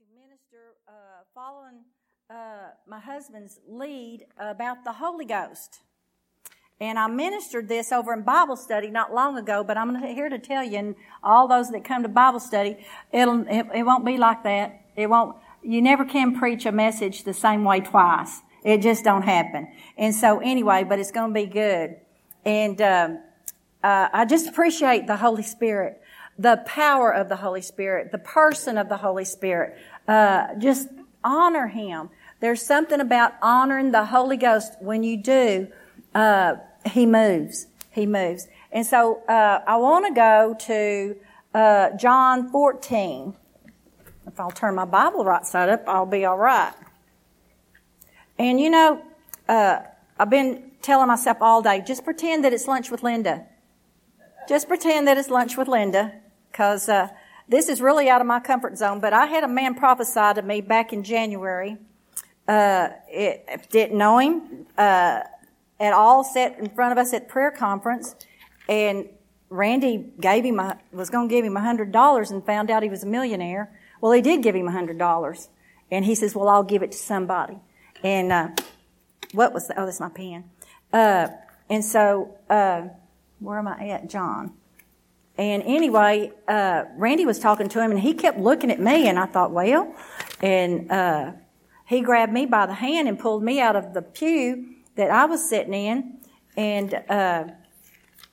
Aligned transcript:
to 0.00 0.06
minister 0.18 0.76
uh, 0.88 0.92
following 1.34 1.84
uh, 2.30 2.70
my 2.88 2.98
husband's 2.98 3.60
lead 3.68 4.24
about 4.38 4.82
the 4.82 4.92
Holy 4.92 5.26
Ghost. 5.26 5.80
And 6.80 6.98
I 6.98 7.06
ministered 7.06 7.68
this 7.68 7.92
over 7.92 8.14
in 8.14 8.22
Bible 8.22 8.56
study 8.56 8.88
not 8.88 9.12
long 9.12 9.36
ago, 9.36 9.62
but 9.62 9.76
I'm 9.76 9.94
here 10.02 10.30
to 10.30 10.38
tell 10.38 10.64
you, 10.64 10.78
and 10.78 10.94
all 11.22 11.46
those 11.48 11.70
that 11.72 11.84
come 11.84 12.02
to 12.02 12.08
Bible 12.08 12.40
study, 12.40 12.78
it'll, 13.12 13.46
it, 13.46 13.66
it 13.74 13.82
won't 13.82 14.06
be 14.06 14.16
like 14.16 14.42
that. 14.44 14.80
It 14.96 15.10
won't, 15.10 15.36
you 15.62 15.82
never 15.82 16.06
can 16.06 16.38
preach 16.38 16.64
a 16.64 16.72
message 16.72 17.24
the 17.24 17.34
same 17.34 17.62
way 17.62 17.80
twice. 17.80 18.40
It 18.64 18.78
just 18.80 19.04
don't 19.04 19.22
happen. 19.22 19.68
And 19.98 20.14
so 20.14 20.38
anyway, 20.38 20.82
but 20.82 20.98
it's 20.98 21.10
going 21.10 21.34
to 21.34 21.34
be 21.34 21.46
good. 21.46 21.96
And, 22.46 22.80
um, 22.80 23.18
uh, 23.82 24.08
I 24.12 24.24
just 24.26 24.46
appreciate 24.46 25.06
the 25.06 25.16
Holy 25.16 25.42
Spirit, 25.42 26.02
the 26.40 26.62
power 26.64 27.12
of 27.12 27.28
the 27.28 27.36
Holy 27.36 27.60
Spirit, 27.60 28.12
the 28.12 28.18
person 28.18 28.78
of 28.78 28.88
the 28.88 28.96
Holy 28.96 29.26
Spirit. 29.26 29.76
Uh, 30.08 30.54
just 30.58 30.88
honor 31.22 31.66
Him. 31.66 32.08
There's 32.40 32.62
something 32.62 32.98
about 32.98 33.34
honoring 33.42 33.92
the 33.92 34.06
Holy 34.06 34.38
Ghost. 34.38 34.72
When 34.80 35.02
you 35.02 35.18
do, 35.18 35.68
uh, 36.14 36.54
He 36.86 37.04
moves. 37.04 37.66
He 37.90 38.06
moves. 38.06 38.48
And 38.72 38.86
so 38.86 39.22
uh, 39.28 39.60
I 39.66 39.76
want 39.76 40.06
to 40.06 40.14
go 40.14 40.56
to 40.60 41.16
uh, 41.52 41.90
John 41.98 42.48
14. 42.50 43.36
If 44.26 44.40
I'll 44.40 44.50
turn 44.50 44.74
my 44.76 44.86
Bible 44.86 45.24
right 45.24 45.44
side 45.44 45.68
up, 45.68 45.84
I'll 45.86 46.06
be 46.06 46.24
all 46.24 46.38
right. 46.38 46.72
And 48.38 48.58
you 48.58 48.70
know, 48.70 49.02
uh, 49.46 49.80
I've 50.18 50.30
been 50.30 50.70
telling 50.80 51.08
myself 51.08 51.36
all 51.42 51.60
day, 51.60 51.82
just 51.86 52.02
pretend 52.02 52.44
that 52.44 52.54
it's 52.54 52.66
lunch 52.66 52.90
with 52.90 53.02
Linda. 53.02 53.44
Just 54.48 54.68
pretend 54.68 55.06
that 55.06 55.18
it's 55.18 55.28
lunch 55.28 55.58
with 55.58 55.68
Linda, 55.68 56.14
because 56.60 56.90
uh, 56.90 57.08
this 57.48 57.70
is 57.70 57.80
really 57.80 58.10
out 58.10 58.20
of 58.20 58.26
my 58.26 58.38
comfort 58.38 58.76
zone. 58.76 59.00
But 59.00 59.14
I 59.14 59.24
had 59.24 59.44
a 59.44 59.48
man 59.48 59.74
prophesy 59.74 60.34
to 60.34 60.42
me 60.42 60.60
back 60.60 60.92
in 60.92 61.02
January. 61.02 61.78
Uh, 62.46 62.90
it, 63.08 63.66
didn't 63.70 63.96
know 63.96 64.18
him 64.18 64.66
uh, 64.76 65.22
at 65.80 65.94
all. 65.94 66.22
Sat 66.22 66.58
in 66.58 66.68
front 66.68 66.92
of 66.92 66.98
us 66.98 67.14
at 67.14 67.28
prayer 67.28 67.50
conference, 67.50 68.14
and 68.68 69.08
Randy 69.48 70.12
gave 70.20 70.44
him 70.44 70.60
a, 70.60 70.78
was 70.92 71.08
going 71.08 71.30
to 71.30 71.34
give 71.34 71.46
him 71.46 71.56
a 71.56 71.62
hundred 71.62 71.92
dollars, 71.92 72.30
and 72.30 72.44
found 72.44 72.70
out 72.70 72.82
he 72.82 72.90
was 72.90 73.04
a 73.04 73.06
millionaire. 73.06 73.74
Well, 74.02 74.12
he 74.12 74.20
did 74.20 74.42
give 74.42 74.54
him 74.54 74.68
a 74.68 74.72
hundred 74.72 74.98
dollars, 74.98 75.48
and 75.90 76.04
he 76.04 76.14
says, 76.14 76.34
"Well, 76.34 76.50
I'll 76.50 76.62
give 76.62 76.82
it 76.82 76.92
to 76.92 76.98
somebody." 76.98 77.56
And 78.04 78.32
uh, 78.32 78.48
what 79.32 79.54
was 79.54 79.66
the, 79.66 79.80
oh, 79.80 79.86
that's 79.86 79.98
my 79.98 80.10
pen. 80.10 80.44
Uh, 80.92 81.28
and 81.70 81.82
so 81.82 82.36
uh, 82.50 82.82
where 83.38 83.58
am 83.58 83.66
I 83.66 83.88
at, 83.88 84.10
John? 84.10 84.52
And 85.40 85.62
anyway, 85.62 86.32
uh, 86.46 86.84
Randy 86.98 87.24
was 87.24 87.38
talking 87.38 87.70
to 87.70 87.80
him 87.80 87.90
and 87.90 87.98
he 87.98 88.12
kept 88.12 88.38
looking 88.38 88.70
at 88.70 88.78
me 88.78 89.08
and 89.08 89.18
I 89.18 89.24
thought, 89.24 89.52
well, 89.52 89.94
and, 90.42 90.92
uh, 90.92 91.32
he 91.86 92.02
grabbed 92.02 92.30
me 92.30 92.44
by 92.44 92.66
the 92.66 92.74
hand 92.74 93.08
and 93.08 93.18
pulled 93.18 93.42
me 93.42 93.58
out 93.58 93.74
of 93.74 93.94
the 93.94 94.02
pew 94.02 94.66
that 94.96 95.10
I 95.10 95.24
was 95.24 95.48
sitting 95.48 95.72
in 95.72 96.18
and, 96.58 96.92
uh, 97.08 97.44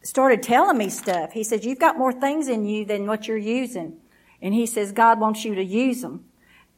started 0.03 0.43
telling 0.43 0.77
me 0.77 0.89
stuff. 0.89 1.31
He 1.31 1.45
said, 1.45 1.63
you've 1.63 1.79
got 1.79 1.97
more 1.97 2.11
things 2.11 2.49
in 2.49 2.65
you 2.65 2.83
than 2.83 3.07
what 3.07 3.25
you're 3.25 3.37
using. 3.37 3.95
And 4.41 4.53
he 4.53 4.65
says, 4.65 4.91
God 4.91 5.17
wants 5.17 5.45
you 5.45 5.55
to 5.55 5.63
use 5.63 6.01
them. 6.01 6.25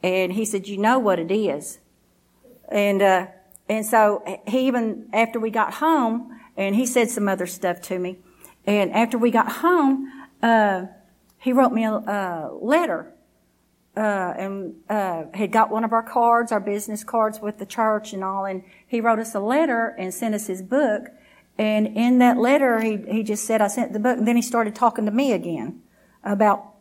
And 0.04 0.34
he 0.34 0.46
said, 0.46 0.68
you 0.68 0.78
know 0.78 1.00
what 1.00 1.18
it 1.18 1.32
is. 1.32 1.80
And, 2.72 3.02
uh, 3.02 3.28
and 3.68 3.84
so 3.84 4.24
he 4.46 4.68
even, 4.68 5.10
after 5.12 5.40
we 5.40 5.50
got 5.50 5.74
home, 5.74 6.40
and 6.56 6.76
he 6.76 6.86
said 6.86 7.10
some 7.10 7.28
other 7.28 7.48
stuff 7.48 7.82
to 7.84 7.98
me. 7.98 8.20
And 8.68 8.92
after 8.92 9.18
we 9.18 9.32
got 9.32 9.52
home, 9.52 10.12
uh, 10.42 10.86
he 11.38 11.54
wrote 11.54 11.72
me 11.72 11.86
a, 11.86 11.94
a 11.94 12.52
letter, 12.62 13.14
uh, 13.96 14.34
and 14.38 14.76
uh, 14.90 15.24
had 15.34 15.52
got 15.52 15.72
one 15.72 15.84
of 15.84 15.92
our 15.92 16.04
cards, 16.04 16.52
our 16.52 16.60
business 16.60 17.04
cards 17.04 17.40
with 17.40 17.58
the 17.58 17.66
church 17.66 18.14
and 18.14 18.24
all. 18.24 18.46
And 18.46 18.64
he 18.88 19.02
wrote 19.02 19.20
us 19.20 19.36
a 19.36 19.40
letter 19.40 19.96
and 19.98 20.14
sent 20.14 20.36
us 20.36 20.48
his 20.48 20.62
book. 20.62 21.08
And 21.58 21.88
in 21.98 22.20
that 22.20 22.38
letter, 22.38 22.80
he 22.80 22.98
he 23.10 23.24
just 23.24 23.46
said, 23.46 23.62
"I 23.62 23.68
sent 23.68 23.94
the 23.94 24.00
book." 24.00 24.18
And 24.18 24.28
then 24.28 24.36
he 24.36 24.42
started 24.42 24.76
talking 24.76 25.06
to 25.06 25.12
me 25.12 25.34
again 25.34 25.82
about 26.24 26.74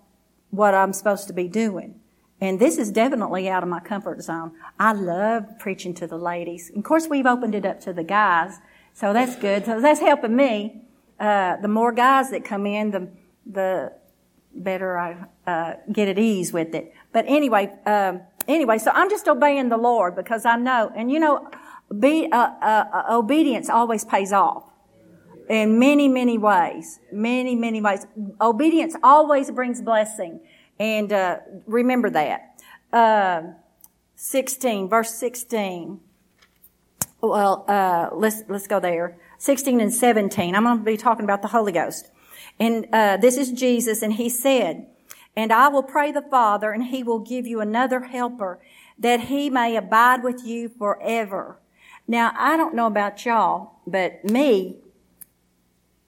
what 0.50 0.75
I'm 0.75 0.93
supposed 0.93 1.27
to 1.28 1.32
be 1.32 1.49
doing. 1.49 2.00
And 2.41 2.61
this 2.61 2.78
is 2.78 2.93
definitely 2.93 3.49
out 3.49 3.65
of 3.65 3.69
my 3.69 3.81
comfort 3.81 4.22
zone. 4.22 4.53
I 4.78 4.93
love 4.93 5.59
preaching 5.59 5.94
to 5.94 6.06
the 6.06 6.16
ladies. 6.16 6.71
Of 6.75 6.84
course, 6.84 7.09
we've 7.09 7.27
opened 7.27 7.56
it 7.56 7.66
up 7.66 7.81
to 7.81 7.93
the 7.93 8.05
guys, 8.05 8.59
so 8.94 9.12
that's 9.12 9.34
good. 9.37 9.66
So 9.66 9.81
that's 9.81 10.00
helping 10.00 10.37
me. 10.37 10.82
Uh, 11.19 11.56
the 11.56 11.69
more 11.69 11.91
guys 11.91 12.31
that 12.31 12.44
come 12.44 12.65
in, 12.65 12.93
the 12.93 13.09
the 13.50 13.92
better 14.54 14.98
I 14.98 15.16
uh, 15.47 15.75
get 15.92 16.09
at 16.09 16.19
ease 16.19 16.53
with 16.53 16.75
it. 16.75 16.92
But 17.12 17.25
anyway, 17.26 17.72
um, 17.86 18.20
anyway, 18.47 18.78
so 18.78 18.91
I'm 18.92 19.10
just 19.10 19.26
obeying 19.28 19.69
the 19.69 19.76
Lord 19.76 20.14
because 20.14 20.44
I 20.44 20.56
know, 20.56 20.92
and 20.94 21.10
you 21.10 21.19
know, 21.19 21.48
be, 21.98 22.28
uh, 22.31 22.37
uh, 22.37 22.84
uh 22.92 23.16
obedience 23.16 23.70
always 23.70 24.04
pays 24.04 24.32
off 24.32 24.64
in 25.48 25.78
many, 25.78 26.08
many 26.08 26.37
ways. 26.37 27.00
Many, 27.10 27.54
many 27.54 27.81
ways. 27.81 28.06
Obedience 28.41 28.94
always 29.03 29.50
brings 29.50 29.81
blessing, 29.81 30.41
and 30.78 31.12
uh, 31.12 31.38
remember 31.66 32.10
that. 32.10 32.44
16, 34.19 34.88
verse 34.88 35.14
16. 35.14 36.00
Well, 37.20 37.64
uh, 37.69 38.10
let's, 38.12 38.42
let's 38.48 38.66
go 38.66 38.81
there. 38.81 39.16
16 39.38 39.81
and 39.81 39.94
17. 39.94 40.56
I'm 40.56 40.64
going 40.64 40.78
to 40.78 40.84
be 40.84 40.97
talking 40.97 41.25
about 41.25 41.41
the 41.42 41.48
Holy 41.48 41.70
Ghost. 41.70 42.10
And, 42.60 42.86
uh, 42.92 43.16
this 43.19 43.36
is 43.36 43.52
Jesus 43.52 44.02
and 44.02 44.14
he 44.14 44.28
said, 44.28 44.86
and 45.36 45.52
I 45.52 45.69
will 45.69 45.84
pray 45.84 46.10
the 46.10 46.22
Father 46.22 46.72
and 46.72 46.84
he 46.84 47.02
will 47.02 47.20
give 47.20 47.46
you 47.46 47.60
another 47.60 48.00
helper 48.00 48.58
that 48.98 49.20
he 49.20 49.48
may 49.48 49.76
abide 49.76 50.24
with 50.24 50.44
you 50.44 50.69
forever. 50.69 51.58
Now, 52.08 52.32
I 52.36 52.56
don't 52.56 52.74
know 52.74 52.86
about 52.86 53.24
y'all, 53.24 53.74
but 53.86 54.24
me, 54.24 54.78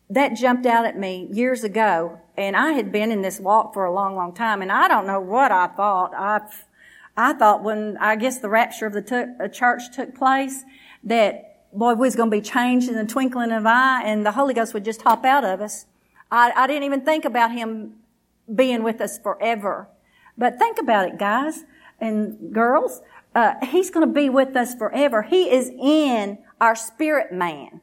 that 0.09 0.35
jumped 0.35 0.67
out 0.67 0.85
at 0.85 0.99
me 0.99 1.29
years 1.31 1.63
ago 1.63 2.19
and 2.37 2.57
I 2.57 2.73
had 2.73 2.91
been 2.91 3.13
in 3.13 3.23
this 3.23 3.39
walk 3.39 3.73
for 3.73 3.85
a 3.85 3.93
long, 3.93 4.17
long 4.17 4.35
time 4.35 4.63
and 4.63 4.73
I 4.73 4.89
don't 4.89 5.07
know 5.07 5.21
what 5.21 5.53
I 5.53 5.69
thought. 5.69 6.13
I, 6.17 6.41
I 7.17 7.35
thought 7.35 7.63
when, 7.63 7.97
I 7.99 8.17
guess 8.17 8.39
the 8.39 8.49
rapture 8.49 8.87
of 8.87 8.95
the 8.95 9.03
t- 9.03 9.49
church 9.57 9.95
took 9.95 10.17
place, 10.17 10.65
that, 11.05 11.69
boy, 11.73 11.95
we 11.95 12.01
was 12.01 12.17
going 12.17 12.31
to 12.31 12.37
be 12.37 12.41
changed 12.41 12.89
in 12.89 12.97
the 12.97 13.05
twinkling 13.05 13.53
of 13.53 13.61
an 13.61 13.67
eye 13.69 14.03
and 14.05 14.27
the 14.27 14.33
Holy 14.33 14.55
Ghost 14.55 14.75
would 14.75 14.85
just 14.85 15.03
hop 15.03 15.25
out 15.25 15.45
of 15.45 15.61
us. 15.61 15.87
I, 16.31 16.53
I 16.57 16.67
didn't 16.67 16.85
even 16.85 17.03
think 17.03 17.25
about 17.25 17.53
Him 17.53 17.95
being 18.55 18.83
with 18.83 19.01
us 19.01 19.19
forever. 19.19 19.89
But 20.37 20.59
think 20.59 20.79
about 20.79 21.07
it, 21.07 21.19
guys 21.19 21.65
and 22.01 22.53
girls. 22.53 23.03
Uh, 23.35 23.55
he's 23.65 23.91
going 23.91 24.07
to 24.07 24.13
be 24.13 24.29
with 24.29 24.57
us 24.57 24.75
forever. 24.75 25.23
He 25.23 25.51
is 25.51 25.71
in 25.71 26.39
our 26.61 26.75
spirit 26.75 27.33
man. 27.33 27.81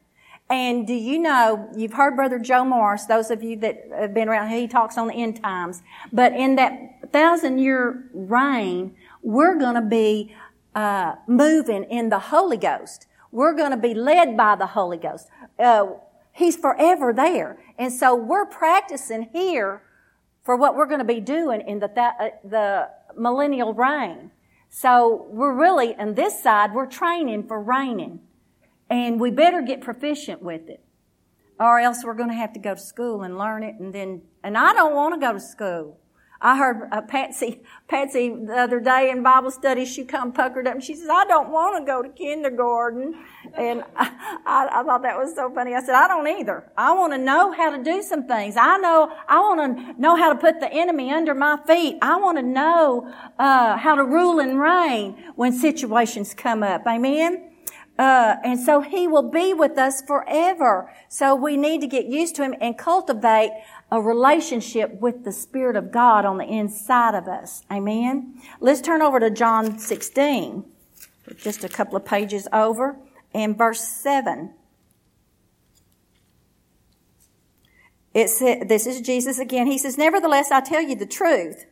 And 0.49 0.87
do 0.87 0.93
you 0.93 1.19
know, 1.19 1.69
you've 1.75 1.93
heard 1.93 2.15
Brother 2.15 2.39
Joe 2.39 2.63
Morris, 2.63 3.05
those 3.05 3.31
of 3.31 3.43
you 3.43 3.57
that 3.57 3.83
have 3.97 4.13
been 4.13 4.29
around, 4.29 4.49
he 4.49 4.67
talks 4.67 4.97
on 4.97 5.07
the 5.07 5.13
end 5.13 5.41
times. 5.41 5.83
But 6.11 6.33
in 6.33 6.55
that 6.55 7.11
thousand 7.11 7.59
year 7.59 8.09
reign, 8.13 8.95
we're 9.21 9.55
going 9.55 9.75
to 9.75 9.81
be 9.81 10.33
uh, 10.73 11.15
moving 11.27 11.83
in 11.85 12.09
the 12.09 12.19
Holy 12.19 12.57
Ghost. 12.57 13.07
We're 13.31 13.53
going 13.53 13.71
to 13.71 13.77
be 13.77 13.93
led 13.93 14.37
by 14.37 14.55
the 14.55 14.67
Holy 14.67 14.97
Ghost. 14.97 15.27
Uh, 15.59 15.87
he's 16.37 16.55
forever 16.55 17.11
there. 17.11 17.57
And 17.77 17.91
so 17.91 18.15
we're 18.15 18.45
practicing 18.45 19.29
here 19.33 19.81
for 20.43 20.55
what 20.55 20.75
we're 20.75 20.85
going 20.85 20.99
to 20.99 21.05
be 21.05 21.19
doing 21.19 21.61
in 21.61 21.79
the, 21.79 21.89
uh, 21.99 22.29
the 22.43 22.89
millennial 23.17 23.73
reign. 23.73 24.31
So 24.69 25.27
we're 25.29 25.53
really, 25.53 25.95
on 25.95 26.13
this 26.13 26.41
side, 26.41 26.73
we're 26.73 26.85
training 26.85 27.47
for 27.47 27.59
reigning. 27.59 28.19
And 28.89 29.19
we 29.19 29.31
better 29.31 29.61
get 29.61 29.81
proficient 29.81 30.41
with 30.41 30.69
it. 30.69 30.81
Or 31.59 31.79
else 31.79 32.03
we're 32.05 32.13
going 32.13 32.29
to 32.29 32.35
have 32.35 32.53
to 32.53 32.59
go 32.59 32.75
to 32.75 32.79
school 32.79 33.23
and 33.23 33.37
learn 33.37 33.63
it 33.63 33.75
and 33.79 33.93
then, 33.93 34.21
and 34.43 34.55
I 34.57 34.73
don't 34.73 34.93
want 34.93 35.15
to 35.15 35.19
go 35.19 35.33
to 35.33 35.39
school. 35.39 35.97
I 36.41 36.57
heard 36.57 36.89
uh, 36.91 37.01
Patsy, 37.01 37.61
Patsy 37.87 38.29
the 38.29 38.55
other 38.55 38.79
day 38.79 39.09
in 39.09 39.23
Bible 39.23 39.49
study, 39.49 39.85
she 39.85 40.03
come 40.05 40.31
puckered 40.31 40.67
up 40.67 40.75
and 40.75 40.83
she 40.83 40.95
says, 40.95 41.09
I 41.09 41.25
don't 41.25 41.49
want 41.49 41.83
to 41.83 41.85
go 41.85 42.03
to 42.03 42.09
kindergarten. 42.09 43.15
And 43.55 43.83
I, 43.95 44.41
I, 44.45 44.79
I, 44.79 44.83
thought 44.83 45.01
that 45.01 45.17
was 45.17 45.33
so 45.33 45.51
funny. 45.53 45.73
I 45.73 45.81
said, 45.81 45.95
I 45.95 46.07
don't 46.07 46.27
either. 46.27 46.71
I 46.77 46.93
want 46.93 47.13
to 47.13 47.17
know 47.17 47.51
how 47.51 47.75
to 47.75 47.83
do 47.83 48.03
some 48.03 48.27
things. 48.27 48.55
I 48.55 48.77
know, 48.77 49.11
I 49.27 49.39
want 49.39 49.77
to 49.77 50.01
know 50.01 50.15
how 50.15 50.31
to 50.31 50.39
put 50.39 50.59
the 50.59 50.71
enemy 50.71 51.11
under 51.11 51.33
my 51.33 51.57
feet. 51.65 51.97
I 52.01 52.17
want 52.17 52.37
to 52.37 52.43
know, 52.43 53.11
uh, 53.39 53.77
how 53.77 53.95
to 53.95 54.03
rule 54.03 54.39
and 54.39 54.59
reign 54.59 55.17
when 55.35 55.53
situations 55.53 56.33
come 56.33 56.61
up. 56.61 56.85
Amen? 56.85 57.51
Uh, 57.97 58.35
and 58.43 58.59
so 58.59 58.81
he 58.81 59.07
will 59.07 59.29
be 59.29 59.53
with 59.53 59.77
us 59.77 60.03
forever. 60.03 60.93
So 61.09 61.33
we 61.33 61.57
need 61.57 61.81
to 61.81 61.87
get 61.87 62.05
used 62.05 62.35
to 62.35 62.43
him 62.43 62.53
and 62.61 62.77
cultivate 62.77 63.49
a 63.91 64.01
relationship 64.01 64.99
with 64.99 65.23
the 65.23 65.31
Spirit 65.31 65.75
of 65.75 65.91
God 65.91 66.25
on 66.25 66.37
the 66.37 66.45
inside 66.45 67.15
of 67.15 67.27
us. 67.27 67.63
Amen. 67.71 68.41
Let's 68.59 68.81
turn 68.81 69.01
over 69.01 69.19
to 69.19 69.29
John 69.29 69.79
16, 69.79 70.65
just 71.37 71.63
a 71.63 71.69
couple 71.69 71.95
of 71.95 72.05
pages 72.05 72.47
over, 72.51 72.97
and 73.33 73.57
verse 73.57 73.81
7. 73.81 74.53
It 78.13 78.29
says, 78.29 78.63
this 78.67 78.87
is 78.87 79.01
Jesus 79.01 79.39
again. 79.39 79.67
He 79.67 79.77
says, 79.77 79.97
Nevertheless, 79.97 80.51
I 80.51 80.61
tell 80.61 80.81
you 80.81 80.95
the 80.95 81.05
truth. 81.05 81.65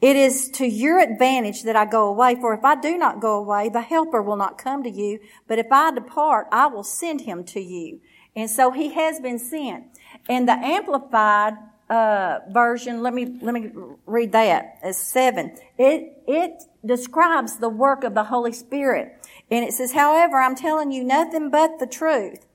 It 0.00 0.16
is 0.16 0.50
to 0.54 0.66
your 0.66 0.98
advantage 0.98 1.62
that 1.62 1.76
I 1.76 1.84
go 1.84 2.08
away, 2.08 2.34
for 2.34 2.54
if 2.54 2.64
I 2.64 2.74
do 2.74 2.98
not 2.98 3.20
go 3.20 3.36
away, 3.36 3.68
the 3.68 3.82
helper 3.82 4.20
will 4.20 4.36
not 4.36 4.58
come 4.58 4.82
to 4.82 4.90
you, 4.90 5.20
but 5.46 5.60
if 5.60 5.70
I 5.70 5.92
depart, 5.92 6.48
I 6.50 6.66
will 6.66 6.82
send 6.82 7.20
him 7.20 7.44
to 7.44 7.60
you. 7.60 8.00
And 8.34 8.50
so 8.50 8.72
he 8.72 8.94
has 8.94 9.20
been 9.20 9.38
sent. 9.38 9.84
And 10.28 10.48
the 10.48 10.52
amplified 10.52 11.54
uh, 11.90 12.40
version, 12.50 13.02
let 13.02 13.12
me 13.12 13.38
let 13.42 13.54
me 13.54 13.70
read 14.06 14.32
that 14.32 14.78
as 14.82 14.96
seven. 14.96 15.56
It 15.78 16.22
it 16.26 16.62
describes 16.84 17.56
the 17.58 17.68
work 17.68 18.04
of 18.04 18.14
the 18.14 18.24
Holy 18.24 18.52
Spirit, 18.52 19.16
and 19.50 19.64
it 19.64 19.72
says, 19.72 19.92
"However, 19.92 20.38
I'm 20.38 20.54
telling 20.54 20.92
you 20.92 21.04
nothing 21.04 21.50
but 21.50 21.78
the 21.78 21.86
truth." 21.86 22.46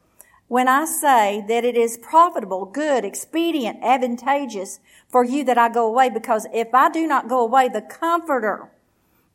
when 0.48 0.68
I 0.68 0.86
say 0.86 1.44
that 1.48 1.66
it 1.66 1.76
is 1.76 1.98
profitable, 1.98 2.66
good, 2.66 3.04
expedient, 3.04 3.84
advantageous 3.84 4.80
for 5.10 5.24
you 5.24 5.44
that 5.44 5.58
I 5.58 5.70
go 5.70 5.88
away, 5.88 6.10
because 6.10 6.48
if 6.54 6.74
I 6.74 6.90
do 6.90 7.06
not 7.06 7.28
go 7.28 7.42
away, 7.42 7.68
the 7.68 7.82
comforter, 7.82 8.70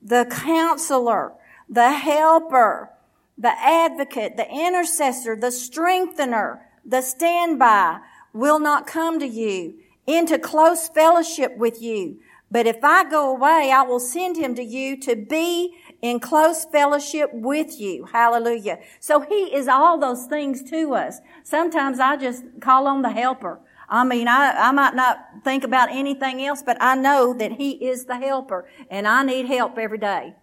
the 0.01 0.27
counselor, 0.31 1.33
the 1.69 1.93
helper, 1.93 2.91
the 3.37 3.53
advocate, 3.59 4.37
the 4.37 4.51
intercessor, 4.51 5.37
the 5.37 5.53
strengthener, 5.53 6.67
the 6.85 7.03
standby 7.03 8.01
will 8.33 8.59
not 8.59 8.87
come 8.87 9.19
to 9.21 9.27
you 9.27 9.75
into 10.07 10.39
close 10.39 10.89
fellowship 10.89 11.57
with 11.57 11.81
you. 11.81 12.19
But 12.51 12.67
if 12.67 12.85
I 12.85 13.09
go 13.09 13.35
away, 13.35 13.73
I 13.75 13.83
will 13.83 13.99
send 13.99 14.37
him 14.37 14.55
to 14.57 14.63
you 14.63 15.01
to 15.01 15.17
be 15.17 15.75
in 16.03 16.21
close 16.21 16.67
fellowship 16.67 17.31
with 17.33 17.81
you. 17.81 18.05
Hallelujah. 18.05 18.79
So 19.01 19.21
he 19.21 19.55
is 19.55 19.69
all 19.69 19.99
those 19.99 20.27
things 20.27 20.63
to 20.65 20.95
us. 20.95 21.21
Sometimes 21.45 21.99
I 21.99 22.19
just 22.19 22.45
call 22.61 22.87
on 22.87 23.01
the 23.01 23.11
helper. 23.11 23.59
I 23.89 24.05
mean, 24.05 24.29
I, 24.29 24.53
I 24.53 24.71
might 24.71 24.95
not 24.95 25.19
think 25.45 25.65
about 25.65 25.91
anything 25.91 26.45
else, 26.45 26.63
but 26.63 26.77
I 26.81 26.95
know 26.95 27.33
that 27.35 27.53
he 27.53 27.73
is 27.73 28.05
the 28.05 28.17
helper 28.17 28.69
and 28.91 29.09
I 29.09 29.23
need 29.23 29.47
help 29.47 29.79
every 29.79 29.99
day. 29.99 30.35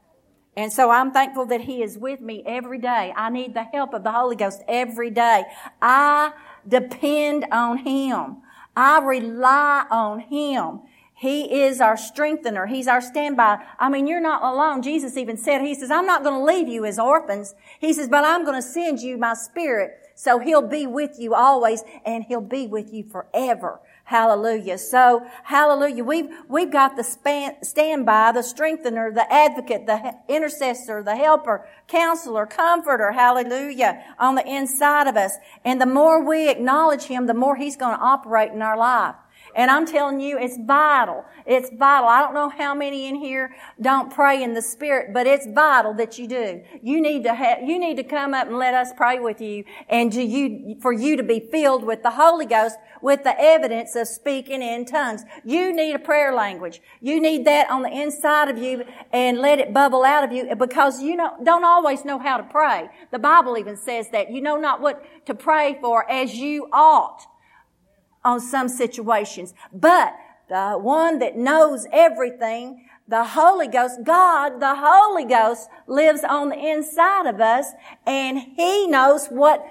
And 0.58 0.74
so 0.74 0.90
I'm 0.90 1.12
thankful 1.12 1.46
that 1.46 1.62
he 1.62 1.84
is 1.84 1.98
with 1.98 2.22
me 2.22 2.44
every 2.46 2.80
day. 2.80 3.14
I 3.16 3.30
need 3.30 3.54
the 3.54 3.64
help 3.64 3.94
of 3.94 4.04
the 4.04 4.12
Holy 4.12 4.36
Ghost 4.36 4.62
every 4.68 5.10
day. 5.10 5.44
I 5.82 6.34
depend 6.68 7.46
on 7.52 7.80
him. 7.80 8.38
I 8.76 9.00
rely 9.00 9.86
on 9.90 10.20
him. 10.20 10.82
He 11.20 11.64
is 11.64 11.82
our 11.82 11.98
strengthener. 11.98 12.66
He's 12.68 12.88
our 12.88 13.02
standby. 13.02 13.58
I 13.78 13.90
mean, 13.90 14.08
you're 14.08 14.22
not 14.22 14.42
alone. 14.42 14.82
Jesus 14.82 15.18
even 15.18 15.36
said, 15.36 15.62
He 15.62 15.76
says, 15.76 15.92
I'm 15.92 16.06
not 16.06 16.24
going 16.24 16.40
to 16.40 16.46
leave 16.46 16.70
you 16.70 16.86
as 16.86 16.98
orphans. 16.98 17.56
He 17.80 17.92
says, 17.92 18.08
but 18.08 18.24
I'm 18.24 18.46
going 18.46 18.56
to 18.56 18.66
send 18.66 19.02
you 19.02 19.18
my 19.18 19.34
spirit. 19.34 19.92
So 20.16 20.40
He'll 20.40 20.66
be 20.66 20.88
with 20.88 21.20
you 21.20 21.34
always 21.34 21.84
and 22.06 22.24
He'll 22.24 22.40
be 22.40 22.68
with 22.68 22.94
you 22.94 23.04
forever. 23.04 23.82
Hallelujah. 24.10 24.80
So, 24.80 25.24
hallelujah. 25.44 26.04
We've, 26.04 26.32
we've 26.48 26.72
got 26.72 26.96
the 26.96 27.04
span, 27.04 27.64
standby, 27.64 28.32
the 28.32 28.42
strengthener, 28.42 29.12
the 29.12 29.32
advocate, 29.32 29.86
the 29.86 30.16
intercessor, 30.28 31.04
the 31.04 31.16
helper, 31.16 31.68
counselor, 31.88 32.48
comforter. 32.48 33.12
Hallelujah. 33.12 34.04
On 34.18 34.34
the 34.34 34.44
inside 34.48 35.06
of 35.06 35.16
us. 35.16 35.34
And 35.64 35.80
the 35.80 35.86
more 35.86 36.28
we 36.28 36.50
acknowledge 36.50 37.04
Him, 37.04 37.28
the 37.28 37.36
more 37.36 37.56
He's 37.56 37.76
going 37.76 37.96
to 37.96 38.02
operate 38.02 38.52
in 38.52 38.64
our 38.64 38.80
life. 38.80 39.14
And 39.56 39.72
I'm 39.72 39.86
telling 39.86 40.20
you, 40.20 40.38
it's 40.38 40.58
vital. 40.58 41.26
It's 41.46 41.70
vital. 41.70 42.08
I 42.08 42.22
don't 42.22 42.34
know 42.34 42.50
how 42.50 42.74
many 42.74 43.08
in 43.08 43.16
here 43.16 43.56
don't 43.82 44.14
pray 44.14 44.44
in 44.44 44.54
the 44.54 44.62
Spirit, 44.62 45.14
but 45.14 45.26
it's 45.28 45.48
vital 45.48 45.94
that 45.96 46.18
you 46.20 46.28
do. 46.28 46.62
You 46.82 47.02
need 47.02 47.24
to 47.24 47.34
have, 47.34 47.64
you 47.64 47.80
need 47.80 47.98
to 47.98 48.04
come 48.04 48.34
up 48.34 48.48
and 48.48 48.58
let 48.58 48.74
us 48.74 48.92
pray 48.96 49.20
with 49.20 49.42
you 49.42 49.64
and 49.90 50.12
to 50.14 50.22
you, 50.22 50.78
for 50.82 50.94
you 50.94 51.18
to 51.18 51.24
be 51.24 51.40
filled 51.40 51.84
with 51.84 52.04
the 52.04 52.12
Holy 52.12 52.46
Ghost 52.46 52.78
with 53.02 53.24
the 53.24 53.40
evidence 53.40 53.96
of 53.96 54.08
speaking 54.08 54.62
in 54.62 54.86
tongues. 54.86 55.24
You 55.44 55.74
need 55.74 55.94
a 55.94 56.00
prayer 56.00 56.34
language. 56.34 56.82
You 57.02 57.20
need 57.20 57.46
that 57.46 57.70
on 57.70 57.82
the 57.82 57.90
inside 57.90 58.50
of 58.50 58.58
you 58.58 58.84
and 59.12 59.40
let 59.40 59.60
it 59.60 59.74
bubble 59.74 60.04
out 60.04 60.24
of 60.24 60.32
you 60.32 60.54
because 60.56 61.02
you 61.02 61.16
know, 61.16 61.36
don't 61.44 61.64
always 61.64 62.06
know 62.06 62.20
how 62.20 62.38
to 62.38 62.44
pray. 62.44 62.90
The 63.12 63.20
Bible 63.20 63.58
even 63.58 63.78
says 63.78 64.10
that 64.12 64.32
you 64.32 64.42
know 64.42 64.58
not 64.58 64.82
what 64.82 65.04
to 65.26 65.34
pray 65.34 65.78
for 65.82 66.10
as 66.10 66.36
you 66.36 66.68
ought 66.72 67.26
on 68.24 68.40
some 68.40 68.68
situations. 68.68 69.54
But 69.74 70.16
the 70.50 70.74
one 70.74 71.20
that 71.20 71.38
knows 71.38 71.86
everything, 71.92 72.86
the 73.08 73.24
Holy 73.24 73.68
Ghost, 73.68 74.00
God, 74.04 74.60
the 74.60 74.76
Holy 74.76 75.26
Ghost 75.26 75.70
lives 75.88 76.24
on 76.24 76.50
the 76.50 76.58
inside 76.58 77.28
of 77.28 77.40
us 77.40 77.72
and 78.06 78.40
He 78.40 78.88
knows 78.88 79.28
what 79.28 79.66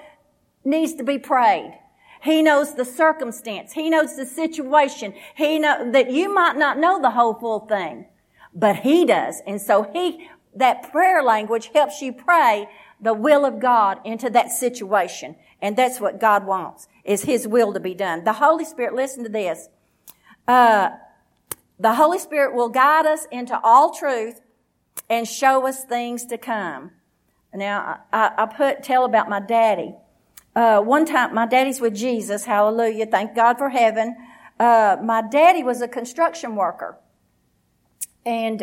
needs 0.64 0.94
to 0.94 1.04
be 1.04 1.18
prayed. 1.18 1.78
He 2.22 2.42
knows 2.42 2.74
the 2.74 2.84
circumstance. 2.84 3.72
He 3.72 3.90
knows 3.90 4.16
the 4.16 4.26
situation. 4.26 5.14
He 5.36 5.58
know 5.58 5.90
that 5.92 6.10
you 6.10 6.32
might 6.34 6.56
not 6.56 6.78
know 6.78 7.00
the 7.00 7.10
whole 7.10 7.34
full 7.34 7.60
thing, 7.60 8.06
but 8.54 8.76
He 8.76 9.04
does. 9.04 9.40
And 9.46 9.60
so 9.60 9.88
He, 9.92 10.28
that 10.54 10.90
prayer 10.90 11.22
language 11.22 11.70
helps 11.72 12.02
you 12.02 12.12
pray 12.12 12.68
the 13.00 13.14
will 13.14 13.44
of 13.44 13.60
God 13.60 14.00
into 14.04 14.28
that 14.30 14.50
situation. 14.50 15.36
And 15.60 15.76
that's 15.76 16.00
what 16.00 16.20
God 16.20 16.46
wants 16.46 16.88
is 17.05 17.22
His 17.22 17.49
will 17.49 17.72
to 17.72 17.81
be 17.81 17.94
done. 17.94 18.25
The 18.25 18.34
Holy 18.34 18.64
Spirit, 18.64 18.94
listen 18.94 19.25
to 19.25 19.28
this. 19.28 19.69
Uh, 20.46 20.90
the 21.78 21.94
Holy 21.94 22.19
Spirit 22.19 22.55
will 22.55 22.69
guide 22.69 23.06
us 23.06 23.26
into 23.31 23.58
all 23.62 23.94
truth 23.94 24.40
and 25.08 25.26
show 25.26 25.66
us 25.66 25.84
things 25.84 26.26
to 26.26 26.38
come. 26.38 26.93
Now, 27.55 28.00
I, 28.12 28.31
I 28.38 28.46
put, 28.46 28.82
tell 28.82 29.05
about 29.05 29.28
my 29.28 29.40
daddy. 29.40 29.94
Uh, 30.55 30.81
one 30.81 31.06
time, 31.06 31.34
my 31.34 31.46
daddy's 31.46 31.81
with 31.81 31.94
Jesus. 31.94 32.44
Hallelujah. 32.44 33.06
Thank 33.06 33.34
God 33.34 33.58
for 33.58 33.69
heaven. 33.69 34.16
Uh, 34.58 34.96
my 35.02 35.22
daddy 35.22 35.62
was 35.62 35.81
a 35.81 35.88
construction 35.88 36.56
worker. 36.56 36.99
And, 38.26 38.62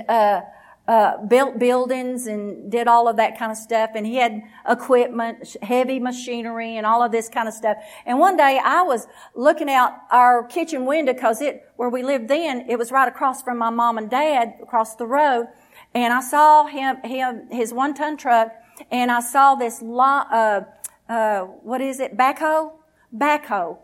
uh, 0.87 1.17
built 1.25 1.57
buildings 1.57 2.27
and 2.27 2.71
did 2.71 2.87
all 2.87 3.07
of 3.07 3.17
that 3.17 3.37
kind 3.39 3.51
of 3.51 3.57
stuff. 3.57 3.91
And 3.95 4.05
he 4.05 4.17
had 4.17 4.43
equipment, 4.69 5.55
heavy 5.61 5.99
machinery 5.99 6.77
and 6.77 6.85
all 6.85 7.01
of 7.01 7.11
this 7.11 7.27
kind 7.27 7.47
of 7.47 7.53
stuff. 7.53 7.77
And 8.05 8.19
one 8.19 8.37
day 8.37 8.59
I 8.63 8.83
was 8.83 9.07
looking 9.33 9.69
out 9.69 9.93
our 10.11 10.43
kitchen 10.43 10.85
window 10.85 11.13
because 11.13 11.41
it, 11.41 11.69
where 11.75 11.89
we 11.89 12.03
lived 12.03 12.27
then, 12.27 12.69
it 12.69 12.77
was 12.77 12.91
right 12.91 13.07
across 13.07 13.41
from 13.41 13.57
my 13.57 13.69
mom 13.69 13.97
and 13.97 14.09
dad 14.09 14.55
across 14.61 14.95
the 14.95 15.07
road. 15.07 15.47
And 15.93 16.13
I 16.13 16.21
saw 16.21 16.65
him, 16.65 16.97
him, 17.03 17.47
his 17.49 17.73
one 17.73 17.93
ton 17.93 18.17
truck 18.17 18.51
and 18.91 19.11
I 19.11 19.21
saw 19.21 19.55
this 19.55 19.81
long, 19.81 20.27
uh, 20.31 20.65
uh, 21.09 21.41
what 21.41 21.81
is 21.81 21.99
it? 21.99 22.17
Backhoe? 22.17 22.73
Backhoe. 23.15 23.77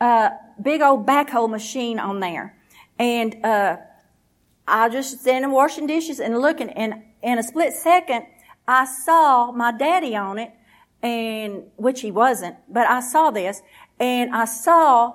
Uh, 0.00 0.30
big 0.60 0.80
old 0.80 1.06
backhoe 1.06 1.48
machine 1.48 1.98
on 1.98 2.20
there. 2.20 2.56
And, 2.98 3.44
uh, 3.44 3.76
I 4.68 4.88
just 4.88 5.20
standing 5.20 5.50
washing 5.50 5.86
dishes 5.86 6.20
and 6.20 6.38
looking, 6.38 6.70
and 6.70 7.02
in 7.22 7.38
a 7.38 7.42
split 7.42 7.72
second, 7.72 8.26
I 8.66 8.84
saw 8.84 9.50
my 9.52 9.72
daddy 9.72 10.14
on 10.14 10.38
it, 10.38 10.52
and 11.02 11.64
which 11.76 12.00
he 12.00 12.10
wasn't, 12.10 12.56
but 12.68 12.86
I 12.86 13.00
saw 13.00 13.30
this, 13.30 13.62
and 13.98 14.34
I 14.34 14.44
saw 14.44 15.14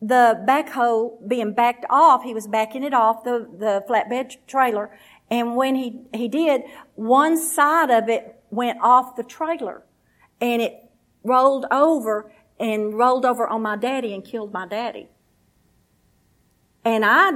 the 0.00 0.44
backhoe 0.46 1.26
being 1.26 1.52
backed 1.52 1.84
off. 1.90 2.22
He 2.22 2.34
was 2.34 2.46
backing 2.46 2.84
it 2.84 2.94
off 2.94 3.24
the 3.24 3.48
the 3.58 3.84
flatbed 3.88 4.36
trailer, 4.46 4.90
and 5.30 5.56
when 5.56 5.74
he 5.74 6.00
he 6.14 6.28
did, 6.28 6.62
one 6.94 7.36
side 7.36 7.90
of 7.90 8.08
it 8.08 8.42
went 8.50 8.78
off 8.80 9.16
the 9.16 9.24
trailer, 9.24 9.82
and 10.40 10.62
it 10.62 10.84
rolled 11.24 11.66
over 11.70 12.32
and 12.58 12.94
rolled 12.94 13.26
over 13.26 13.46
on 13.46 13.62
my 13.62 13.76
daddy 13.76 14.14
and 14.14 14.24
killed 14.24 14.52
my 14.52 14.66
daddy. 14.66 15.08
And 16.84 17.04
I 17.04 17.30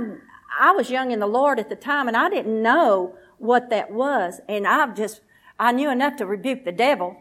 I 0.59 0.73
was 0.73 0.90
young 0.90 1.11
in 1.11 1.21
the 1.21 1.26
Lord 1.26 1.59
at 1.59 1.69
the 1.69 1.76
time 1.76 2.09
and 2.09 2.16
I 2.16 2.28
didn't 2.28 2.62
know 2.62 3.16
what 3.38 3.71
that 3.71 3.90
was. 3.90 4.40
And 4.49 4.66
I 4.66 4.87
just, 4.95 5.21
I 5.59 5.73
knew 5.73 5.90
enough 5.90 6.16
to 6.16 6.26
rebuke 6.26 6.64
the 6.64 6.73
devil. 6.73 7.16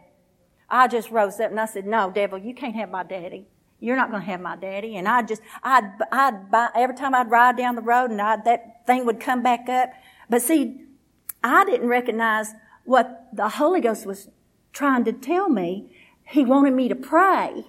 I 0.68 0.88
just 0.88 1.10
rose 1.10 1.40
up 1.40 1.50
and 1.50 1.60
I 1.60 1.66
said, 1.66 1.86
no, 1.86 2.10
devil, 2.10 2.38
you 2.38 2.54
can't 2.54 2.74
have 2.76 2.90
my 2.90 3.02
daddy. 3.02 3.46
You're 3.80 3.96
not 3.96 4.10
going 4.10 4.22
to 4.22 4.30
have 4.30 4.40
my 4.40 4.56
daddy. 4.56 4.96
And 4.96 5.08
I 5.08 5.22
just, 5.22 5.42
I'd, 5.62 5.90
I'd 6.12 6.50
buy, 6.50 6.68
every 6.76 6.94
time 6.94 7.14
I'd 7.14 7.30
ride 7.30 7.56
down 7.56 7.74
the 7.74 7.82
road 7.82 8.10
and 8.10 8.20
I'd, 8.20 8.44
that 8.44 8.86
thing 8.86 9.06
would 9.06 9.20
come 9.20 9.42
back 9.42 9.68
up. 9.68 9.90
But 10.28 10.42
see, 10.42 10.82
I 11.42 11.64
didn't 11.64 11.88
recognize 11.88 12.52
what 12.84 13.28
the 13.32 13.48
Holy 13.48 13.80
Ghost 13.80 14.06
was 14.06 14.28
trying 14.72 15.04
to 15.04 15.12
tell 15.12 15.48
me. 15.48 15.92
He 16.24 16.44
wanted 16.44 16.74
me 16.74 16.88
to 16.88 16.94
pray, 16.94 17.64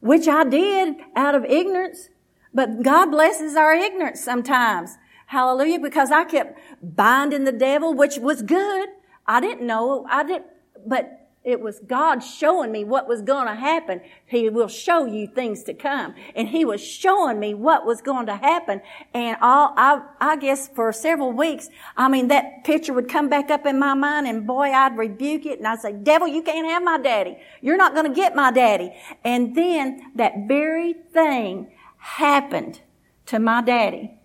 which 0.00 0.26
I 0.26 0.44
did 0.44 0.96
out 1.14 1.34
of 1.34 1.44
ignorance. 1.44 2.08
But 2.54 2.82
God 2.82 3.10
blesses 3.10 3.56
our 3.56 3.74
ignorance 3.74 4.22
sometimes. 4.22 4.98
Hallelujah. 5.26 5.80
Because 5.80 6.10
I 6.10 6.24
kept 6.24 6.58
binding 6.82 7.44
the 7.44 7.52
devil, 7.52 7.94
which 7.94 8.18
was 8.18 8.42
good. 8.42 8.88
I 9.26 9.40
didn't 9.40 9.66
know. 9.66 10.06
I 10.10 10.24
didn't, 10.24 10.46
but 10.86 11.22
it 11.44 11.60
was 11.60 11.80
God 11.80 12.20
showing 12.20 12.70
me 12.70 12.84
what 12.84 13.08
was 13.08 13.20
going 13.20 13.48
to 13.48 13.54
happen. 13.54 14.00
He 14.26 14.48
will 14.48 14.68
show 14.68 15.06
you 15.06 15.26
things 15.26 15.64
to 15.64 15.74
come. 15.74 16.14
And 16.36 16.48
He 16.48 16.64
was 16.64 16.80
showing 16.80 17.40
me 17.40 17.52
what 17.54 17.84
was 17.84 18.00
going 18.00 18.26
to 18.26 18.36
happen. 18.36 18.80
And 19.12 19.36
all, 19.40 19.74
I, 19.76 20.02
I 20.20 20.36
guess 20.36 20.68
for 20.68 20.92
several 20.92 21.32
weeks, 21.32 21.68
I 21.96 22.08
mean, 22.08 22.28
that 22.28 22.62
picture 22.62 22.92
would 22.92 23.08
come 23.08 23.28
back 23.28 23.50
up 23.50 23.66
in 23.66 23.78
my 23.78 23.94
mind 23.94 24.28
and 24.28 24.46
boy, 24.46 24.70
I'd 24.70 24.96
rebuke 24.96 25.46
it 25.46 25.58
and 25.58 25.66
I'd 25.66 25.80
say, 25.80 25.92
devil, 25.92 26.28
you 26.28 26.42
can't 26.42 26.66
have 26.68 26.84
my 26.84 26.98
daddy. 26.98 27.38
You're 27.60 27.76
not 27.76 27.94
going 27.94 28.06
to 28.06 28.14
get 28.14 28.36
my 28.36 28.52
daddy. 28.52 28.92
And 29.24 29.56
then 29.56 30.12
that 30.14 30.46
very 30.46 30.94
thing 31.12 31.72
happened 32.02 32.80
to 33.26 33.38
my 33.38 33.62
daddy. 33.62 34.18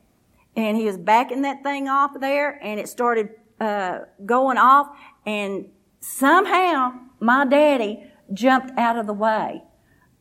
and 0.56 0.76
he 0.76 0.86
was 0.86 0.98
backing 0.98 1.44
that 1.44 1.62
thing 1.62 1.88
off 1.88 2.20
there 2.20 2.58
and 2.64 2.80
it 2.80 2.90
started, 2.90 3.30
uh, 3.60 4.00
going 4.26 4.58
off 4.58 4.88
and 5.28 5.70
somehow 6.00 6.92
my 7.20 7.46
daddy 7.46 8.04
jumped 8.34 8.72
out 8.78 8.98
of 8.98 9.06
the 9.06 9.14
way. 9.14 9.62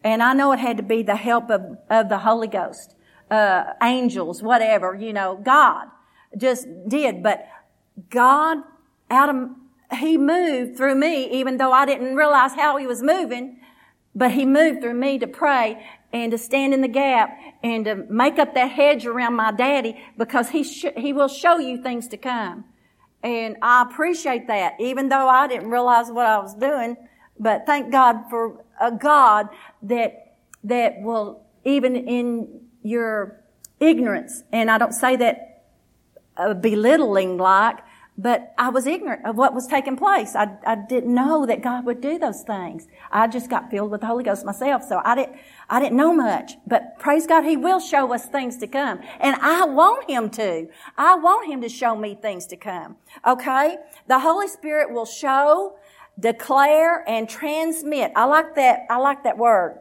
And 0.05 0.23
I 0.23 0.35
know 0.35 0.53
it 0.53 0.59
had 0.59 0.77
to 0.77 0.83
be 0.83 1.03
the 1.03 1.17
help 1.17 1.51
of, 1.51 1.79
of 1.89 2.11
the 2.11 2.19
Holy 2.19 2.47
Ghost, 2.47 2.95
uh, 3.31 3.73
angels, 3.83 4.43
whatever, 4.43 4.95
you 4.95 5.15
know, 5.15 5.41
God 5.43 5.89
just 6.37 6.67
did. 6.87 7.23
But 7.23 7.49
God 8.11 8.59
out 9.11 9.31
of, 9.31 9.49
He 9.99 10.19
moved 10.19 10.77
through 10.77 10.97
me, 10.97 11.31
even 11.31 11.57
though 11.57 11.73
I 11.73 11.87
didn't 11.87 12.15
realize 12.15 12.53
how 12.53 12.77
He 12.77 12.87
was 12.87 13.03
moving, 13.03 13.59
but 14.15 14.33
He 14.33 14.45
moved 14.45 14.83
through 14.83 14.95
me 14.95 15.19
to 15.19 15.27
pray 15.27 15.83
and 16.13 16.33
to 16.33 16.39
stand 16.39 16.73
in 16.75 16.81
the 16.81 16.89
gap 16.89 17.37
and 17.63 17.85
to 17.85 17.95
make 18.09 18.39
up 18.39 18.55
that 18.55 18.71
hedge 18.71 19.07
around 19.07 19.35
my 19.35 19.53
daddy 19.53 20.03
because 20.17 20.51
He, 20.51 20.63
sh- 20.65 20.95
he 20.97 21.13
will 21.13 21.29
show 21.29 21.59
you 21.59 21.83
things 21.83 22.09
to 22.09 22.17
come. 22.17 22.65
And 23.23 23.57
I 23.63 23.83
appreciate 23.83 24.47
that, 24.47 24.75
even 24.79 25.09
though 25.09 25.29
I 25.29 25.49
didn't 25.49 25.71
realize 25.71 26.11
what 26.11 26.27
I 26.27 26.39
was 26.39 26.55
doing. 26.55 26.97
But 27.39 27.67
thank 27.67 27.91
God 27.91 28.31
for 28.31 28.65
a 28.81 28.93
God 28.93 29.49
that, 29.83 30.37
that 30.65 31.01
will, 31.01 31.43
even 31.65 31.97
in 31.97 32.61
your 32.83 33.41
ignorance, 33.81 34.43
and 34.53 34.71
I 34.71 34.79
don't 34.79 34.93
say 34.93 35.17
that 35.17 35.65
belittling 36.61 37.37
like, 37.37 37.79
but 38.18 38.54
I 38.56 38.70
was 38.70 38.87
ignorant 38.87 39.26
of 39.26 39.37
what 39.37 39.54
was 39.54 39.66
taking 39.66 39.96
place. 39.96 40.35
I, 40.35 40.56
I 40.66 40.75
didn't 40.75 41.14
know 41.14 41.44
that 41.46 41.62
God 41.62 41.85
would 41.85 42.00
do 42.00 42.18
those 42.18 42.42
things. 42.42 42.88
I 43.11 43.26
just 43.26 43.50
got 43.50 43.70
filled 43.70 43.90
with 43.90 44.00
the 44.00 44.06
Holy 44.06 44.25
Ghost 44.25 44.44
myself, 44.44 44.82
so 44.82 45.02
I 45.04 45.14
didn't, 45.14 45.37
I 45.68 45.80
didn't 45.80 45.96
know 45.96 46.14
much. 46.14 46.52
But 46.66 46.99
praise 46.99 47.26
God, 47.26 47.42
He 47.44 47.56
will 47.56 47.80
show 47.80 48.14
us 48.14 48.26
things 48.26 48.56
to 48.58 48.66
come. 48.66 49.00
And 49.20 49.37
I 49.37 49.66
want 49.66 50.08
Him 50.08 50.30
to. 50.30 50.68
I 50.96 51.16
want 51.16 51.46
Him 51.46 51.61
to 51.61 51.68
show 51.68 51.94
me 51.94 52.14
things 52.14 52.46
to 52.46 52.56
come. 52.56 52.96
Okay? 53.26 53.76
The 54.06 54.18
Holy 54.18 54.49
Spirit 54.49 54.92
will 54.92 55.06
show, 55.06 55.76
declare, 56.18 57.04
and 57.08 57.28
transmit. 57.28 58.12
I 58.16 58.25
like 58.25 58.54
that, 58.54 58.87
I 58.88 58.96
like 58.96 59.25
that 59.25 59.37
word 59.37 59.80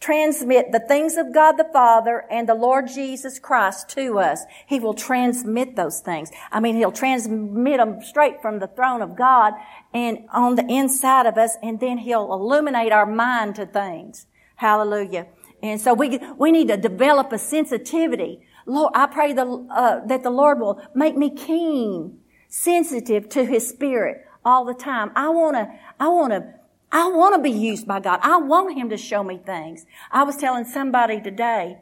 transmit 0.00 0.72
the 0.72 0.80
things 0.80 1.16
of 1.16 1.32
God 1.32 1.52
the 1.52 1.68
Father 1.72 2.24
and 2.30 2.48
the 2.48 2.54
Lord 2.54 2.88
Jesus 2.88 3.38
Christ 3.38 3.88
to 3.90 4.18
us. 4.18 4.44
He 4.66 4.78
will 4.78 4.94
transmit 4.94 5.76
those 5.76 6.00
things. 6.00 6.30
I 6.52 6.60
mean, 6.60 6.76
He'll 6.76 6.92
transmit 6.92 7.78
them 7.78 8.02
straight 8.02 8.42
from 8.42 8.58
the 8.58 8.68
throne 8.68 9.02
of 9.02 9.16
God 9.16 9.54
and 9.94 10.26
on 10.32 10.56
the 10.56 10.66
inside 10.66 11.26
of 11.26 11.38
us, 11.38 11.56
and 11.62 11.80
then 11.80 11.98
He'll 11.98 12.32
illuminate 12.32 12.92
our 12.92 13.06
mind 13.06 13.56
to 13.56 13.66
things. 13.66 14.26
Hallelujah. 14.56 15.26
And 15.62 15.80
so 15.80 15.94
we, 15.94 16.20
we 16.38 16.52
need 16.52 16.68
to 16.68 16.76
develop 16.76 17.32
a 17.32 17.38
sensitivity. 17.38 18.40
Lord, 18.66 18.92
I 18.94 19.06
pray 19.06 19.32
the, 19.32 19.66
uh, 19.70 20.06
that 20.06 20.22
the 20.22 20.30
Lord 20.30 20.60
will 20.60 20.80
make 20.94 21.16
me 21.16 21.30
keen, 21.30 22.18
sensitive 22.48 23.28
to 23.30 23.44
His 23.44 23.68
Spirit 23.68 24.24
all 24.44 24.64
the 24.64 24.74
time. 24.74 25.10
I 25.16 25.28
wanna, 25.30 25.78
I 25.98 26.08
wanna 26.08 26.54
I 26.92 27.08
want 27.08 27.34
to 27.34 27.42
be 27.42 27.50
used 27.50 27.86
by 27.86 28.00
God. 28.00 28.20
I 28.22 28.36
want 28.38 28.76
Him 28.76 28.90
to 28.90 28.96
show 28.96 29.22
me 29.22 29.38
things. 29.38 29.86
I 30.10 30.22
was 30.22 30.36
telling 30.36 30.64
somebody 30.64 31.20
today, 31.20 31.78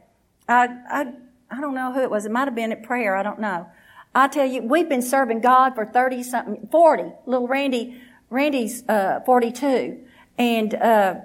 I, 0.47 0.67
I, 0.89 1.13
I 1.49 1.61
don't 1.61 1.75
know 1.75 1.93
who 1.93 2.01
it 2.01 2.09
was. 2.09 2.25
It 2.25 2.31
might 2.31 2.45
have 2.45 2.55
been 2.55 2.71
at 2.71 2.83
prayer. 2.83 3.15
I 3.15 3.23
don't 3.23 3.39
know. 3.39 3.67
I 4.13 4.27
tell 4.27 4.45
you, 4.45 4.61
we've 4.61 4.89
been 4.89 5.01
serving 5.01 5.41
God 5.41 5.75
for 5.75 5.85
30 5.85 6.23
something, 6.23 6.67
40. 6.71 7.03
Little 7.25 7.47
Randy, 7.47 8.01
Randy's, 8.29 8.87
uh, 8.87 9.19
42. 9.25 9.99
And, 10.37 10.73
uh, 10.73 11.15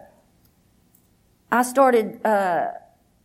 I 1.52 1.62
started, 1.62 2.24
uh, 2.24 2.68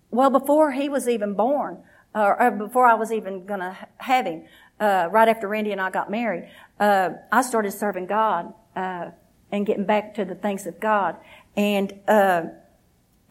well, 0.09 0.29
before 0.29 0.71
he 0.71 0.89
was 0.89 1.07
even 1.07 1.35
born, 1.35 1.83
or, 2.13 2.41
or 2.41 2.51
before 2.51 2.87
I 2.87 2.95
was 2.95 3.11
even 3.11 3.45
gonna 3.45 3.77
have 3.97 4.25
him, 4.25 4.45
uh, 4.79 5.09
right 5.11 5.27
after 5.27 5.47
Randy 5.47 5.71
and 5.71 5.81
I 5.81 5.89
got 5.89 6.09
married, 6.09 6.49
uh, 6.79 7.09
I 7.31 7.41
started 7.41 7.71
serving 7.71 8.07
God, 8.07 8.53
uh, 8.75 9.11
and 9.51 9.65
getting 9.65 9.85
back 9.85 10.13
to 10.15 10.25
the 10.25 10.35
things 10.35 10.65
of 10.65 10.79
God. 10.79 11.15
And 11.55 11.93
uh, 12.07 12.43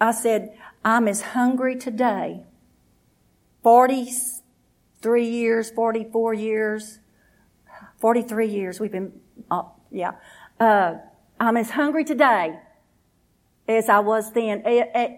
I 0.01 0.13
said, 0.13 0.57
I'm 0.85 1.09
as 1.09 1.21
hungry 1.21 1.77
today, 1.77 2.43
43 3.63 5.27
years, 5.27 5.71
44 5.71 6.35
years, 6.35 6.99
43 8.01 8.49
years, 8.49 8.81
we've 8.81 8.93
been, 8.93 9.13
uh, 9.51 9.63
yeah. 9.91 10.13
Uh, 10.61 10.97
I'm 11.41 11.57
as 11.57 11.71
hungry 11.71 12.05
today 12.05 12.59
as 13.67 13.89
I 13.89 14.01
was 14.01 14.33
then, 14.33 14.63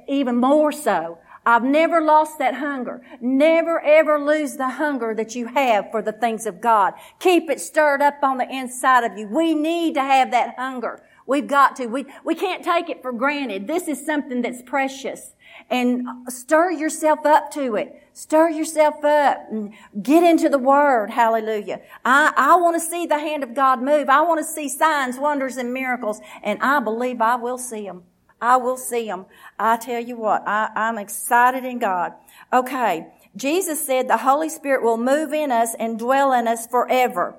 even 0.08 0.36
more 0.36 0.72
so. 0.72 1.18
I've 1.46 1.62
never 1.62 2.00
lost 2.00 2.40
that 2.40 2.56
hunger. 2.56 3.00
Never 3.20 3.80
ever 3.80 4.18
lose 4.18 4.56
the 4.56 4.68
hunger 4.68 5.14
that 5.14 5.36
you 5.36 5.46
have 5.46 5.92
for 5.92 6.02
the 6.02 6.12
things 6.12 6.44
of 6.44 6.60
God. 6.60 6.94
Keep 7.20 7.48
it 7.48 7.60
stirred 7.60 8.02
up 8.02 8.16
on 8.22 8.38
the 8.38 8.50
inside 8.52 9.04
of 9.04 9.16
you. 9.16 9.28
We 9.28 9.54
need 9.54 9.94
to 9.94 10.02
have 10.02 10.32
that 10.32 10.56
hunger. 10.58 11.04
We've 11.24 11.46
got 11.46 11.76
to. 11.76 11.86
We, 11.86 12.06
we 12.24 12.34
can't 12.34 12.64
take 12.64 12.88
it 12.88 13.00
for 13.00 13.12
granted. 13.12 13.68
This 13.68 13.86
is 13.86 14.04
something 14.04 14.42
that's 14.42 14.60
precious. 14.62 15.34
And 15.70 16.06
stir 16.28 16.72
yourself 16.72 17.24
up 17.24 17.52
to 17.52 17.76
it. 17.76 17.94
Stir 18.12 18.50
yourself 18.50 19.04
up 19.04 19.46
and 19.50 19.72
get 20.02 20.24
into 20.24 20.48
the 20.48 20.58
Word. 20.58 21.10
Hallelujah. 21.10 21.80
I, 22.04 22.32
I 22.36 22.56
want 22.56 22.74
to 22.74 22.80
see 22.80 23.06
the 23.06 23.18
hand 23.18 23.44
of 23.44 23.54
God 23.54 23.82
move. 23.82 24.08
I 24.08 24.20
want 24.22 24.38
to 24.40 24.44
see 24.44 24.68
signs, 24.68 25.16
wonders, 25.16 25.56
and 25.56 25.72
miracles. 25.72 26.20
And 26.42 26.60
I 26.60 26.80
believe 26.80 27.20
I 27.20 27.36
will 27.36 27.58
see 27.58 27.84
them. 27.84 28.02
I 28.40 28.56
will 28.56 28.76
see 28.76 29.06
them. 29.06 29.26
I 29.58 29.76
tell 29.76 30.00
you 30.00 30.16
what, 30.16 30.46
I, 30.46 30.70
I'm 30.74 30.98
excited 30.98 31.64
in 31.64 31.78
God. 31.78 32.12
Okay. 32.52 33.06
Jesus 33.36 33.84
said 33.84 34.08
the 34.08 34.16
Holy 34.16 34.48
Spirit 34.48 34.82
will 34.82 34.96
move 34.96 35.32
in 35.32 35.52
us 35.52 35.74
and 35.78 35.98
dwell 35.98 36.32
in 36.32 36.48
us 36.48 36.66
forever. 36.66 37.36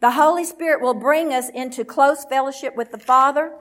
The 0.00 0.12
Holy 0.12 0.44
Spirit 0.44 0.80
will 0.80 0.94
bring 0.94 1.32
us 1.32 1.50
into 1.50 1.84
close 1.84 2.24
fellowship 2.24 2.74
with 2.76 2.90
the 2.90 2.98
Father 2.98 3.52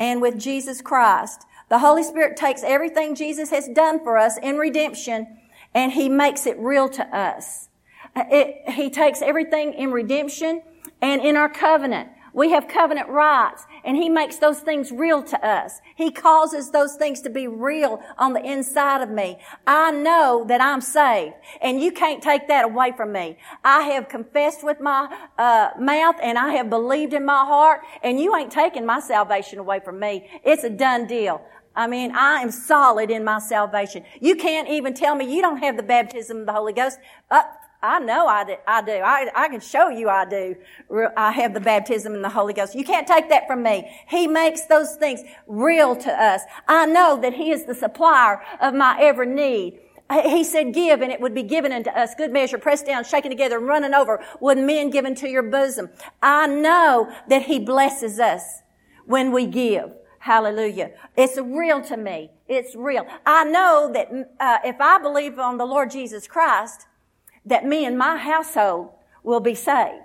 and 0.00 0.22
with 0.22 0.38
Jesus 0.38 0.80
Christ. 0.80 1.42
The 1.68 1.78
Holy 1.78 2.02
Spirit 2.02 2.36
takes 2.36 2.62
everything 2.62 3.14
Jesus 3.14 3.50
has 3.50 3.68
done 3.68 4.02
for 4.02 4.16
us 4.16 4.38
in 4.42 4.56
redemption 4.56 5.26
and 5.74 5.92
He 5.92 6.08
makes 6.08 6.46
it 6.46 6.58
real 6.58 6.88
to 6.90 7.04
us. 7.16 7.68
It, 8.16 8.72
he 8.72 8.88
takes 8.88 9.20
everything 9.20 9.74
in 9.74 9.92
redemption 9.92 10.62
and 11.02 11.20
in 11.20 11.36
our 11.36 11.50
covenant. 11.50 12.08
We 12.32 12.50
have 12.50 12.66
covenant 12.66 13.08
rights 13.08 13.64
and 13.86 13.96
He 13.96 14.10
makes 14.10 14.36
those 14.36 14.60
things 14.60 14.92
real 14.92 15.22
to 15.22 15.46
us. 15.46 15.80
He 15.94 16.10
causes 16.10 16.70
those 16.72 16.96
things 16.96 17.22
to 17.22 17.30
be 17.30 17.46
real 17.46 18.02
on 18.18 18.34
the 18.34 18.44
inside 18.44 19.00
of 19.00 19.08
me. 19.08 19.38
I 19.66 19.92
know 19.92 20.44
that 20.48 20.60
I'm 20.60 20.82
saved 20.82 21.34
and 21.62 21.80
you 21.80 21.92
can't 21.92 22.22
take 22.22 22.48
that 22.48 22.64
away 22.66 22.92
from 22.96 23.12
me. 23.12 23.38
I 23.64 23.82
have 23.82 24.08
confessed 24.08 24.62
with 24.64 24.80
my 24.80 25.08
uh, 25.38 25.70
mouth 25.78 26.16
and 26.22 26.36
I 26.36 26.50
have 26.54 26.68
believed 26.68 27.14
in 27.14 27.24
my 27.24 27.44
heart 27.44 27.80
and 28.02 28.20
you 28.20 28.36
ain't 28.36 28.50
taking 28.52 28.84
my 28.84 29.00
salvation 29.00 29.58
away 29.58 29.80
from 29.80 29.98
me. 30.00 30.28
It's 30.44 30.64
a 30.64 30.70
done 30.70 31.06
deal. 31.06 31.40
I 31.76 31.86
mean, 31.86 32.12
I 32.16 32.40
am 32.40 32.50
solid 32.50 33.10
in 33.10 33.22
my 33.22 33.38
salvation. 33.38 34.02
You 34.20 34.34
can't 34.34 34.68
even 34.68 34.94
tell 34.94 35.14
me 35.14 35.32
you 35.32 35.42
don't 35.42 35.58
have 35.58 35.76
the 35.76 35.82
baptism 35.82 36.38
of 36.38 36.46
the 36.46 36.52
Holy 36.52 36.72
Ghost. 36.72 36.98
Uh, 37.30 37.42
I 37.86 38.00
know 38.00 38.26
I 38.26 38.44
do. 38.44 38.56
I 38.66 38.82
do. 38.82 38.92
I, 38.92 39.30
I 39.34 39.48
can 39.48 39.60
show 39.60 39.88
you 39.88 40.08
I 40.08 40.24
do. 40.24 40.56
I 41.16 41.30
have 41.30 41.54
the 41.54 41.60
baptism 41.60 42.14
in 42.14 42.22
the 42.22 42.28
Holy 42.28 42.52
Ghost. 42.52 42.74
You 42.74 42.84
can't 42.84 43.06
take 43.06 43.28
that 43.28 43.46
from 43.46 43.62
me. 43.62 43.88
He 44.08 44.26
makes 44.26 44.66
those 44.66 44.96
things 44.96 45.20
real 45.46 45.94
to 45.94 46.10
us. 46.10 46.42
I 46.66 46.86
know 46.86 47.20
that 47.20 47.34
He 47.34 47.50
is 47.50 47.64
the 47.64 47.74
supplier 47.74 48.42
of 48.60 48.74
my 48.74 48.98
every 49.00 49.28
need. 49.28 49.78
He 50.24 50.44
said, 50.44 50.72
give 50.72 51.00
and 51.00 51.10
it 51.10 51.20
would 51.20 51.34
be 51.34 51.42
given 51.42 51.72
unto 51.72 51.90
us. 51.90 52.14
Good 52.14 52.32
measure, 52.32 52.58
pressed 52.58 52.86
down, 52.86 53.04
shaken 53.04 53.30
together, 53.30 53.58
and 53.58 53.66
running 53.66 53.94
over 53.94 54.24
with 54.40 54.58
men 54.58 54.90
given 54.90 55.14
to 55.16 55.28
your 55.28 55.42
bosom. 55.42 55.90
I 56.22 56.46
know 56.46 57.12
that 57.28 57.42
He 57.42 57.58
blesses 57.58 58.18
us 58.20 58.62
when 59.06 59.32
we 59.32 59.46
give. 59.46 59.92
Hallelujah. 60.20 60.90
It's 61.16 61.38
real 61.38 61.82
to 61.82 61.96
me. 61.96 62.30
It's 62.48 62.74
real. 62.74 63.06
I 63.24 63.44
know 63.44 63.90
that 63.94 64.08
uh, 64.40 64.58
if 64.64 64.80
I 64.80 64.98
believe 64.98 65.38
on 65.38 65.56
the 65.56 65.66
Lord 65.66 65.90
Jesus 65.90 66.26
Christ, 66.26 66.86
that 67.46 67.64
me 67.64 67.84
and 67.84 67.96
my 67.96 68.16
household 68.16 68.90
will 69.22 69.40
be 69.40 69.54
saved. 69.54 70.02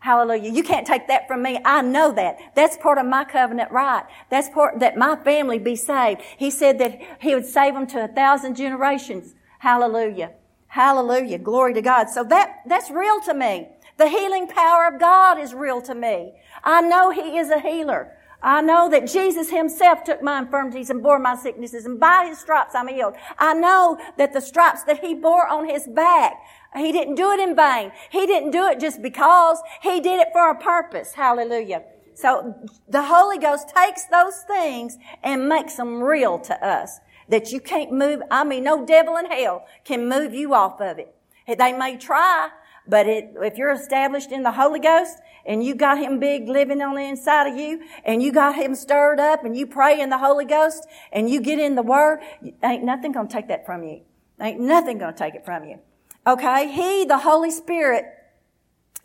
Hallelujah. 0.00 0.50
You 0.50 0.62
can't 0.62 0.86
take 0.86 1.08
that 1.08 1.28
from 1.28 1.42
me. 1.42 1.60
I 1.62 1.82
know 1.82 2.10
that. 2.12 2.54
That's 2.54 2.76
part 2.78 2.96
of 2.96 3.04
my 3.04 3.24
covenant 3.24 3.70
right. 3.70 4.04
That's 4.30 4.48
part 4.48 4.80
that 4.80 4.96
my 4.96 5.14
family 5.16 5.58
be 5.58 5.76
saved. 5.76 6.22
He 6.38 6.50
said 6.50 6.78
that 6.78 6.98
he 7.20 7.34
would 7.34 7.44
save 7.44 7.74
them 7.74 7.86
to 7.88 8.04
a 8.04 8.08
thousand 8.08 8.54
generations. 8.54 9.34
Hallelujah. 9.58 10.32
Hallelujah. 10.68 11.36
Glory 11.38 11.74
to 11.74 11.82
God. 11.82 12.08
So 12.08 12.24
that, 12.24 12.62
that's 12.66 12.90
real 12.90 13.20
to 13.22 13.34
me. 13.34 13.68
The 13.98 14.08
healing 14.08 14.46
power 14.46 14.86
of 14.86 14.98
God 14.98 15.38
is 15.38 15.52
real 15.52 15.82
to 15.82 15.94
me. 15.94 16.32
I 16.64 16.80
know 16.80 17.10
he 17.10 17.36
is 17.36 17.50
a 17.50 17.60
healer. 17.60 18.16
I 18.42 18.62
know 18.62 18.88
that 18.88 19.06
Jesus 19.06 19.50
himself 19.50 20.02
took 20.04 20.22
my 20.22 20.38
infirmities 20.38 20.88
and 20.88 21.02
bore 21.02 21.18
my 21.18 21.36
sicknesses 21.36 21.84
and 21.84 22.00
by 22.00 22.26
his 22.28 22.38
stripes 22.38 22.74
I'm 22.74 22.88
healed. 22.88 23.14
I 23.38 23.52
know 23.52 23.98
that 24.16 24.32
the 24.32 24.40
stripes 24.40 24.84
that 24.84 25.00
he 25.00 25.14
bore 25.14 25.46
on 25.46 25.68
his 25.68 25.86
back 25.86 26.40
he 26.76 26.92
didn't 26.92 27.16
do 27.16 27.30
it 27.32 27.40
in 27.40 27.56
vain. 27.56 27.92
He 28.10 28.26
didn't 28.26 28.52
do 28.52 28.66
it 28.68 28.78
just 28.80 29.02
because. 29.02 29.60
He 29.82 30.00
did 30.00 30.20
it 30.20 30.28
for 30.32 30.50
a 30.50 30.58
purpose. 30.58 31.12
Hallelujah. 31.14 31.82
So 32.14 32.54
the 32.88 33.02
Holy 33.02 33.38
Ghost 33.38 33.72
takes 33.74 34.04
those 34.06 34.42
things 34.46 34.96
and 35.22 35.48
makes 35.48 35.76
them 35.76 36.02
real 36.02 36.38
to 36.40 36.66
us 36.66 37.00
that 37.28 37.50
you 37.50 37.60
can't 37.60 37.92
move. 37.92 38.20
I 38.30 38.44
mean, 38.44 38.64
no 38.64 38.84
devil 38.84 39.16
in 39.16 39.26
hell 39.26 39.66
can 39.84 40.08
move 40.08 40.34
you 40.34 40.54
off 40.54 40.80
of 40.80 40.98
it. 40.98 41.14
They 41.46 41.72
may 41.72 41.96
try, 41.96 42.50
but 42.86 43.06
it, 43.06 43.32
if 43.36 43.56
you're 43.56 43.72
established 43.72 44.30
in 44.30 44.42
the 44.42 44.52
Holy 44.52 44.78
Ghost 44.78 45.18
and 45.46 45.64
you 45.64 45.74
got 45.74 45.98
Him 45.98 46.20
big 46.20 46.48
living 46.48 46.82
on 46.82 46.94
the 46.94 47.02
inside 47.02 47.48
of 47.48 47.56
you 47.56 47.82
and 48.04 48.22
you 48.22 48.32
got 48.32 48.54
Him 48.54 48.74
stirred 48.74 49.18
up 49.18 49.44
and 49.44 49.56
you 49.56 49.66
pray 49.66 50.00
in 50.00 50.10
the 50.10 50.18
Holy 50.18 50.44
Ghost 50.44 50.86
and 51.12 51.28
you 51.28 51.40
get 51.40 51.58
in 51.58 51.74
the 51.74 51.82
Word, 51.82 52.20
ain't 52.62 52.84
nothing 52.84 53.12
gonna 53.12 53.28
take 53.28 53.48
that 53.48 53.66
from 53.66 53.82
you. 53.82 54.02
Ain't 54.40 54.60
nothing 54.60 54.98
gonna 54.98 55.16
take 55.16 55.34
it 55.34 55.44
from 55.44 55.64
you. 55.64 55.80
Okay? 56.26 56.70
He, 56.70 57.04
the 57.04 57.18
Holy 57.18 57.50
Spirit, 57.50 58.04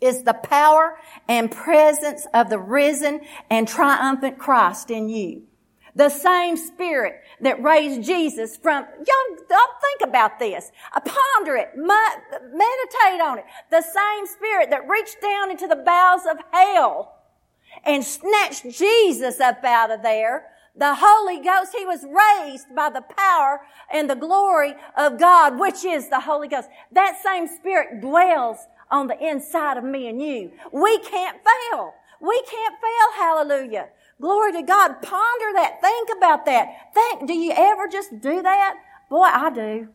is 0.00 0.22
the 0.24 0.34
power 0.34 0.98
and 1.28 1.50
presence 1.50 2.26
of 2.34 2.50
the 2.50 2.58
risen 2.58 3.20
and 3.50 3.66
triumphant 3.66 4.38
Christ 4.38 4.90
in 4.90 5.08
you. 5.08 5.44
The 5.94 6.10
same 6.10 6.58
spirit 6.58 7.22
that 7.40 7.62
raised 7.62 8.02
Jesus 8.02 8.58
from, 8.58 8.84
young, 8.84 9.38
don't 9.48 9.72
think 9.80 10.10
about 10.10 10.38
this. 10.38 10.70
Uh, 10.94 11.00
ponder 11.00 11.56
it. 11.56 11.70
Meditate 11.74 13.22
on 13.22 13.38
it. 13.38 13.46
The 13.70 13.80
same 13.80 14.26
spirit 14.26 14.68
that 14.68 14.86
reached 14.86 15.22
down 15.22 15.50
into 15.50 15.66
the 15.66 15.76
bowels 15.76 16.26
of 16.30 16.36
hell 16.52 17.14
and 17.82 18.04
snatched 18.04 18.68
Jesus 18.70 19.40
up 19.40 19.64
out 19.64 19.90
of 19.90 20.02
there. 20.02 20.50
The 20.78 20.94
Holy 20.98 21.40
Ghost, 21.40 21.72
He 21.76 21.86
was 21.86 22.04
raised 22.04 22.74
by 22.74 22.90
the 22.90 23.02
power 23.02 23.60
and 23.92 24.08
the 24.10 24.14
glory 24.14 24.74
of 24.96 25.18
God, 25.18 25.58
which 25.58 25.84
is 25.84 26.08
the 26.08 26.20
Holy 26.20 26.48
Ghost. 26.48 26.68
That 26.92 27.20
same 27.22 27.48
spirit 27.48 28.00
dwells 28.00 28.58
on 28.90 29.06
the 29.06 29.18
inside 29.26 29.78
of 29.78 29.84
me 29.84 30.08
and 30.08 30.20
you. 30.20 30.52
We 30.72 30.98
can't 30.98 31.38
fail. 31.38 31.94
We 32.20 32.42
can't 32.48 32.74
fail. 32.74 33.24
Hallelujah. 33.24 33.88
Glory 34.20 34.52
to 34.52 34.62
God. 34.62 35.02
Ponder 35.02 35.52
that. 35.54 35.80
Think 35.80 36.08
about 36.16 36.46
that. 36.46 36.94
Think, 36.94 37.26
do 37.26 37.34
you 37.34 37.52
ever 37.56 37.88
just 37.88 38.20
do 38.20 38.42
that? 38.42 38.76
Boy, 39.10 39.24
I 39.24 39.50
do. 39.50 39.88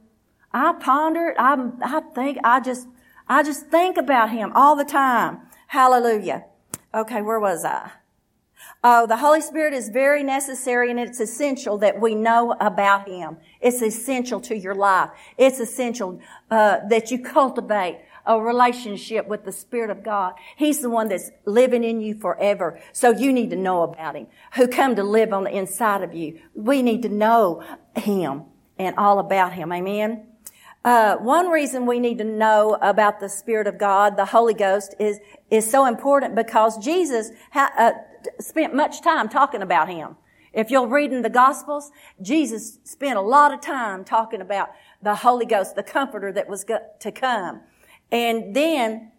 I 0.54 0.74
ponder 0.74 1.28
it. 1.30 1.36
I, 1.40 1.70
I 1.82 2.02
think, 2.14 2.38
I 2.44 2.60
just, 2.60 2.88
I 3.28 3.44
just 3.44 3.68
think 3.68 3.98
about 3.98 4.32
Him 4.32 4.52
all 4.54 4.76
the 4.76 4.84
time. 4.84 5.40
Hallelujah. 5.68 6.46
Okay, 6.94 7.22
where 7.22 7.40
was 7.40 7.64
I? 7.64 7.92
Oh, 8.84 9.06
the 9.06 9.18
Holy 9.18 9.42
Spirit 9.42 9.76
is 9.76 9.90
very 9.90 10.24
necessary 10.24 10.90
and 10.90 11.00
it's 11.00 11.20
essential 11.20 11.78
that 11.80 12.02
we 12.02 12.16
know 12.16 12.56
about 12.60 13.08
Him. 13.08 13.38
It's 13.60 13.82
essential 13.82 14.42
to 14.42 14.58
your 14.58 14.74
life. 14.74 15.12
It's 15.38 15.60
essential 15.60 16.20
uh, 16.50 16.80
that 16.90 17.12
you 17.12 17.20
cultivate 17.20 18.00
a 18.26 18.42
relationship 18.42 19.28
with 19.28 19.46
the 19.46 19.52
Spirit 19.52 19.92
of 19.92 20.04
God. 20.04 20.34
He's 20.56 20.80
the 20.80 20.90
one 20.90 21.10
that's 21.10 21.30
living 21.46 21.84
in 21.84 22.02
you 22.02 22.16
forever. 22.16 22.82
So 22.92 23.12
you 23.12 23.32
need 23.32 23.52
to 23.52 23.56
know 23.56 23.84
about 23.84 24.16
Him, 24.16 24.28
who 24.56 24.68
come 24.68 24.96
to 24.96 25.04
live 25.04 25.32
on 25.32 25.44
the 25.44 25.56
inside 25.56 26.02
of 26.02 26.16
you. 26.16 26.40
We 26.56 26.82
need 26.82 27.04
to 27.04 27.10
know 27.10 27.64
Him 27.96 28.46
and 28.80 28.96
all 28.98 29.20
about 29.20 29.54
Him. 29.54 29.72
Amen. 29.72 30.26
Uh, 30.84 31.18
one 31.18 31.50
reason 31.50 31.86
we 31.86 32.00
need 32.00 32.18
to 32.18 32.24
know 32.24 32.80
about 32.82 33.20
the 33.20 33.30
Spirit 33.30 33.68
of 33.68 33.78
God, 33.78 34.18
the 34.18 34.26
Holy 34.26 34.56
Ghost, 34.56 34.96
is 35.00 35.20
is 35.52 35.70
so 35.70 35.86
important 35.86 36.34
because 36.34 36.78
Jesus 36.84 37.30
uh, 37.54 37.92
spent 38.40 38.76
much 38.76 39.02
time 39.02 39.30
talking 39.30 39.62
about 39.62 39.90
Him. 39.90 40.16
If 40.54 40.70
you'll 40.70 40.88
read 40.88 41.14
in 41.14 41.22
the 41.22 41.30
Gospels, 41.30 41.92
Jesus 42.22 42.80
spent 42.84 43.18
a 43.18 43.22
lot 43.22 43.54
of 43.54 43.62
time 43.62 44.04
talking 44.04 44.42
about 44.42 44.70
the 45.02 45.16
Holy 45.16 45.46
Ghost, 45.46 45.76
the 45.76 45.84
Comforter 45.84 46.32
that 46.34 46.50
was 46.50 46.66
to 46.66 47.12
come. 47.12 47.62
And 48.12 48.56
then 48.56 49.12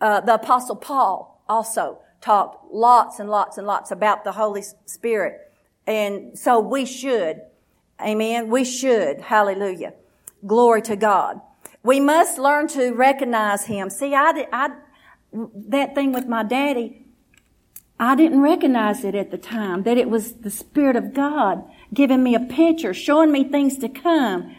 uh, 0.00 0.20
the 0.20 0.34
Apostle 0.34 0.76
Paul 0.76 1.42
also 1.48 2.00
talked 2.20 2.72
lots 2.72 3.18
and 3.18 3.30
lots 3.30 3.56
and 3.56 3.66
lots 3.66 3.90
about 3.90 4.24
the 4.24 4.32
Holy 4.32 4.62
Spirit. 4.84 5.52
And 5.86 6.38
so 6.38 6.60
we 6.60 6.84
should, 6.84 7.40
amen, 8.00 8.50
we 8.50 8.64
should, 8.64 9.20
hallelujah. 9.20 9.94
Glory 10.46 10.82
to 10.82 10.96
God. 10.96 11.40
We 11.82 12.00
must 12.00 12.38
learn 12.38 12.68
to 12.68 12.92
recognize 12.92 13.64
Him. 13.64 13.88
See, 13.88 14.14
I, 14.14 14.46
I, 14.52 14.70
that 15.32 15.94
thing 15.94 16.12
with 16.12 16.26
my 16.26 16.42
daddy, 16.42 17.05
I 17.98 18.14
didn't 18.14 18.42
recognize 18.42 19.04
it 19.04 19.14
at 19.14 19.30
the 19.30 19.38
time, 19.38 19.84
that 19.84 19.96
it 19.96 20.10
was 20.10 20.34
the 20.34 20.50
Spirit 20.50 20.96
of 20.96 21.14
God 21.14 21.64
giving 21.94 22.22
me 22.22 22.34
a 22.34 22.40
picture, 22.40 22.92
showing 22.92 23.32
me 23.32 23.44
things 23.44 23.78
to 23.78 23.88
come. 23.88 24.54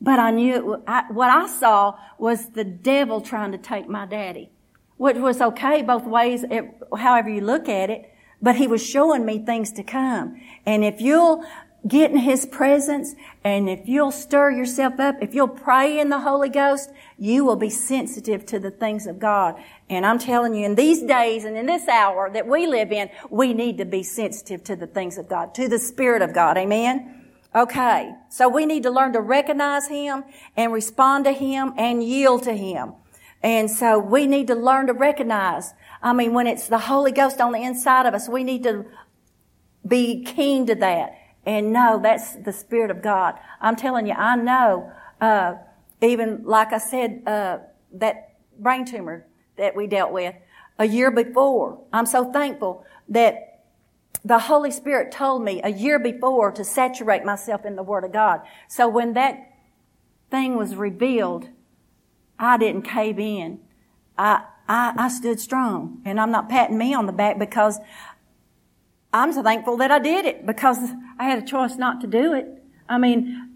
But 0.00 0.18
I 0.18 0.30
knew 0.30 0.82
I, 0.86 1.04
what 1.12 1.30
I 1.30 1.46
saw 1.46 1.96
was 2.18 2.50
the 2.50 2.64
devil 2.64 3.20
trying 3.20 3.52
to 3.52 3.58
take 3.58 3.88
my 3.88 4.06
daddy, 4.06 4.50
which 4.96 5.16
was 5.16 5.40
okay 5.40 5.82
both 5.82 6.04
ways, 6.04 6.44
it, 6.50 6.64
however 6.96 7.28
you 7.28 7.42
look 7.42 7.68
at 7.68 7.90
it. 7.90 8.12
But 8.42 8.56
he 8.56 8.66
was 8.66 8.84
showing 8.84 9.24
me 9.26 9.44
things 9.44 9.70
to 9.72 9.82
come. 9.82 10.40
And 10.64 10.82
if 10.82 11.00
you'll 11.00 11.44
get 11.86 12.10
in 12.10 12.18
his 12.18 12.44
presence 12.46 13.14
and 13.42 13.70
if 13.70 13.88
you'll 13.88 14.10
stir 14.10 14.50
yourself 14.50 15.00
up, 15.00 15.16
if 15.22 15.34
you'll 15.34 15.48
pray 15.48 15.98
in 15.98 16.10
the 16.10 16.20
Holy 16.20 16.50
Ghost, 16.50 16.90
you 17.18 17.44
will 17.44 17.56
be 17.56 17.70
sensitive 17.70 18.44
to 18.46 18.58
the 18.58 18.70
things 18.70 19.06
of 19.06 19.18
God. 19.18 19.54
And 19.88 20.04
I'm 20.04 20.18
telling 20.18 20.54
you, 20.54 20.66
in 20.66 20.74
these 20.74 21.02
days 21.02 21.44
and 21.44 21.56
in 21.56 21.66
this 21.66 21.88
hour 21.88 22.30
that 22.30 22.46
we 22.46 22.66
live 22.66 22.92
in, 22.92 23.08
we 23.30 23.54
need 23.54 23.78
to 23.78 23.86
be 23.86 24.02
sensitive 24.02 24.62
to 24.64 24.76
the 24.76 24.86
things 24.86 25.16
of 25.16 25.28
God, 25.28 25.54
to 25.54 25.68
the 25.68 25.78
Spirit 25.78 26.20
of 26.20 26.34
God. 26.34 26.58
Amen. 26.58 27.16
Okay, 27.54 28.12
so 28.28 28.48
we 28.48 28.66
need 28.66 28.82
to 28.84 28.90
learn 28.90 29.14
to 29.14 29.20
recognize 29.20 29.88
Him 29.88 30.22
and 30.56 30.72
respond 30.72 31.24
to 31.24 31.32
Him 31.32 31.72
and 31.76 32.04
yield 32.04 32.44
to 32.44 32.54
Him. 32.54 32.92
And 33.42 33.70
so 33.70 33.98
we 33.98 34.26
need 34.26 34.48
to 34.48 34.54
learn 34.54 34.86
to 34.88 34.92
recognize. 34.92 35.72
I 36.02 36.12
mean, 36.12 36.34
when 36.34 36.46
it's 36.46 36.68
the 36.68 36.78
Holy 36.78 37.10
Ghost 37.10 37.40
on 37.40 37.52
the 37.52 37.62
inside 37.62 38.04
of 38.04 38.12
us, 38.12 38.28
we 38.28 38.44
need 38.44 38.64
to 38.64 38.84
be 39.86 40.22
keen 40.24 40.66
to 40.66 40.74
that 40.74 41.19
and 41.46 41.72
no, 41.72 42.00
that's 42.02 42.36
the 42.36 42.52
Spirit 42.52 42.90
of 42.90 43.02
God. 43.02 43.34
I'm 43.60 43.76
telling 43.76 44.06
you, 44.06 44.12
I 44.12 44.36
know, 44.36 44.92
uh, 45.20 45.54
even 46.02 46.42
like 46.44 46.72
I 46.72 46.78
said, 46.78 47.22
uh, 47.26 47.58
that 47.92 48.34
brain 48.58 48.84
tumor 48.84 49.26
that 49.56 49.74
we 49.74 49.86
dealt 49.86 50.12
with 50.12 50.34
a 50.78 50.86
year 50.86 51.10
before. 51.10 51.82
I'm 51.92 52.06
so 52.06 52.32
thankful 52.32 52.84
that 53.08 53.64
the 54.24 54.38
Holy 54.38 54.70
Spirit 54.70 55.12
told 55.12 55.42
me 55.42 55.60
a 55.62 55.70
year 55.70 55.98
before 55.98 56.52
to 56.52 56.64
saturate 56.64 57.24
myself 57.24 57.64
in 57.64 57.76
the 57.76 57.82
Word 57.82 58.04
of 58.04 58.12
God. 58.12 58.40
So 58.68 58.88
when 58.88 59.14
that 59.14 59.50
thing 60.30 60.56
was 60.56 60.76
revealed, 60.76 61.48
I 62.38 62.58
didn't 62.58 62.82
cave 62.82 63.18
in. 63.18 63.60
I, 64.16 64.44
I, 64.68 64.92
I 64.96 65.08
stood 65.08 65.40
strong. 65.40 66.02
And 66.04 66.20
I'm 66.20 66.30
not 66.30 66.48
patting 66.48 66.78
me 66.78 66.94
on 66.94 67.06
the 67.06 67.12
back 67.12 67.38
because 67.38 67.78
I'm 69.12 69.32
so 69.32 69.42
thankful 69.42 69.76
that 69.78 69.90
I 69.90 69.98
did 69.98 70.24
it 70.24 70.46
because 70.46 70.78
I 71.18 71.24
had 71.24 71.42
a 71.42 71.46
choice 71.46 71.76
not 71.76 72.00
to 72.02 72.06
do 72.06 72.32
it. 72.32 72.46
I 72.88 72.98
mean, 72.98 73.50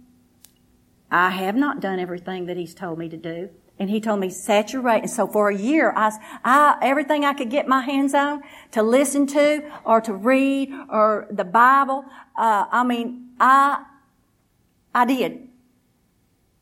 I 1.11 1.31
have 1.31 1.55
not 1.55 1.81
done 1.81 1.99
everything 1.99 2.47
that 2.47 2.57
He's 2.57 2.75
told 2.75 2.99
me 2.99 3.09
to 3.09 3.17
do. 3.17 3.51
And 3.77 3.90
he 3.90 4.01
told 4.01 4.21
me 4.21 4.31
saturate. 4.31 5.03
And 5.03 5.11
so 5.11 5.27
for 5.27 5.49
a 5.49 5.57
year, 5.57 5.93
I, 5.97 6.12
I, 6.45 6.79
everything 6.81 7.25
I 7.25 7.35
could 7.35 7.51
get 7.51 7.67
my 7.67 7.81
hands 7.81 8.14
on 8.14 8.43
to 8.71 8.85
listen 8.85 9.27
to 9.29 9.69
or 9.85 10.01
to 10.03 10.14
read 10.14 10.73
or 10.88 11.27
the 11.29 11.45
Bible, 11.45 12.05
uh, 12.38 12.67
I 12.71 12.85
mean, 12.85 13.31
I, 13.40 13.85
I 14.95 15.05
did. 15.05 15.49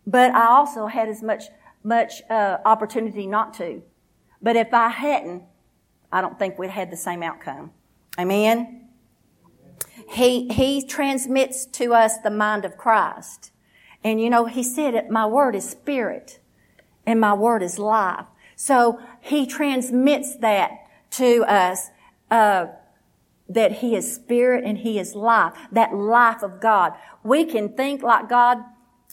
But 0.07 0.33
I 0.35 0.47
also 0.47 0.87
had 0.87 1.11
as 1.11 1.23
much, 1.23 1.45
much, 1.85 2.23
uh, 2.31 2.59
opportunity 2.65 3.27
not 3.27 3.53
to. 3.55 3.83
But 4.41 4.57
if 4.57 4.73
I 4.73 4.89
hadn't, 4.89 5.43
I 6.11 6.23
don't 6.23 6.39
think 6.39 6.59
we'd 6.59 6.71
had 6.71 6.91
the 6.91 6.97
same 6.97 7.23
outcome. 7.23 7.73
Amen? 8.19 8.82
He, 10.11 10.49
he 10.49 10.85
transmits 10.85 11.67
to 11.67 11.95
us 11.95 12.19
the 12.19 12.31
mind 12.31 12.65
of 12.65 12.77
Christ. 12.77 13.53
And 14.05 14.21
you 14.21 14.31
know, 14.31 14.47
he 14.47 14.63
said 14.63 14.95
it, 14.95 15.11
my 15.11 15.27
word 15.27 15.55
is 15.55 15.69
spirit 15.69 16.41
and 17.07 17.21
my 17.21 17.35
word 17.35 17.63
is 17.63 17.79
life. 17.79 18.27
So 18.57 19.01
he 19.21 19.47
transmits 19.47 20.37
that 20.37 20.71
to 21.13 21.45
us, 21.45 21.91
uh, 22.31 22.67
that 23.49 23.73
he 23.73 23.95
is 23.95 24.15
spirit 24.15 24.65
and 24.65 24.79
he 24.79 24.99
is 24.99 25.15
life, 25.15 25.55
that 25.73 25.95
life 25.95 26.43
of 26.43 26.61
God. 26.61 26.93
We 27.23 27.45
can 27.45 27.71
think 27.71 28.03
like 28.03 28.29
God 28.29 28.59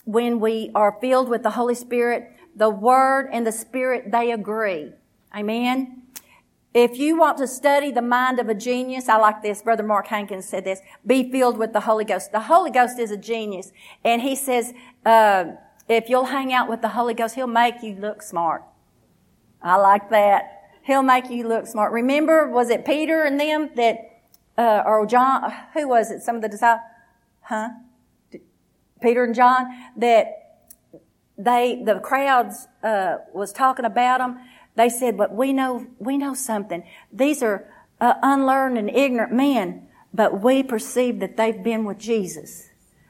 when 0.04 0.40
we 0.40 0.70
are 0.74 0.96
filled 1.00 1.28
with 1.28 1.42
the 1.42 1.50
Holy 1.50 1.74
Spirit. 1.74 2.32
The 2.56 2.70
word 2.70 3.28
and 3.32 3.46
the 3.46 3.52
spirit, 3.52 4.10
they 4.10 4.32
agree. 4.32 4.92
Amen. 5.34 5.99
If 6.72 6.98
you 6.98 7.18
want 7.18 7.38
to 7.38 7.48
study 7.48 7.90
the 7.90 8.02
mind 8.02 8.38
of 8.38 8.48
a 8.48 8.54
genius, 8.54 9.08
I 9.08 9.16
like 9.16 9.42
this. 9.42 9.60
Brother 9.62 9.82
Mark 9.82 10.06
Hankins 10.06 10.48
said 10.48 10.64
this. 10.64 10.80
Be 11.04 11.30
filled 11.30 11.58
with 11.58 11.72
the 11.72 11.80
Holy 11.80 12.04
Ghost. 12.04 12.30
The 12.30 12.40
Holy 12.40 12.70
Ghost 12.70 12.98
is 12.98 13.10
a 13.10 13.16
genius. 13.16 13.72
And 14.04 14.22
he 14.22 14.36
says, 14.36 14.72
uh, 15.04 15.46
if 15.88 16.08
you'll 16.08 16.26
hang 16.26 16.52
out 16.52 16.68
with 16.68 16.80
the 16.80 16.90
Holy 16.90 17.14
Ghost, 17.14 17.34
He'll 17.34 17.48
make 17.48 17.82
you 17.82 17.96
look 17.96 18.22
smart. 18.22 18.62
I 19.60 19.76
like 19.76 20.10
that. 20.10 20.60
He'll 20.82 21.02
make 21.02 21.28
you 21.28 21.46
look 21.46 21.66
smart. 21.66 21.92
Remember, 21.92 22.48
was 22.48 22.70
it 22.70 22.84
Peter 22.84 23.24
and 23.24 23.38
them 23.38 23.70
that, 23.74 23.98
uh, 24.56 24.82
or 24.86 25.04
John, 25.06 25.52
who 25.74 25.88
was 25.88 26.10
it? 26.12 26.22
Some 26.22 26.36
of 26.36 26.42
the 26.42 26.48
disciples, 26.48 26.86
huh? 27.42 27.70
Peter 29.02 29.24
and 29.24 29.34
John, 29.34 29.66
that 29.96 30.60
they, 31.36 31.82
the 31.84 31.98
crowds, 31.98 32.68
uh, 32.84 33.16
was 33.34 33.52
talking 33.52 33.84
about 33.84 34.18
them. 34.18 34.38
They 34.76 34.88
said, 34.88 35.16
but 35.16 35.34
we 35.34 35.52
know, 35.52 35.86
we 35.98 36.16
know 36.16 36.34
something. 36.34 36.84
These 37.12 37.42
are 37.42 37.68
uh, 38.00 38.14
unlearned 38.22 38.78
and 38.78 38.88
ignorant 38.88 39.32
men, 39.32 39.88
but 40.14 40.40
we 40.42 40.62
perceive 40.62 41.20
that 41.20 41.36
they've 41.36 41.62
been 41.62 41.84
with 41.84 41.98
Jesus. 41.98 42.68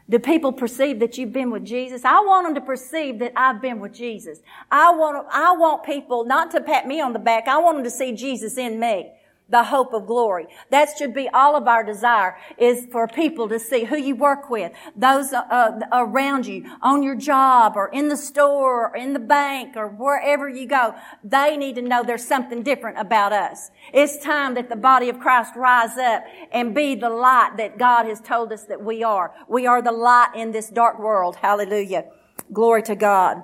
Do 0.08 0.18
people 0.18 0.52
perceive 0.52 0.98
that 1.00 1.18
you've 1.18 1.32
been 1.32 1.50
with 1.50 1.64
Jesus? 1.64 2.04
I 2.04 2.20
want 2.20 2.46
them 2.46 2.54
to 2.56 2.60
perceive 2.60 3.20
that 3.20 3.32
I've 3.36 3.62
been 3.62 3.78
with 3.78 3.92
Jesus. 3.92 4.40
I 4.70 4.90
want, 4.92 5.24
I 5.30 5.52
want 5.52 5.84
people 5.84 6.24
not 6.24 6.50
to 6.50 6.60
pat 6.60 6.88
me 6.88 7.00
on 7.00 7.12
the 7.12 7.20
back. 7.20 7.46
I 7.46 7.58
want 7.58 7.76
them 7.76 7.84
to 7.84 7.90
see 7.90 8.12
Jesus 8.12 8.58
in 8.58 8.80
me 8.80 9.12
the 9.50 9.64
hope 9.64 9.92
of 9.92 10.06
glory. 10.06 10.46
That 10.70 10.88
should 10.96 11.12
be 11.12 11.28
all 11.28 11.56
of 11.56 11.66
our 11.66 11.84
desire 11.84 12.36
is 12.56 12.86
for 12.90 13.08
people 13.08 13.48
to 13.48 13.58
see 13.58 13.84
who 13.84 13.96
you 13.96 14.14
work 14.14 14.48
with, 14.48 14.72
those 14.96 15.32
uh, 15.32 15.80
around 15.92 16.46
you, 16.46 16.64
on 16.82 17.02
your 17.02 17.16
job 17.16 17.74
or 17.76 17.88
in 17.88 18.08
the 18.08 18.16
store 18.16 18.90
or 18.90 18.96
in 18.96 19.12
the 19.12 19.18
bank 19.18 19.76
or 19.76 19.88
wherever 19.88 20.48
you 20.48 20.66
go. 20.66 20.94
They 21.24 21.56
need 21.56 21.74
to 21.76 21.82
know 21.82 22.02
there's 22.02 22.26
something 22.26 22.62
different 22.62 22.98
about 22.98 23.32
us. 23.32 23.70
It's 23.92 24.22
time 24.22 24.54
that 24.54 24.68
the 24.68 24.76
body 24.76 25.08
of 25.08 25.18
Christ 25.18 25.54
rise 25.56 25.98
up 25.98 26.24
and 26.52 26.74
be 26.74 26.94
the 26.94 27.10
light 27.10 27.56
that 27.56 27.78
God 27.78 28.06
has 28.06 28.20
told 28.20 28.52
us 28.52 28.64
that 28.66 28.82
we 28.82 29.02
are. 29.02 29.34
We 29.48 29.66
are 29.66 29.82
the 29.82 29.92
light 29.92 30.32
in 30.36 30.52
this 30.52 30.68
dark 30.68 30.98
world. 30.98 31.36
Hallelujah. 31.36 32.04
Glory 32.52 32.82
to 32.84 32.94
God. 32.94 33.42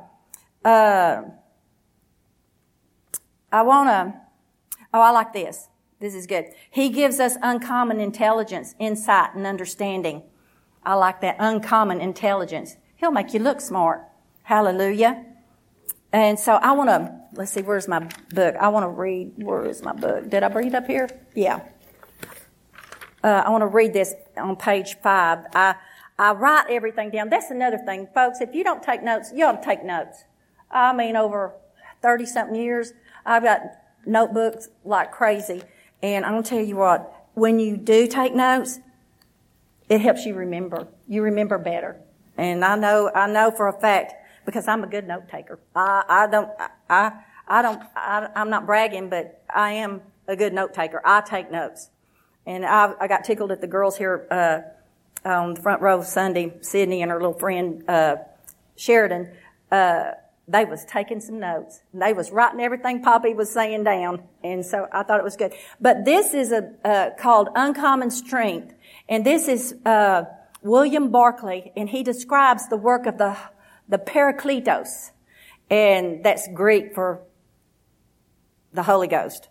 Uh, 0.65 1.23
I 3.53 3.63
want 3.63 3.89
to, 3.89 4.21
oh, 4.93 5.01
I 5.01 5.11
like 5.11 5.33
this. 5.33 5.69
This 5.99 6.15
is 6.15 6.27
good. 6.27 6.47
He 6.71 6.91
gives 6.91 7.21
us 7.21 7.37
uncommon 7.43 8.01
intelligence, 8.01 8.75
insight, 8.79 9.35
and 9.35 9.47
understanding. 9.47 10.23
I 10.85 10.95
like 10.95 11.21
that 11.23 11.37
uncommon 11.39 12.01
intelligence. 12.01 12.77
He'll 12.97 13.11
make 13.11 13.33
you 13.33 13.41
look 13.41 13.61
smart. 13.61 14.03
Hallelujah. 14.43 15.25
And 16.13 16.39
so 16.39 16.55
I 16.55 16.73
want 16.73 16.91
to, 16.91 17.13
let's 17.33 17.53
see, 17.53 17.63
where's 17.63 17.89
my 17.89 18.09
book? 18.31 18.55
I 18.61 18.69
want 18.69 18.85
to 18.85 18.89
read, 18.89 19.33
where 19.37 19.65
is 19.65 19.83
my 19.83 19.93
book? 19.93 20.29
Did 20.29 20.43
I 20.43 20.49
bring 20.49 20.69
it 20.69 20.75
up 20.75 20.87
here? 20.87 21.09
Yeah. 21.35 21.61
Uh, 23.25 23.43
I 23.45 23.51
want 23.51 23.63
to 23.63 23.67
read 23.67 23.93
this 23.93 24.15
on 24.37 24.57
page 24.57 24.97
five. 25.03 25.41
I, 25.55 25.75
I 26.19 26.33
write 26.33 26.67
everything 26.71 27.11
down. 27.11 27.29
That's 27.29 27.51
another 27.51 27.79
thing, 27.79 28.09
folks. 28.15 28.41
If 28.41 28.55
you 28.55 28.65
don't 28.65 28.83
take 28.83 29.03
notes, 29.03 29.33
you 29.35 29.45
ought 29.45 29.63
to 29.63 29.67
take 29.67 29.83
notes. 29.83 30.25
I 30.71 30.93
mean, 30.93 31.17
over 31.17 31.55
30 32.03 32.27
something 32.27 32.55
years, 32.55 32.93
I've 33.25 33.43
got 33.43 33.63
notebooks 34.07 34.69
like 34.85 35.11
crazy. 35.11 35.63
And 36.03 36.25
I'm 36.25 36.33
going 36.33 36.43
to 36.43 36.49
tell 36.49 36.61
you 36.61 36.77
what, 36.77 37.29
when 37.35 37.59
you 37.59 37.77
do 37.77 38.07
take 38.07 38.35
notes, 38.35 38.79
it 39.89 40.01
helps 40.01 40.25
you 40.25 40.35
remember. 40.35 40.89
You 41.09 41.23
remember 41.23 41.59
better. 41.59 41.97
And 42.37 42.65
I 42.65 42.77
know, 42.77 43.11
I 43.15 43.27
know 43.27 43.51
for 43.51 43.69
a 43.69 43.73
fact, 43.73 44.15
because 44.45 44.69
I'm 44.69 44.85
a 44.85 44.87
good 44.87 45.07
note 45.07 45.29
taker. 45.29 45.59
I, 45.75 46.05
I 46.09 46.27
don't, 46.27 46.51
I, 46.89 47.13
I 47.49 47.63
don't, 47.63 47.83
I, 47.95 48.29
I'm 48.35 48.51
not 48.51 48.67
bragging, 48.67 49.09
but 49.09 49.43
I 49.53 49.73
am 49.73 50.03
a 50.29 50.37
good 50.37 50.53
note 50.53 50.75
taker. 50.75 51.01
I 51.05 51.21
take 51.21 51.51
notes. 51.51 51.91
And 52.47 52.65
I, 52.65 52.93
I 53.01 53.09
got 53.09 53.25
tickled 53.25 53.51
at 53.51 53.61
the 53.61 53.67
girls 53.67 53.97
here, 53.97 54.27
uh, 54.31 55.29
on 55.29 55.55
the 55.55 55.61
front 55.61 55.83
row 55.83 56.03
Sunday, 56.03 56.53
Sydney 56.61 57.03
and 57.03 57.11
her 57.11 57.19
little 57.19 57.39
friend, 57.39 57.83
uh, 57.89 58.17
Sheridan, 58.77 59.33
uh, 59.73 60.13
they 60.49 60.65
was 60.65 60.85
taking 60.85 61.21
some 61.21 61.41
notes. 61.41 61.81
They 61.93 62.13
was 62.13 62.31
writing 62.31 62.61
everything 62.61 63.03
Poppy 63.03 63.35
was 63.35 63.53
saying 63.53 63.85
down. 63.85 64.23
And 64.45 64.65
so 64.65 64.87
I 64.93 65.03
thought 65.03 65.19
it 65.19 65.25
was 65.25 65.37
good. 65.37 65.53
But 65.81 66.05
this 66.05 66.35
is 66.35 66.53
a, 66.53 66.71
uh, 66.85 67.11
called 67.19 67.49
Uncommon 67.55 68.11
Strength. 68.11 68.75
And 69.09 69.25
this 69.27 69.49
is, 69.49 69.75
uh, 69.85 70.25
William 70.63 71.11
Barclay, 71.11 71.73
and 71.77 71.89
he 71.89 72.03
describes 72.03 72.69
the 72.69 72.77
work 72.77 73.07
of 73.07 73.19
the, 73.19 73.37
the 73.89 73.99
Parakletos. 73.99 75.11
And 75.71 76.25
that's 76.25 76.49
Greek 76.55 76.95
for 76.95 77.23
the 78.73 78.85
Holy 78.85 79.09
Ghost. 79.09 79.49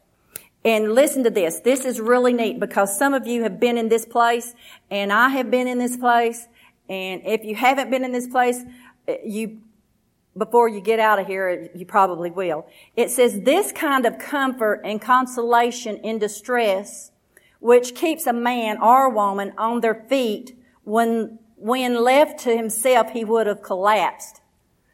And 0.63 0.93
listen 0.93 1.23
to 1.25 1.29
this. 1.29 1.59
This 1.59 1.85
is 1.85 1.99
really 1.99 2.33
neat 2.33 2.59
because 2.59 2.97
some 2.97 3.13
of 3.13 3.27
you 3.27 3.43
have 3.43 3.59
been 3.59 3.77
in 3.77 3.89
this 3.89 4.05
place 4.05 4.55
and 4.89 5.13
I 5.13 5.29
have 5.29 5.51
been 5.51 5.67
in 5.67 5.77
this 5.77 5.95
place. 5.95 6.47
And 6.89 7.21
if 7.25 7.43
you 7.43 7.55
haven't 7.55 7.91
been 7.91 8.03
in 8.03 8.11
this 8.11 8.27
place, 8.27 8.63
you 9.23 9.61
before 10.37 10.67
you 10.67 10.81
get 10.81 10.99
out 10.99 11.19
of 11.19 11.27
here, 11.27 11.69
you 11.73 11.85
probably 11.85 12.29
will. 12.29 12.67
It 12.95 13.09
says, 13.09 13.41
this 13.41 13.71
kind 13.71 14.05
of 14.05 14.19
comfort 14.19 14.81
and 14.83 15.01
consolation 15.01 15.97
in 15.97 16.19
distress, 16.19 17.11
which 17.59 17.95
keeps 17.95 18.27
a 18.27 18.33
man 18.33 18.77
or 18.81 19.05
a 19.05 19.09
woman 19.09 19.53
on 19.57 19.79
their 19.79 20.05
feet 20.09 20.57
when, 20.83 21.39
when 21.55 22.03
left 22.03 22.41
to 22.41 22.55
himself, 22.55 23.11
he 23.11 23.23
would 23.23 23.47
have 23.47 23.61
collapsed. 23.61 24.41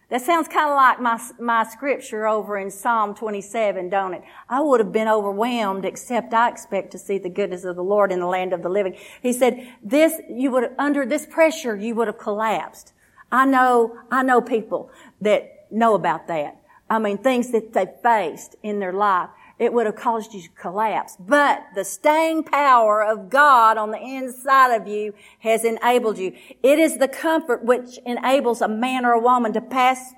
That 0.10 0.21
sounds 0.21 0.49
kind 0.49 0.69
of 0.69 0.75
like 0.75 0.99
my, 0.99 1.19
my 1.39 1.63
scripture 1.63 2.27
over 2.27 2.58
in 2.58 2.69
Psalm 2.69 3.15
27, 3.15 3.89
don't 3.89 4.13
it? 4.13 4.23
I 4.49 4.60
would 4.60 4.82
have 4.82 4.91
been 4.91 5.08
overwhelmed, 5.08 5.86
except 5.86 6.34
I 6.34 6.49
expect 6.49 6.91
to 6.91 6.97
see 6.97 7.17
the 7.17 7.30
goodness 7.30 7.63
of 7.63 7.77
the 7.77 7.84
Lord 7.84 8.12
in 8.12 8.19
the 8.19 8.27
land 8.27 8.51
of 8.51 8.62
the 8.62 8.67
living. 8.67 8.97
He 9.21 9.32
said, 9.32 9.65
this, 9.82 10.13
you 10.30 10.51
would, 10.51 10.71
under 10.77 11.06
this 11.06 11.25
pressure, 11.25 11.77
you 11.77 11.95
would 11.95 12.08
have 12.08 12.17
collapsed. 12.17 12.91
I 13.32 13.46
know, 13.46 13.98
I 14.12 14.24
know 14.24 14.41
people 14.41 14.91
that 15.22 15.67
know 15.72 15.96
about 15.96 16.28
that. 16.28 16.58
I 16.89 17.00
mean, 17.00 17.17
things 17.17 17.52
that 17.52 17.74
they 17.74 17.88
faced 18.04 18.56
in 18.62 18.80
their 18.80 18.94
life. 18.94 19.30
It 19.58 19.72
would 19.74 19.86
have 19.86 19.96
caused 19.96 20.34
you 20.34 20.41
to 20.41 20.50
collapse. 20.50 21.15
But 21.20 21.63
the 21.76 21.86
staying 21.86 22.44
power 22.44 23.04
of 23.04 23.30
God 23.30 23.78
on 23.78 23.91
the 23.91 24.00
inside 24.00 24.74
of 24.76 24.88
you 24.88 25.13
has 25.39 25.63
enabled 25.63 26.17
you. 26.17 26.36
It 26.63 26.80
is 26.80 26.98
the 26.98 27.08
comfort 27.08 27.63
which 27.63 28.00
enables 28.06 28.62
a 28.62 28.67
man 28.67 29.06
or 29.06 29.12
a 29.12 29.20
woman 29.20 29.54
to 29.54 29.62
pass, 29.62 30.13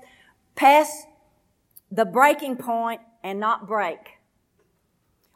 pass 0.56 1.04
the 1.90 2.06
breaking 2.06 2.56
point 2.56 3.02
and 3.22 3.38
not 3.38 3.68
break. 3.68 4.18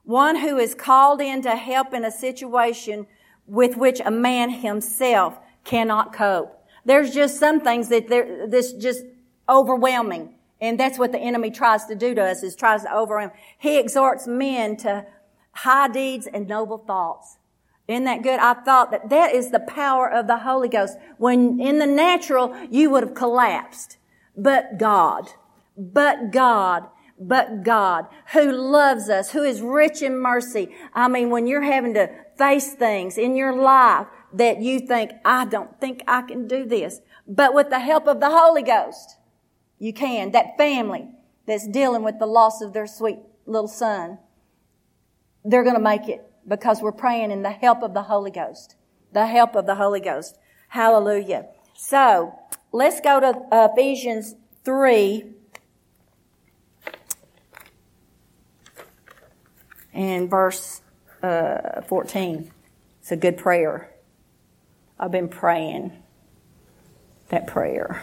One 0.04 0.36
who 0.36 0.56
is 0.56 0.74
called 0.74 1.20
in 1.20 1.42
to 1.42 1.54
help 1.54 1.92
in 1.92 2.02
a 2.02 2.10
situation 2.10 3.06
with 3.46 3.76
which 3.76 4.00
a 4.04 4.10
man 4.10 4.48
himself 4.48 5.38
cannot 5.64 6.14
cope. 6.14 6.57
There's 6.84 7.12
just 7.12 7.38
some 7.38 7.60
things 7.60 7.88
that 7.88 8.08
this 8.08 8.72
just 8.72 9.04
overwhelming. 9.48 10.34
And 10.60 10.78
that's 10.78 10.98
what 10.98 11.12
the 11.12 11.18
enemy 11.18 11.50
tries 11.50 11.86
to 11.86 11.94
do 11.94 12.14
to 12.14 12.22
us, 12.22 12.42
is 12.42 12.56
tries 12.56 12.82
to 12.82 12.94
overwhelm. 12.94 13.30
He 13.58 13.78
exhorts 13.78 14.26
men 14.26 14.76
to 14.78 15.06
high 15.52 15.88
deeds 15.88 16.26
and 16.26 16.48
noble 16.48 16.78
thoughts. 16.78 17.38
Isn't 17.86 18.04
that 18.04 18.22
good? 18.22 18.38
I 18.38 18.54
thought 18.54 18.90
that 18.90 19.08
that 19.08 19.34
is 19.34 19.50
the 19.50 19.60
power 19.60 20.10
of 20.10 20.26
the 20.26 20.38
Holy 20.38 20.68
Ghost. 20.68 20.98
When 21.16 21.60
in 21.60 21.78
the 21.78 21.86
natural, 21.86 22.54
you 22.70 22.90
would 22.90 23.02
have 23.02 23.14
collapsed. 23.14 23.96
But 24.36 24.78
God, 24.78 25.30
but 25.76 26.30
God, 26.30 26.88
but 27.18 27.62
God, 27.62 28.06
who 28.32 28.52
loves 28.52 29.08
us, 29.08 29.30
who 29.30 29.42
is 29.42 29.62
rich 29.62 30.02
in 30.02 30.18
mercy. 30.18 30.74
I 30.94 31.08
mean, 31.08 31.30
when 31.30 31.46
you're 31.46 31.62
having 31.62 31.94
to 31.94 32.10
face 32.36 32.74
things 32.74 33.16
in 33.16 33.34
your 33.34 33.56
life 33.56 34.06
that 34.32 34.60
you 34.60 34.80
think, 34.80 35.12
I 35.24 35.44
don't 35.44 35.80
think 35.80 36.02
I 36.06 36.22
can 36.22 36.46
do 36.46 36.66
this. 36.66 37.00
But 37.26 37.54
with 37.54 37.70
the 37.70 37.80
help 37.80 38.06
of 38.06 38.20
the 38.20 38.30
Holy 38.30 38.62
Ghost, 38.62 39.16
you 39.78 39.92
can. 39.92 40.32
That 40.32 40.56
family 40.56 41.08
that's 41.46 41.66
dealing 41.66 42.02
with 42.02 42.18
the 42.18 42.26
loss 42.26 42.60
of 42.60 42.72
their 42.72 42.86
sweet 42.86 43.18
little 43.46 43.68
son, 43.68 44.18
they're 45.44 45.62
going 45.62 45.76
to 45.76 45.80
make 45.80 46.08
it 46.08 46.24
because 46.46 46.80
we're 46.80 46.92
praying 46.92 47.30
in 47.30 47.42
the 47.42 47.50
help 47.50 47.82
of 47.82 47.94
the 47.94 48.02
Holy 48.02 48.30
Ghost. 48.30 48.76
The 49.12 49.26
help 49.26 49.54
of 49.54 49.66
the 49.66 49.74
Holy 49.74 50.00
Ghost. 50.00 50.38
Hallelujah. 50.68 51.46
So, 51.74 52.38
let's 52.72 53.00
go 53.00 53.20
to 53.20 53.46
Ephesians 53.52 54.34
3 54.64 55.24
and 59.94 60.28
verse 60.28 60.82
uh, 61.22 61.82
14. 61.82 62.50
It's 63.00 63.12
a 63.12 63.16
good 63.16 63.36
prayer. 63.36 63.90
I've 65.00 65.12
been 65.12 65.28
praying 65.28 65.92
that 67.28 67.46
prayer. 67.46 68.02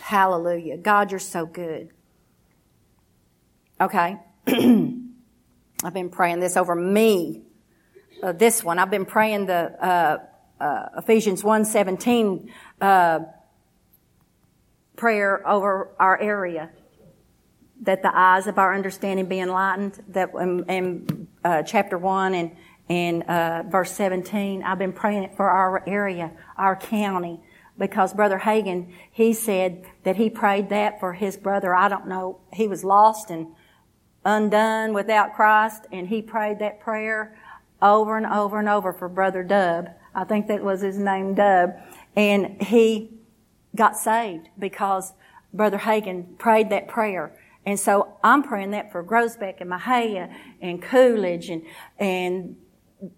Hallelujah. 0.00 0.76
God, 0.76 1.10
you're 1.10 1.18
so 1.18 1.46
good. 1.46 1.88
Okay. 3.80 4.18
I've 4.46 5.94
been 5.94 6.10
praying 6.10 6.40
this 6.40 6.58
over 6.58 6.74
me. 6.74 7.42
Uh, 8.22 8.32
this 8.32 8.62
one. 8.62 8.78
I've 8.78 8.90
been 8.90 9.06
praying 9.06 9.46
the 9.46 9.74
uh, 9.82 10.18
uh, 10.60 10.88
Ephesians 10.98 11.42
1.17 11.42 12.50
uh, 12.82 13.20
prayer 14.96 15.48
over 15.48 15.90
our 15.98 16.20
area. 16.20 16.70
That 17.82 18.02
the 18.02 18.16
eyes 18.16 18.46
of 18.46 18.58
our 18.58 18.74
understanding 18.74 19.26
be 19.26 19.40
enlightened. 19.40 20.02
That 20.08 20.30
in, 20.34 20.64
in 20.68 21.28
uh, 21.44 21.62
chapter 21.62 21.98
1 21.98 22.34
and, 22.34 22.56
and 22.88 23.22
uh, 23.24 23.62
verse 23.68 23.92
17, 23.92 24.62
I've 24.62 24.78
been 24.78 24.92
praying 24.92 25.24
it 25.24 25.36
for 25.36 25.50
our 25.50 25.82
area, 25.86 26.32
our 26.56 26.76
county 26.76 27.40
because 27.78 28.12
Brother 28.12 28.38
Hagin, 28.38 28.92
he 29.10 29.32
said 29.32 29.84
that 30.04 30.16
he 30.16 30.30
prayed 30.30 30.68
that 30.68 31.00
for 31.00 31.14
his 31.14 31.36
brother. 31.36 31.74
I 31.74 31.88
don't 31.88 32.06
know. 32.06 32.38
He 32.52 32.68
was 32.68 32.84
lost 32.84 33.30
and 33.30 33.48
undone 34.24 34.92
without 34.92 35.34
Christ, 35.34 35.86
and 35.90 36.08
he 36.08 36.22
prayed 36.22 36.58
that 36.60 36.80
prayer 36.80 37.36
over 37.80 38.16
and 38.16 38.26
over 38.26 38.58
and 38.58 38.68
over 38.68 38.92
for 38.92 39.08
Brother 39.08 39.42
Dub. 39.42 39.88
I 40.14 40.24
think 40.24 40.46
that 40.48 40.62
was 40.62 40.82
his 40.82 40.98
name, 40.98 41.34
Dub. 41.34 41.72
And 42.14 42.62
he 42.62 43.10
got 43.74 43.96
saved 43.96 44.48
because 44.58 45.14
Brother 45.52 45.78
Hagin 45.78 46.38
prayed 46.38 46.70
that 46.70 46.88
prayer. 46.88 47.36
And 47.64 47.78
so 47.78 48.16
I'm 48.24 48.42
praying 48.42 48.72
that 48.72 48.90
for 48.90 49.04
Groesbeck 49.04 49.60
and 49.60 49.70
Mexia 49.70 50.34
and 50.60 50.82
Coolidge 50.82 51.48
and, 51.48 51.62
and 51.98 52.56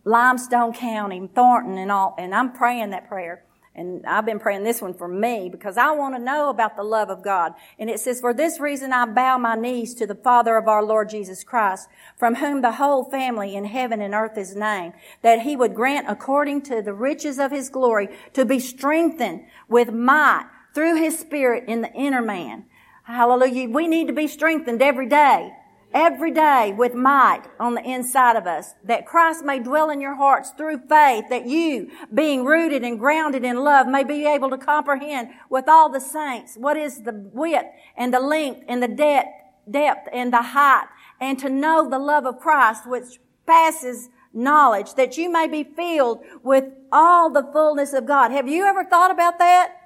Limestone 0.04 0.72
County, 0.72 1.18
and 1.18 1.34
Thornton 1.34 1.76
and 1.78 1.90
all, 1.90 2.14
and 2.18 2.34
I'm 2.34 2.52
praying 2.52 2.90
that 2.90 3.08
prayer. 3.08 3.44
And 3.76 4.06
I've 4.06 4.24
been 4.24 4.38
praying 4.38 4.62
this 4.62 4.80
one 4.80 4.94
for 4.94 5.08
me 5.08 5.48
because 5.50 5.76
I 5.76 5.90
want 5.90 6.14
to 6.14 6.22
know 6.22 6.48
about 6.48 6.76
the 6.76 6.84
love 6.84 7.10
of 7.10 7.24
God. 7.24 7.54
And 7.76 7.90
it 7.90 7.98
says, 7.98 8.20
for 8.20 8.32
this 8.32 8.60
reason 8.60 8.92
I 8.92 9.04
bow 9.04 9.36
my 9.36 9.56
knees 9.56 9.94
to 9.96 10.06
the 10.06 10.14
Father 10.14 10.56
of 10.56 10.68
our 10.68 10.84
Lord 10.84 11.08
Jesus 11.08 11.42
Christ, 11.42 11.88
from 12.16 12.36
whom 12.36 12.62
the 12.62 12.72
whole 12.72 13.10
family 13.10 13.56
in 13.56 13.64
heaven 13.64 14.00
and 14.00 14.14
earth 14.14 14.38
is 14.38 14.54
named, 14.54 14.94
that 15.22 15.42
he 15.42 15.56
would 15.56 15.74
grant 15.74 16.06
according 16.08 16.62
to 16.62 16.82
the 16.82 16.94
riches 16.94 17.40
of 17.40 17.50
his 17.50 17.68
glory 17.68 18.08
to 18.34 18.44
be 18.44 18.60
strengthened 18.60 19.44
with 19.68 19.92
might 19.92 20.48
through 20.72 20.94
his 20.94 21.18
spirit 21.18 21.64
in 21.66 21.80
the 21.80 21.92
inner 21.94 22.22
man. 22.22 22.66
Hallelujah. 23.04 23.68
We 23.68 23.86
need 23.86 24.08
to 24.08 24.12
be 24.12 24.26
strengthened 24.26 24.82
every 24.82 25.08
day 25.08 25.52
every 25.94 26.32
day 26.32 26.74
with 26.76 26.92
might 26.92 27.44
on 27.60 27.74
the 27.74 27.88
inside 27.88 28.34
of 28.34 28.46
us, 28.46 28.74
that 28.82 29.06
Christ 29.06 29.44
may 29.44 29.60
dwell 29.60 29.90
in 29.90 30.00
your 30.00 30.16
hearts 30.16 30.50
through 30.50 30.78
faith, 30.88 31.26
that 31.30 31.46
you, 31.46 31.90
being 32.12 32.44
rooted 32.44 32.82
and 32.82 32.98
grounded 32.98 33.44
in 33.44 33.62
love, 33.62 33.86
may 33.86 34.02
be 34.02 34.26
able 34.26 34.50
to 34.50 34.58
comprehend 34.58 35.28
with 35.48 35.68
all 35.68 35.88
the 35.88 36.00
saints 36.00 36.56
what 36.56 36.76
is 36.76 37.02
the 37.02 37.30
width 37.32 37.68
and 37.96 38.12
the 38.12 38.20
length 38.20 38.64
and 38.68 38.82
the 38.82 38.88
depth, 38.88 39.28
depth 39.70 40.08
and 40.12 40.32
the 40.32 40.42
height, 40.42 40.88
and 41.20 41.38
to 41.38 41.48
know 41.48 41.88
the 41.88 41.98
love 41.98 42.26
of 42.26 42.40
Christ 42.40 42.88
which 42.88 43.20
passes 43.46 44.08
knowledge, 44.32 44.94
that 44.94 45.16
you 45.16 45.30
may 45.30 45.46
be 45.46 45.62
filled 45.62 46.24
with 46.42 46.64
all 46.90 47.30
the 47.30 47.48
fullness 47.52 47.92
of 47.92 48.04
God. 48.04 48.32
Have 48.32 48.48
you 48.48 48.64
ever 48.64 48.84
thought 48.84 49.12
about 49.12 49.38
that? 49.38 49.76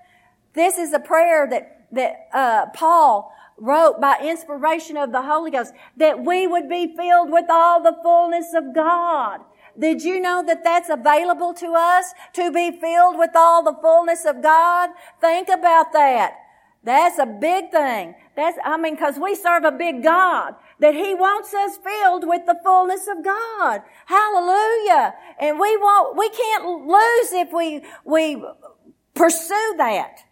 This 0.54 0.78
is 0.78 0.94
a 0.94 0.98
prayer 0.98 1.46
that, 1.50 1.77
that, 1.92 2.28
uh, 2.32 2.66
Paul 2.74 3.32
wrote 3.56 4.00
by 4.00 4.18
inspiration 4.22 4.96
of 4.96 5.12
the 5.12 5.22
Holy 5.22 5.50
Ghost 5.50 5.72
that 5.96 6.24
we 6.24 6.46
would 6.46 6.68
be 6.68 6.94
filled 6.96 7.30
with 7.30 7.46
all 7.50 7.82
the 7.82 7.96
fullness 8.02 8.54
of 8.54 8.74
God. 8.74 9.40
Did 9.78 10.02
you 10.02 10.20
know 10.20 10.42
that 10.44 10.64
that's 10.64 10.88
available 10.88 11.54
to 11.54 11.74
us 11.76 12.12
to 12.34 12.50
be 12.50 12.72
filled 12.72 13.18
with 13.18 13.30
all 13.36 13.62
the 13.62 13.76
fullness 13.80 14.24
of 14.24 14.42
God? 14.42 14.90
Think 15.20 15.48
about 15.48 15.92
that. 15.92 16.34
That's 16.82 17.18
a 17.18 17.26
big 17.26 17.70
thing. 17.70 18.14
That's, 18.34 18.56
I 18.64 18.76
mean, 18.76 18.96
cause 18.96 19.18
we 19.20 19.34
serve 19.34 19.64
a 19.64 19.72
big 19.72 20.02
God 20.02 20.54
that 20.80 20.94
He 20.94 21.14
wants 21.14 21.52
us 21.52 21.76
filled 21.76 22.26
with 22.26 22.46
the 22.46 22.58
fullness 22.64 23.06
of 23.08 23.24
God. 23.24 23.82
Hallelujah. 24.06 25.14
And 25.40 25.58
we 25.58 25.76
won't, 25.76 26.16
we 26.16 26.28
can't 26.30 26.64
lose 26.64 27.32
if 27.32 27.52
we, 27.52 27.82
we 28.04 28.42
pursue 29.14 29.74
that. 29.76 30.24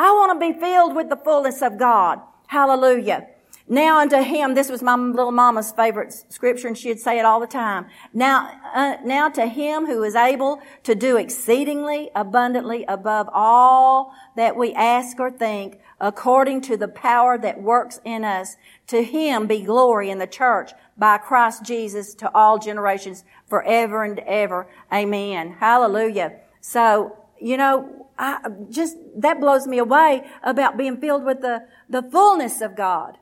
I 0.00 0.12
want 0.12 0.40
to 0.40 0.52
be 0.52 0.58
filled 0.58 0.96
with 0.96 1.10
the 1.10 1.16
fullness 1.16 1.60
of 1.60 1.76
God. 1.76 2.20
Hallelujah. 2.46 3.26
Now 3.68 3.98
unto 3.98 4.16
him, 4.22 4.54
this 4.54 4.70
was 4.70 4.82
my 4.82 4.94
little 4.96 5.30
mama's 5.30 5.72
favorite 5.72 6.14
scripture 6.30 6.68
and 6.68 6.78
she'd 6.78 7.00
say 7.00 7.18
it 7.18 7.26
all 7.26 7.38
the 7.38 7.46
time. 7.46 7.84
Now, 8.14 8.50
uh, 8.74 8.96
now 9.04 9.28
to 9.28 9.46
him 9.46 9.84
who 9.84 10.02
is 10.02 10.14
able 10.14 10.62
to 10.84 10.94
do 10.94 11.18
exceedingly 11.18 12.08
abundantly 12.14 12.86
above 12.88 13.28
all 13.30 14.14
that 14.36 14.56
we 14.56 14.72
ask 14.72 15.20
or 15.20 15.30
think 15.30 15.78
according 16.00 16.62
to 16.62 16.78
the 16.78 16.88
power 16.88 17.36
that 17.36 17.60
works 17.60 18.00
in 18.02 18.24
us. 18.24 18.56
To 18.86 19.02
him 19.02 19.46
be 19.46 19.60
glory 19.60 20.08
in 20.08 20.18
the 20.18 20.26
church 20.26 20.72
by 20.96 21.18
Christ 21.18 21.62
Jesus 21.62 22.14
to 22.14 22.34
all 22.34 22.58
generations 22.58 23.22
forever 23.50 24.02
and 24.02 24.18
ever. 24.20 24.66
Amen. 24.90 25.56
Hallelujah. 25.60 26.40
So, 26.62 27.19
you 27.40 27.56
know, 27.56 28.06
I 28.18 28.50
just, 28.68 28.96
that 29.16 29.40
blows 29.40 29.66
me 29.66 29.78
away 29.78 30.28
about 30.42 30.76
being 30.76 31.00
filled 31.00 31.24
with 31.24 31.40
the, 31.40 31.66
the 31.88 32.02
fullness 32.02 32.60
of 32.60 32.76
God. 32.76 33.16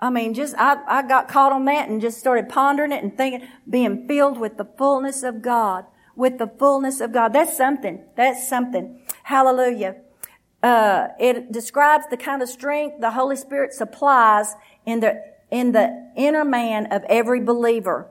I 0.00 0.10
mean, 0.10 0.34
just, 0.34 0.54
I, 0.58 0.78
I 0.86 1.02
got 1.02 1.28
caught 1.28 1.52
on 1.52 1.64
that 1.66 1.88
and 1.88 2.00
just 2.00 2.18
started 2.18 2.48
pondering 2.48 2.92
it 2.92 3.02
and 3.02 3.16
thinking, 3.16 3.48
being 3.68 4.06
filled 4.06 4.38
with 4.38 4.58
the 4.58 4.64
fullness 4.64 5.22
of 5.22 5.42
God. 5.42 5.86
With 6.14 6.36
the 6.36 6.48
fullness 6.48 7.00
of 7.00 7.12
God. 7.12 7.32
That's 7.32 7.56
something. 7.56 8.04
That's 8.16 8.46
something. 8.46 9.00
Hallelujah. 9.22 9.96
Uh, 10.62 11.08
it 11.18 11.50
describes 11.50 12.04
the 12.10 12.18
kind 12.18 12.42
of 12.42 12.48
strength 12.48 13.00
the 13.00 13.12
Holy 13.12 13.36
Spirit 13.36 13.72
supplies 13.72 14.54
in 14.84 15.00
the, 15.00 15.24
in 15.50 15.72
the 15.72 16.12
inner 16.14 16.44
man 16.44 16.92
of 16.92 17.02
every 17.04 17.40
believer. 17.40 18.10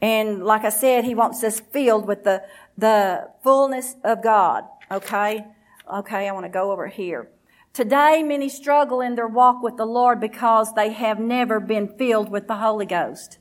And 0.00 0.44
like 0.44 0.64
I 0.64 0.70
said, 0.70 1.04
He 1.04 1.14
wants 1.14 1.44
us 1.44 1.60
filled 1.60 2.06
with 2.06 2.24
the, 2.24 2.42
the 2.76 3.30
fullness 3.44 3.94
of 4.02 4.22
God. 4.22 4.64
Okay? 4.92 5.46
Okay, 5.92 6.28
I 6.28 6.32
want 6.32 6.44
to 6.44 6.50
go 6.50 6.70
over 6.70 6.86
here. 6.86 7.28
Today, 7.72 8.22
many 8.22 8.50
struggle 8.50 9.00
in 9.00 9.14
their 9.14 9.26
walk 9.26 9.62
with 9.62 9.78
the 9.78 9.86
Lord 9.86 10.20
because 10.20 10.74
they 10.74 10.92
have 10.92 11.18
never 11.18 11.58
been 11.58 11.88
filled 11.96 12.30
with 12.30 12.46
the 12.46 12.56
Holy 12.56 12.84
Ghost. 12.84 13.38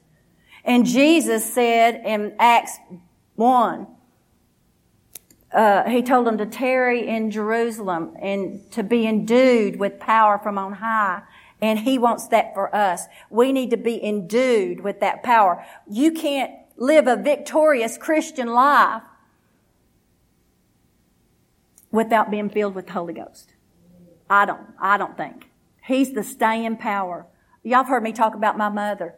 And 0.63 0.85
Jesus 0.85 1.53
said 1.53 2.01
in 2.05 2.35
Acts 2.39 2.77
1, 3.35 3.87
uh, 5.51 5.89
he 5.89 6.01
told 6.01 6.25
them 6.25 6.37
to 6.37 6.45
tarry 6.45 7.05
in 7.05 7.29
Jerusalem 7.29 8.15
and 8.21 8.71
to 8.71 8.83
be 8.83 9.05
endued 9.05 9.77
with 9.77 9.99
power 9.99 10.39
from 10.39 10.57
on 10.57 10.73
high. 10.73 11.23
And 11.61 11.79
he 11.79 11.97
wants 11.97 12.27
that 12.29 12.53
for 12.53 12.73
us. 12.73 13.03
We 13.29 13.51
need 13.51 13.71
to 13.71 13.77
be 13.77 14.01
endued 14.01 14.79
with 14.79 15.01
that 15.01 15.23
power. 15.23 15.65
You 15.89 16.13
can't 16.13 16.53
live 16.77 17.07
a 17.07 17.17
victorious 17.17 17.97
Christian 17.97 18.47
life 18.47 19.03
without 21.91 22.31
being 22.31 22.49
filled 22.49 22.75
with 22.75 22.87
the 22.87 22.93
Holy 22.93 23.13
Ghost. 23.13 23.53
I 24.29 24.45
don't, 24.45 24.61
I 24.79 24.97
don't 24.97 25.17
think. 25.17 25.49
He's 25.83 26.13
the 26.13 26.23
staying 26.23 26.77
power. 26.77 27.25
Y'all 27.63 27.79
have 27.79 27.87
heard 27.87 28.03
me 28.03 28.13
talk 28.13 28.33
about 28.33 28.57
my 28.57 28.69
mother. 28.69 29.15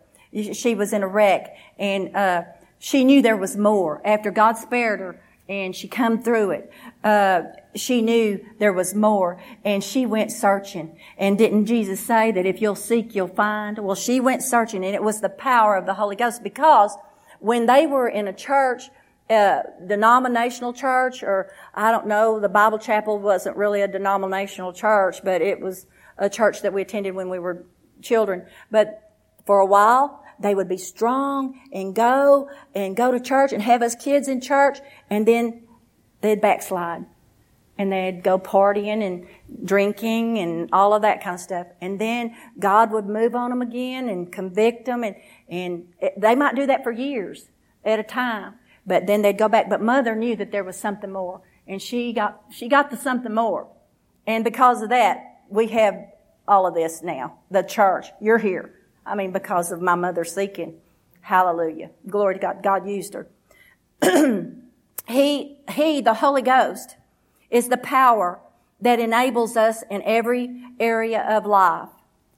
She 0.54 0.74
was 0.74 0.94
in 0.94 1.04
a 1.04 1.08
wreck 1.08 1.56
and, 1.78 2.16
uh, 2.16 2.44
she 2.84 3.06
knew 3.06 3.22
there 3.22 3.38
was 3.38 3.56
more. 3.56 4.02
After 4.04 4.30
God 4.30 4.58
spared 4.58 5.00
her 5.00 5.22
and 5.48 5.74
she 5.74 5.88
come 5.88 6.22
through 6.22 6.52
it, 6.52 6.72
uh, 7.02 7.44
she 7.76 8.02
knew 8.02 8.46
there 8.60 8.74
was 8.74 8.94
more 8.94 9.42
and 9.64 9.82
she 9.82 10.06
went 10.06 10.34
searching. 10.34 10.98
And 11.18 11.38
didn't 11.38 11.66
Jesus 11.66 12.02
say 12.02 12.32
that 12.34 12.46
if 12.46 12.62
you'll 12.62 12.76
seek, 12.76 13.16
you'll 13.16 13.30
find? 13.30 13.78
Well, 13.78 13.96
she 13.96 14.20
went 14.20 14.44
searching 14.44 14.84
and 14.84 14.94
it 14.94 15.02
was 15.02 15.22
the 15.22 15.30
power 15.30 15.78
of 15.78 15.86
the 15.86 15.94
Holy 15.94 16.18
Ghost 16.18 16.44
because 16.44 16.98
when 17.40 17.68
they 17.68 17.88
were 17.88 18.10
in 18.10 18.28
a 18.28 18.34
church 18.34 18.90
uh, 19.30 19.62
denominational 19.88 20.74
church, 20.74 21.24
or 21.24 21.52
I 21.74 21.92
don't 21.92 22.08
know, 22.08 22.40
the 22.40 22.50
Bible 22.50 22.78
chapel 22.78 23.20
wasn't 23.20 23.58
really 23.58 23.82
a 23.82 23.88
denominational 23.88 24.74
church, 24.74 25.24
but 25.24 25.42
it 25.42 25.60
was 25.60 25.86
a 26.18 26.30
church 26.30 26.62
that 26.62 26.74
we 26.74 26.82
attended 26.82 27.16
when 27.16 27.30
we 27.30 27.40
were 27.40 27.66
children. 28.02 28.46
But 28.70 29.12
for 29.46 29.60
a 29.60 29.66
while, 29.66 30.24
they 30.40 30.56
would 30.56 30.68
be 30.68 30.78
strong 30.78 31.60
and 31.72 31.96
go 31.96 32.50
and 32.76 32.96
go 32.96 33.12
to 33.12 33.20
church 33.20 33.54
and 33.54 33.62
have 33.62 33.82
us 33.82 33.96
kids 33.96 34.28
in 34.28 34.42
church, 34.42 34.80
and 35.10 35.28
then 35.28 35.64
they'd 36.22 36.42
backslide. 36.42 37.06
And 37.76 37.92
they'd 37.92 38.24
go 38.24 38.38
partying 38.38 39.02
and 39.02 39.26
drinking 39.68 40.38
and 40.38 40.70
all 40.72 40.94
of 40.94 41.02
that 41.02 41.24
kind 41.24 41.34
of 41.34 41.42
stuff. 41.42 41.66
And 41.82 42.00
then 42.00 42.36
God 42.60 42.92
would 42.92 43.08
move 43.08 43.34
on 43.34 43.50
them 43.50 43.64
again 43.64 44.10
and 44.10 44.32
convict 44.32 44.86
them, 44.86 45.04
and, 45.04 45.16
and 45.50 45.88
it, 46.00 46.14
they 46.20 46.36
might 46.36 46.56
do 46.56 46.68
that 46.68 46.84
for 46.84 46.92
years 46.92 47.50
at 47.84 48.00
a 48.00 48.04
time. 48.04 48.54
But 48.86 49.08
then 49.08 49.22
they'd 49.22 49.38
go 49.38 49.48
back. 49.48 49.70
But 49.70 49.82
mother 49.82 50.16
knew 50.16 50.36
that 50.36 50.52
there 50.52 50.64
was 50.64 50.78
something 50.78 51.12
more. 51.12 51.42
And 51.68 51.82
she 51.82 52.14
got, 52.14 52.42
she 52.52 52.68
got 52.68 52.92
the 52.92 52.98
something 52.98 53.34
more. 53.34 53.68
And 54.28 54.44
because 54.44 54.82
of 54.82 54.90
that, 54.90 55.42
we 55.50 55.68
have 55.68 55.96
all 56.48 56.68
of 56.68 56.74
this 56.74 57.02
now. 57.02 57.40
The 57.52 57.64
church. 57.64 58.08
You're 58.20 58.38
here. 58.38 58.74
I 59.06 59.16
mean, 59.16 59.32
because 59.32 59.72
of 59.72 59.82
my 59.82 59.96
mother 59.96 60.24
seeking. 60.24 60.76
Hallelujah. 61.22 61.92
Glory 62.08 62.36
to 62.36 62.40
God. 62.40 62.64
God 62.64 62.88
used 62.88 63.14
her. 63.14 63.28
he, 65.08 65.58
he, 65.72 66.02
the 66.02 66.16
Holy 66.16 66.42
Ghost, 66.42 66.98
is 67.50 67.70
the 67.70 67.78
power 67.78 68.40
that 68.82 69.00
enables 69.00 69.56
us 69.56 69.84
in 69.90 70.02
every 70.04 70.50
area 70.80 71.22
of 71.22 71.46
life. 71.46 71.90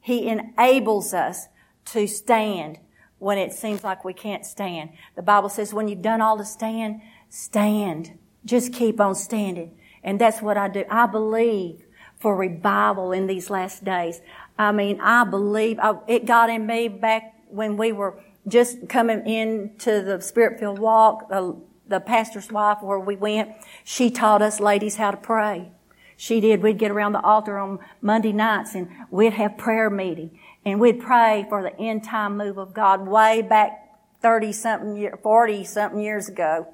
He 0.01 0.27
enables 0.27 1.13
us 1.13 1.47
to 1.85 2.05
stand 2.07 2.79
when 3.19 3.37
it 3.37 3.53
seems 3.53 3.83
like 3.83 4.03
we 4.03 4.13
can't 4.13 4.45
stand. 4.45 4.91
The 5.15 5.21
Bible 5.21 5.49
says 5.49 5.73
when 5.73 5.87
you've 5.87 6.01
done 6.01 6.21
all 6.21 6.37
to 6.37 6.45
stand, 6.45 7.01
stand. 7.29 8.17
Just 8.43 8.73
keep 8.73 8.99
on 8.99 9.15
standing. 9.15 9.77
And 10.03 10.19
that's 10.19 10.41
what 10.41 10.57
I 10.57 10.67
do. 10.67 10.85
I 10.89 11.07
believe 11.07 11.85
for 12.19 12.35
revival 12.35 13.11
in 13.11 13.27
these 13.27 13.49
last 13.49 13.83
days. 13.83 14.21
I 14.57 14.71
mean, 14.71 14.99
I 15.01 15.23
believe 15.23 15.79
I, 15.79 15.95
it 16.07 16.25
got 16.25 16.49
in 16.49 16.65
me 16.65 16.87
back 16.87 17.35
when 17.49 17.77
we 17.77 17.91
were 17.91 18.19
just 18.47 18.87
coming 18.87 19.25
into 19.25 20.01
the 20.01 20.21
spirit-filled 20.21 20.79
walk, 20.79 21.29
the, 21.29 21.55
the 21.87 21.99
pastor's 21.99 22.51
wife 22.51 22.77
where 22.81 22.99
we 22.99 23.15
went. 23.15 23.51
She 23.83 24.11
taught 24.11 24.41
us 24.41 24.59
ladies 24.59 24.95
how 24.97 25.11
to 25.11 25.17
pray. 25.17 25.71
She 26.17 26.39
did. 26.39 26.61
We'd 26.61 26.77
get 26.77 26.91
around 26.91 27.13
the 27.13 27.21
altar 27.21 27.57
on 27.57 27.79
Monday 28.01 28.31
nights 28.31 28.75
and 28.75 28.89
we'd 29.09 29.33
have 29.33 29.57
prayer 29.57 29.89
meeting 29.89 30.39
and 30.65 30.79
we'd 30.79 30.99
pray 30.99 31.45
for 31.47 31.61
the 31.61 31.79
end 31.79 32.03
time 32.03 32.37
move 32.37 32.57
of 32.57 32.73
God 32.73 33.07
way 33.07 33.41
back 33.41 33.97
30 34.21 34.51
something, 34.51 35.11
40 35.21 35.63
something 35.63 35.99
years 35.99 36.27
ago. 36.27 36.67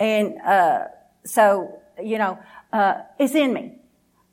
And, 0.00 0.40
uh, 0.40 0.84
so, 1.24 1.80
you 2.02 2.18
know, 2.18 2.38
uh, 2.72 3.02
it's 3.18 3.34
in 3.34 3.52
me 3.52 3.78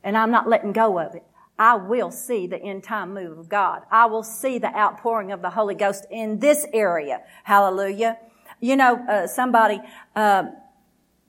and 0.03 0.17
I'm 0.17 0.31
not 0.31 0.47
letting 0.47 0.71
go 0.71 0.99
of 0.99 1.15
it. 1.15 1.23
I 1.57 1.75
will 1.75 2.11
see 2.11 2.47
the 2.47 2.57
end 2.57 2.83
time 2.83 3.13
move 3.13 3.37
of 3.37 3.49
God. 3.49 3.83
I 3.91 4.05
will 4.07 4.23
see 4.23 4.57
the 4.57 4.75
outpouring 4.75 5.31
of 5.31 5.41
the 5.41 5.49
Holy 5.49 5.75
Ghost 5.75 6.05
in 6.09 6.39
this 6.39 6.65
area. 6.73 7.21
Hallelujah. 7.43 8.17
You 8.59 8.75
know, 8.75 9.05
uh, 9.07 9.27
somebody 9.27 9.79
uh, 10.15 10.45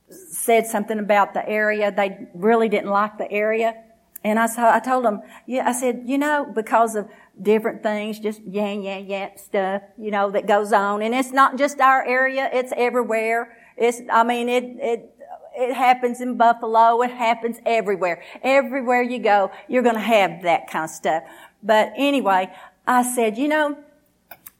said 0.08 0.66
something 0.66 0.98
about 0.98 1.34
the 1.34 1.46
area. 1.46 1.92
They 1.92 2.26
really 2.34 2.68
didn't 2.68 2.90
like 2.90 3.18
the 3.18 3.30
area. 3.30 3.74
And 4.22 4.38
I, 4.38 4.46
I 4.56 4.80
told 4.80 5.04
them, 5.04 5.20
yeah, 5.46 5.68
I 5.68 5.72
said, 5.72 6.04
you 6.06 6.16
know, 6.16 6.50
because 6.52 6.96
of 6.96 7.08
different 7.40 7.82
things, 7.82 8.18
just 8.18 8.42
yan, 8.42 8.82
yan, 8.82 9.06
yan 9.06 9.36
stuff, 9.36 9.82
you 9.98 10.10
know, 10.10 10.30
that 10.30 10.46
goes 10.46 10.72
on. 10.72 11.02
And 11.02 11.14
it's 11.14 11.32
not 11.32 11.58
just 11.58 11.80
our 11.80 12.04
area, 12.04 12.48
it's 12.52 12.72
everywhere. 12.76 13.56
It's, 13.76 14.00
I 14.10 14.22
mean, 14.22 14.48
it, 14.48 14.64
it, 14.78 15.14
it 15.56 15.74
happens 15.74 16.20
in 16.20 16.36
Buffalo. 16.36 17.00
It 17.02 17.10
happens 17.10 17.58
everywhere. 17.64 18.22
Everywhere 18.42 19.02
you 19.02 19.18
go, 19.18 19.50
you're 19.68 19.82
going 19.82 19.94
to 19.94 20.00
have 20.00 20.42
that 20.42 20.68
kind 20.70 20.84
of 20.84 20.90
stuff. 20.90 21.22
But 21.62 21.92
anyway, 21.96 22.52
I 22.86 23.02
said, 23.02 23.38
you 23.38 23.48
know, 23.48 23.78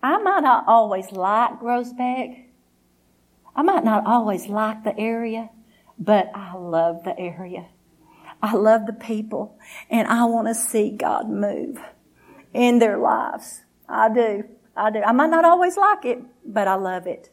I 0.03 0.19
might 0.19 0.41
not 0.41 0.65
always 0.67 1.11
like 1.13 1.61
Groesbeck. 1.61 2.45
I 3.57 3.63
might 3.63 3.85
not 3.85 4.07
always 4.07 4.47
like 4.47 4.85
the 4.85 4.97
area, 4.99 5.51
but 5.99 6.31
I 6.35 6.57
love 6.57 7.05
the 7.05 7.19
area. 7.19 7.67
I 8.43 8.55
love 8.55 8.87
the 8.87 8.93
people 8.93 9.59
and 9.89 10.07
I 10.07 10.25
want 10.25 10.49
to 10.49 10.55
see 10.55 10.91
God 10.91 11.31
move 11.31 11.81
in 12.55 12.79
their 12.79 12.97
lives. 12.97 13.63
I 13.89 14.09
do. 14.09 14.45
I 14.77 14.91
do. 14.91 15.03
I 15.03 15.13
might 15.13 15.31
not 15.31 15.45
always 15.45 15.77
like 15.77 16.05
it, 16.05 16.23
but 16.47 16.67
I 16.67 16.77
love 16.77 17.07
it. 17.07 17.31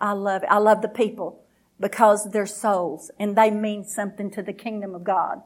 I 0.00 0.12
love 0.12 0.42
it. 0.42 0.48
I 0.50 0.58
love 0.58 0.82
the 0.82 0.88
people 0.88 1.40
because 1.80 2.30
they're 2.30 2.46
souls 2.46 3.10
and 3.18 3.36
they 3.36 3.50
mean 3.50 3.84
something 3.84 4.30
to 4.32 4.42
the 4.42 4.52
kingdom 4.52 4.94
of 4.94 5.04
God. 5.04 5.40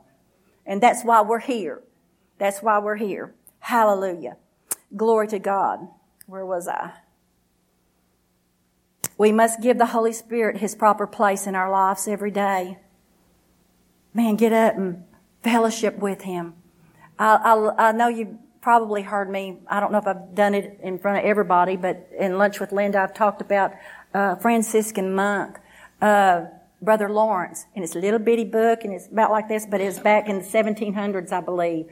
And 0.67 0.83
that's 0.83 1.05
why 1.05 1.23
we're 1.23 1.38
here. 1.38 1.83
That's 2.38 2.61
why 2.61 2.79
we're 2.79 2.97
here. 2.97 3.35
Hallelujah. 3.61 4.37
Glory 4.97 5.29
to 5.29 5.38
God. 5.38 5.88
Where 6.27 6.45
was 6.45 6.69
I? 6.69 6.93
We 9.17 9.33
must 9.33 9.61
give 9.61 9.79
the 9.79 9.87
Holy 9.87 10.12
Spirit 10.12 10.59
His 10.59 10.75
proper 10.75 11.07
place 11.07 11.47
in 11.47 11.55
our 11.55 11.71
lives 11.71 12.07
every 12.07 12.31
day. 12.31 12.79
Man, 14.14 14.37
get 14.37 14.53
up 14.53 14.77
and 14.77 15.05
fellowship 15.43 15.99
with 15.99 16.23
Him. 16.23 16.55
I, 17.19 17.37
I, 17.37 17.88
I 17.88 17.93
know 17.93 18.09
you 18.09 18.38
probably 18.61 19.03
heard 19.03 19.31
me. 19.31 19.59
I 19.68 19.81
don't 19.81 19.92
know 19.92 19.99
if 19.99 20.07
I've 20.07 20.35
done 20.35 20.55
it 20.55 20.79
in 20.83 20.99
front 20.99 21.18
of 21.18 21.25
everybody, 21.25 21.77
but 21.77 22.09
in 22.18 22.38
Lunch 22.38 22.61
with 22.61 22.73
Linda, 22.73 23.01
I've 23.01 23.14
talked 23.14 23.40
about 23.40 23.73
uh, 24.14 24.37
Franciscan 24.37 25.14
monk 25.14 25.59
uh, 26.01 26.47
Brother 26.81 27.09
Lawrence, 27.09 27.66
and 27.75 27.85
it's 27.85 27.97
a 27.97 27.99
little 27.99 28.21
bitty 28.21 28.44
book, 28.44 28.85
and 28.85 28.92
it's 28.92 29.09
about 29.09 29.31
like 29.31 29.49
this, 29.49 29.66
but 29.66 29.81
it's 29.81 29.99
back 29.99 30.29
in 30.29 30.38
the 30.38 30.44
1700s, 30.44 31.33
I 31.33 31.40
believe. 31.40 31.87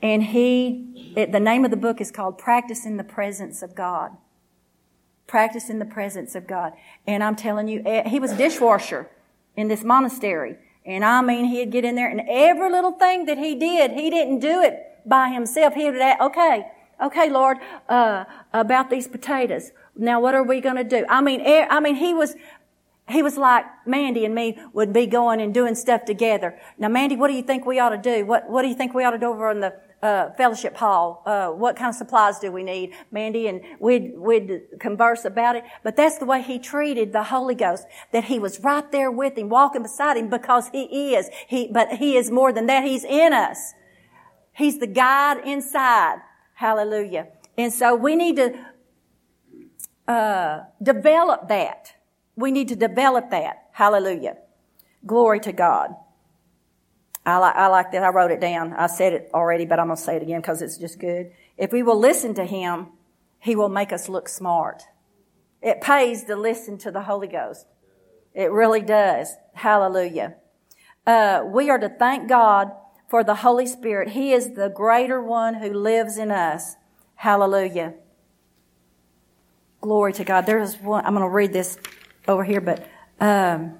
And 0.00 0.22
he, 0.22 1.12
it, 1.16 1.32
the 1.32 1.40
name 1.40 1.64
of 1.64 1.72
the 1.72 1.76
book 1.76 2.00
is 2.00 2.12
called 2.12 2.38
Practice 2.38 2.86
in 2.86 2.96
the 2.96 3.04
Presence 3.04 3.62
of 3.62 3.74
God. 3.74 4.16
Practice 5.26 5.68
in 5.68 5.80
the 5.80 5.84
Presence 5.84 6.36
of 6.36 6.46
God. 6.46 6.72
And 7.06 7.24
I'm 7.24 7.34
telling 7.34 7.66
you, 7.66 7.82
eh, 7.84 8.08
he 8.08 8.20
was 8.20 8.32
a 8.32 8.36
dishwasher 8.36 9.10
in 9.56 9.66
this 9.66 9.82
monastery. 9.82 10.56
And 10.86 11.04
I 11.04 11.20
mean, 11.20 11.46
he'd 11.46 11.72
get 11.72 11.84
in 11.84 11.96
there, 11.96 12.08
and 12.08 12.22
every 12.28 12.70
little 12.70 12.92
thing 12.92 13.26
that 13.26 13.38
he 13.38 13.56
did, 13.56 13.90
he 13.90 14.08
didn't 14.08 14.38
do 14.38 14.62
it 14.62 14.87
by 15.06 15.30
himself. 15.30 15.74
He 15.74 15.84
would 15.84 16.00
ask, 16.00 16.20
okay, 16.20 16.66
okay, 17.02 17.30
Lord, 17.30 17.58
uh, 17.88 18.24
about 18.52 18.90
these 18.90 19.08
potatoes. 19.08 19.72
Now, 19.96 20.20
what 20.20 20.34
are 20.34 20.42
we 20.42 20.60
going 20.60 20.76
to 20.76 20.84
do? 20.84 21.04
I 21.08 21.20
mean, 21.20 21.42
I 21.44 21.80
mean, 21.80 21.96
he 21.96 22.14
was 22.14 22.34
he 23.08 23.22
was 23.22 23.36
like 23.38 23.64
Mandy 23.86 24.24
and 24.24 24.34
me 24.34 24.58
would 24.72 24.92
be 24.92 25.06
going 25.06 25.40
and 25.40 25.52
doing 25.54 25.74
stuff 25.74 26.04
together. 26.04 26.58
Now, 26.78 26.88
Mandy, 26.88 27.16
what 27.16 27.28
do 27.28 27.34
you 27.34 27.42
think 27.42 27.64
we 27.64 27.78
ought 27.78 27.90
to 27.90 27.98
do? 27.98 28.26
What, 28.26 28.48
what 28.50 28.62
do 28.62 28.68
you 28.68 28.74
think 28.74 28.92
we 28.94 29.02
ought 29.02 29.12
to 29.12 29.18
do 29.18 29.26
over 29.26 29.50
in 29.50 29.60
the 29.60 29.74
uh, 30.02 30.30
fellowship 30.32 30.76
hall? 30.76 31.22
Uh, 31.24 31.48
what 31.48 31.74
kind 31.74 31.88
of 31.88 31.94
supplies 31.94 32.38
do 32.38 32.52
we 32.52 32.62
need, 32.62 32.92
Mandy? 33.10 33.48
And 33.48 33.62
we'd 33.80 34.16
we'd 34.16 34.60
converse 34.78 35.24
about 35.24 35.56
it. 35.56 35.64
But 35.82 35.96
that's 35.96 36.18
the 36.18 36.26
way 36.26 36.42
he 36.42 36.58
treated 36.58 37.12
the 37.12 37.24
Holy 37.24 37.54
Ghost. 37.54 37.86
That 38.12 38.24
he 38.24 38.38
was 38.38 38.60
right 38.60 38.90
there 38.92 39.10
with 39.10 39.38
him, 39.38 39.48
walking 39.48 39.82
beside 39.82 40.16
him, 40.16 40.28
because 40.28 40.68
he 40.68 41.14
is. 41.14 41.30
He, 41.48 41.68
but 41.68 41.94
he 41.94 42.16
is 42.16 42.30
more 42.30 42.52
than 42.52 42.66
that. 42.66 42.84
He's 42.84 43.04
in 43.04 43.32
us. 43.32 43.72
He's 44.58 44.78
the 44.78 44.88
guide 44.88 45.46
inside. 45.46 46.18
Hallelujah. 46.54 47.28
And 47.56 47.72
so 47.72 47.94
we 47.94 48.16
need 48.16 48.34
to 48.36 48.58
uh, 50.08 50.64
develop 50.82 51.46
that. 51.46 51.94
We 52.34 52.50
need 52.50 52.66
to 52.68 52.76
develop 52.76 53.30
that. 53.30 53.68
Hallelujah. 53.70 54.36
Glory 55.06 55.38
to 55.40 55.52
God. 55.52 55.94
I 57.24 57.36
like, 57.38 57.54
I 57.54 57.68
like 57.68 57.92
that. 57.92 58.02
I 58.02 58.08
wrote 58.08 58.32
it 58.32 58.40
down. 58.40 58.72
I 58.72 58.88
said 58.88 59.12
it 59.12 59.30
already, 59.32 59.64
but 59.64 59.78
I'm 59.78 59.86
going 59.86 59.96
to 59.96 60.02
say 60.02 60.16
it 60.16 60.22
again 60.22 60.40
because 60.40 60.60
it's 60.60 60.76
just 60.76 60.98
good. 60.98 61.30
If 61.56 61.70
we 61.70 61.84
will 61.84 61.98
listen 61.98 62.34
to 62.34 62.44
Him, 62.44 62.88
He 63.38 63.54
will 63.54 63.68
make 63.68 63.92
us 63.92 64.08
look 64.08 64.28
smart. 64.28 64.82
It 65.62 65.80
pays 65.80 66.24
to 66.24 66.34
listen 66.34 66.78
to 66.78 66.90
the 66.90 67.02
Holy 67.02 67.28
Ghost. 67.28 67.64
It 68.34 68.50
really 68.50 68.80
does. 68.80 69.32
Hallelujah. 69.54 70.34
Uh, 71.06 71.44
we 71.46 71.70
are 71.70 71.78
to 71.78 71.88
thank 71.88 72.28
God 72.28 72.72
for 73.08 73.24
the 73.24 73.36
Holy 73.36 73.66
Spirit. 73.66 74.10
He 74.10 74.32
is 74.32 74.54
the 74.54 74.68
greater 74.68 75.20
one 75.20 75.54
who 75.54 75.72
lives 75.72 76.18
in 76.18 76.30
us. 76.30 76.76
Hallelujah. 77.16 77.94
Glory 79.80 80.12
to 80.12 80.24
God. 80.24 80.46
There's 80.46 80.76
one, 80.76 81.04
I'm 81.04 81.14
going 81.14 81.24
to 81.24 81.34
read 81.34 81.52
this 81.52 81.78
over 82.26 82.44
here, 82.44 82.60
but 82.60 82.86
um, 83.20 83.78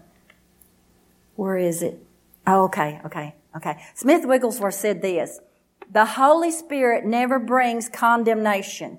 where 1.36 1.58
is 1.58 1.82
it? 1.82 2.02
Oh, 2.46 2.64
okay, 2.64 3.00
okay, 3.04 3.34
okay. 3.56 3.82
Smith 3.94 4.24
Wigglesworth 4.24 4.74
said 4.74 5.02
this 5.02 5.38
The 5.92 6.04
Holy 6.04 6.50
Spirit 6.50 7.04
never 7.04 7.38
brings 7.38 7.88
condemnation. 7.88 8.98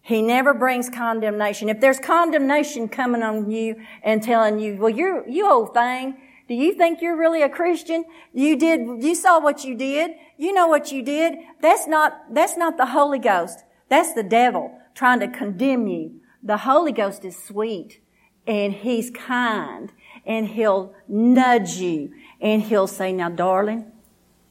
He 0.00 0.22
never 0.22 0.54
brings 0.54 0.88
condemnation. 0.88 1.68
If 1.68 1.80
there's 1.80 1.98
condemnation 1.98 2.88
coming 2.88 3.22
on 3.22 3.50
you 3.50 3.76
and 4.02 4.22
telling 4.22 4.58
you, 4.58 4.76
well, 4.76 4.88
you're, 4.88 5.28
you 5.28 5.46
old 5.46 5.74
thing, 5.74 6.16
do 6.48 6.54
you 6.54 6.72
think 6.72 7.02
you're 7.02 7.16
really 7.16 7.42
a 7.42 7.48
Christian? 7.48 8.06
You 8.32 8.56
did, 8.56 9.02
you 9.02 9.14
saw 9.14 9.38
what 9.38 9.64
you 9.64 9.74
did. 9.74 10.12
You 10.38 10.54
know 10.54 10.66
what 10.66 10.90
you 10.90 11.02
did. 11.02 11.34
That's 11.60 11.86
not, 11.86 12.32
that's 12.32 12.56
not 12.56 12.78
the 12.78 12.86
Holy 12.86 13.18
Ghost. 13.18 13.64
That's 13.90 14.14
the 14.14 14.22
devil 14.22 14.76
trying 14.94 15.20
to 15.20 15.28
condemn 15.28 15.86
you. 15.86 16.20
The 16.42 16.58
Holy 16.58 16.92
Ghost 16.92 17.24
is 17.24 17.36
sweet 17.36 18.00
and 18.46 18.72
he's 18.72 19.10
kind 19.10 19.92
and 20.24 20.48
he'll 20.48 20.94
nudge 21.06 21.72
you 21.76 22.14
and 22.40 22.62
he'll 22.62 22.86
say, 22.86 23.12
now 23.12 23.28
darling, 23.28 23.92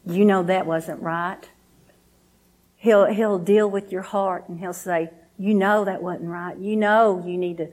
you 0.06 0.24
know 0.24 0.44
that 0.44 0.68
wasn't 0.68 1.02
right. 1.02 1.50
He'll, 2.76 3.06
he'll 3.06 3.40
deal 3.40 3.70
with 3.70 3.92
your 3.92 4.04
heart 4.04 4.48
and 4.50 4.60
he'll 4.60 4.72
say, 4.72 5.10
you 5.40 5.56
know 5.56 5.84
that 5.86 6.04
wasn't 6.04 6.30
right. 6.30 6.58
You 6.58 6.76
know 6.76 7.24
you 7.26 7.38
need 7.38 7.58
to 7.58 7.70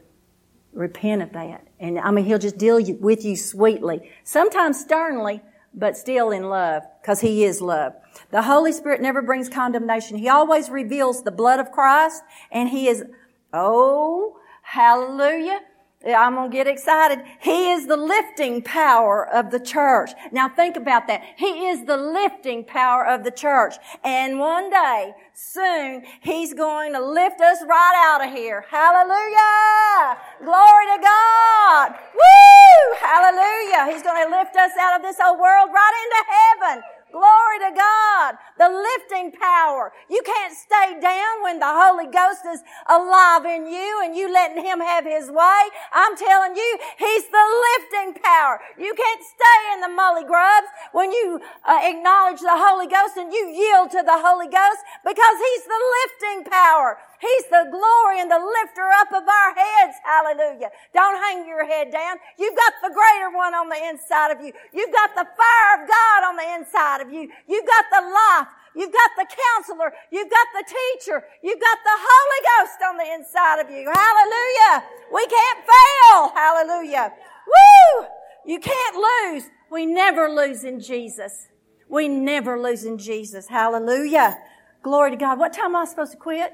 repent 0.74 1.22
of 1.22 1.32
that. 1.32 1.66
And 1.80 1.98
I 1.98 2.10
mean, 2.10 2.24
he'll 2.24 2.38
just 2.38 2.58
deal 2.58 2.80
with 3.00 3.24
you 3.24 3.36
sweetly, 3.36 4.10
sometimes 4.24 4.80
sternly, 4.80 5.40
but 5.72 5.96
still 5.96 6.30
in 6.30 6.48
love, 6.48 6.82
because 7.00 7.20
he 7.20 7.44
is 7.44 7.60
love. 7.60 7.94
The 8.30 8.42
Holy 8.42 8.72
Spirit 8.72 9.00
never 9.00 9.22
brings 9.22 9.48
condemnation. 9.48 10.18
He 10.18 10.28
always 10.28 10.70
reveals 10.70 11.22
the 11.22 11.32
blood 11.32 11.58
of 11.58 11.72
Christ, 11.72 12.22
and 12.50 12.68
he 12.68 12.88
is, 12.88 13.04
oh, 13.52 14.36
hallelujah. 14.62 15.60
I'm 16.06 16.34
going 16.34 16.50
to 16.50 16.56
get 16.56 16.66
excited. 16.66 17.24
He 17.40 17.70
is 17.70 17.86
the 17.86 17.96
lifting 17.96 18.60
power 18.62 19.26
of 19.26 19.50
the 19.50 19.60
church. 19.60 20.10
Now 20.32 20.48
think 20.48 20.76
about 20.76 21.06
that. 21.06 21.22
He 21.36 21.68
is 21.68 21.86
the 21.86 21.96
lifting 21.96 22.64
power 22.64 23.06
of 23.06 23.24
the 23.24 23.30
church. 23.30 23.74
And 24.02 24.38
one 24.38 24.70
day, 24.70 25.14
soon, 25.32 26.02
He's 26.20 26.52
going 26.52 26.92
to 26.92 27.00
lift 27.04 27.40
us 27.40 27.58
right 27.66 28.12
out 28.12 28.26
of 28.26 28.34
here. 28.34 28.64
Hallelujah! 28.68 30.18
Glory 30.40 30.86
to 30.92 31.02
God! 31.02 31.94
Woo! 32.14 32.96
Hallelujah! 33.00 33.92
He's 33.92 34.02
going 34.02 34.28
to 34.28 34.36
lift 34.36 34.56
us 34.56 34.72
out 34.78 34.96
of 34.96 35.02
this 35.02 35.16
old 35.24 35.38
world 35.38 35.70
right 35.72 35.94
into 36.04 36.68
heaven. 36.68 36.82
Glory 37.14 37.58
to 37.62 37.70
God. 37.78 38.34
The 38.58 38.66
lifting 38.66 39.30
power. 39.38 39.92
You 40.10 40.20
can't 40.26 40.50
stay 40.50 40.98
down 40.98 41.46
when 41.46 41.60
the 41.60 41.70
Holy 41.70 42.10
Ghost 42.10 42.42
is 42.42 42.58
alive 42.90 43.46
in 43.46 43.70
you 43.70 44.02
and 44.02 44.16
you 44.16 44.26
letting 44.26 44.64
Him 44.64 44.80
have 44.80 45.06
His 45.06 45.30
way. 45.30 45.62
I'm 45.94 46.16
telling 46.16 46.56
you, 46.56 46.78
He's 46.98 47.30
the 47.30 47.46
lifting 47.70 48.18
power. 48.20 48.58
You 48.76 48.92
can't 48.98 49.22
stay 49.22 49.60
in 49.74 49.80
the 49.86 49.94
mully 49.94 50.26
grubs 50.26 50.66
when 50.90 51.12
you 51.12 51.38
uh, 51.62 51.78
acknowledge 51.86 52.40
the 52.40 52.58
Holy 52.58 52.88
Ghost 52.90 53.14
and 53.16 53.32
you 53.32 53.46
yield 53.46 53.92
to 53.92 54.02
the 54.02 54.18
Holy 54.18 54.50
Ghost 54.50 54.82
because 55.06 55.36
He's 55.38 55.64
the 55.70 55.82
lifting 56.02 56.50
power. 56.50 56.98
He's 57.24 57.48
the 57.48 57.64
glory 57.72 58.20
and 58.20 58.28
the 58.28 58.36
lifter 58.36 58.84
up 59.00 59.08
of 59.08 59.24
our 59.24 59.50
heads. 59.56 59.96
Hallelujah. 60.04 60.68
Don't 60.92 61.16
hang 61.16 61.48
your 61.48 61.64
head 61.64 61.88
down. 61.90 62.20
You've 62.38 62.56
got 62.56 62.74
the 62.84 62.92
greater 62.92 63.32
one 63.32 63.54
on 63.56 63.72
the 63.72 63.80
inside 63.88 64.28
of 64.28 64.44
you. 64.44 64.52
You've 64.74 64.92
got 64.92 65.16
the 65.16 65.24
fire 65.24 65.72
of 65.80 65.88
God 65.88 66.20
on 66.28 66.36
the 66.36 66.48
inside 66.60 67.00
of 67.00 67.08
you. 67.08 67.32
You've 67.48 67.64
got 67.64 67.84
the 67.88 68.04
life. 68.04 68.48
You've 68.76 68.92
got 68.92 69.10
the 69.16 69.24
counselor. 69.24 69.92
You've 70.12 70.28
got 70.28 70.48
the 70.52 70.64
teacher. 70.68 71.24
You've 71.42 71.60
got 71.60 71.78
the 71.80 71.96
Holy 71.96 72.40
Ghost 72.52 72.78
on 72.84 72.96
the 72.98 73.08
inside 73.16 73.60
of 73.64 73.70
you. 73.70 73.88
Hallelujah. 73.88 74.84
We 75.08 75.24
can't 75.24 75.60
fail. 75.64 76.28
Hallelujah. 76.34 77.12
Woo! 77.48 78.06
You 78.44 78.60
can't 78.60 78.96
lose. 78.96 79.44
We 79.70 79.86
never 79.86 80.28
lose 80.28 80.64
in 80.64 80.80
Jesus. 80.80 81.48
We 81.88 82.08
never 82.08 82.60
lose 82.60 82.84
in 82.84 82.98
Jesus. 82.98 83.48
Hallelujah. 83.48 84.36
Glory 84.82 85.12
to 85.12 85.16
God. 85.16 85.38
What 85.38 85.54
time 85.54 85.74
am 85.74 85.76
I 85.76 85.84
supposed 85.86 86.12
to 86.12 86.18
quit? 86.18 86.52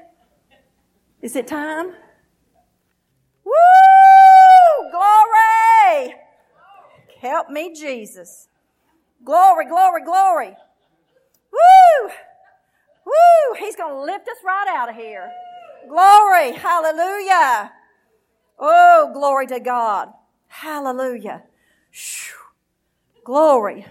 Is 1.21 1.35
it 1.35 1.47
time? 1.47 1.93
Woo! 3.45 4.91
Glory! 4.91 6.15
Help 7.21 7.49
me, 7.49 7.73
Jesus. 7.75 8.47
Glory, 9.23 9.65
glory, 9.67 10.03
glory. 10.03 10.55
Woo! 11.51 12.09
Woo! 13.05 13.55
He's 13.59 13.75
going 13.75 13.93
to 13.93 14.01
lift 14.01 14.27
us 14.27 14.37
right 14.43 14.65
out 14.75 14.89
of 14.89 14.95
here. 14.95 15.29
Glory. 15.87 16.53
Hallelujah. 16.53 17.71
Oh, 18.57 19.11
glory 19.13 19.45
to 19.47 19.59
God. 19.59 20.09
Hallelujah. 20.47 21.43
Whew. 21.91 23.23
Glory. 23.23 23.85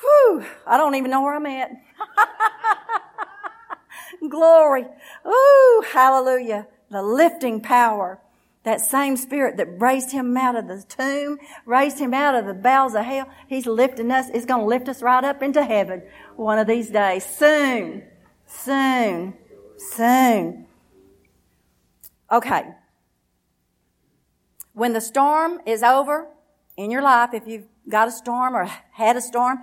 Whew. 0.00 0.44
I 0.66 0.76
don't 0.76 0.94
even 0.96 1.10
know 1.10 1.22
where 1.22 1.34
I'm 1.34 1.46
at. 1.46 1.70
glory. 4.28 4.86
Ooh, 5.26 5.84
hallelujah. 5.92 6.66
The 6.90 7.02
lifting 7.02 7.60
power. 7.60 8.20
That 8.64 8.80
same 8.80 9.18
spirit 9.18 9.58
that 9.58 9.80
raised 9.80 10.10
him 10.10 10.36
out 10.38 10.56
of 10.56 10.68
the 10.68 10.82
tomb, 10.88 11.38
raised 11.66 11.98
him 11.98 12.14
out 12.14 12.34
of 12.34 12.46
the 12.46 12.54
bowels 12.54 12.94
of 12.94 13.04
hell, 13.04 13.28
he's 13.46 13.66
lifting 13.66 14.10
us, 14.10 14.30
He's 14.30 14.46
going 14.46 14.62
to 14.62 14.66
lift 14.66 14.88
us 14.88 15.02
right 15.02 15.22
up 15.22 15.42
into 15.42 15.62
heaven 15.62 16.02
one 16.36 16.58
of 16.58 16.66
these 16.66 16.88
days. 16.88 17.26
Soon. 17.26 18.04
Soon. 18.46 19.34
Soon. 19.76 20.66
Okay. 22.32 22.64
When 24.72 24.94
the 24.94 25.00
storm 25.00 25.60
is 25.66 25.82
over 25.82 26.26
in 26.76 26.90
your 26.90 27.02
life, 27.02 27.34
if 27.34 27.46
you've 27.46 27.66
got 27.88 28.08
a 28.08 28.12
storm 28.12 28.56
or 28.56 28.64
had 28.92 29.16
a 29.16 29.20
storm, 29.20 29.58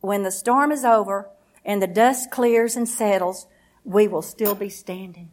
when 0.00 0.22
the 0.22 0.30
storm 0.30 0.72
is 0.72 0.84
over 0.84 1.28
and 1.64 1.82
the 1.82 1.86
dust 1.86 2.30
clears 2.30 2.76
and 2.76 2.88
settles, 2.88 3.46
we 3.88 4.06
will 4.06 4.22
still 4.22 4.54
be 4.54 4.68
standing. 4.68 5.30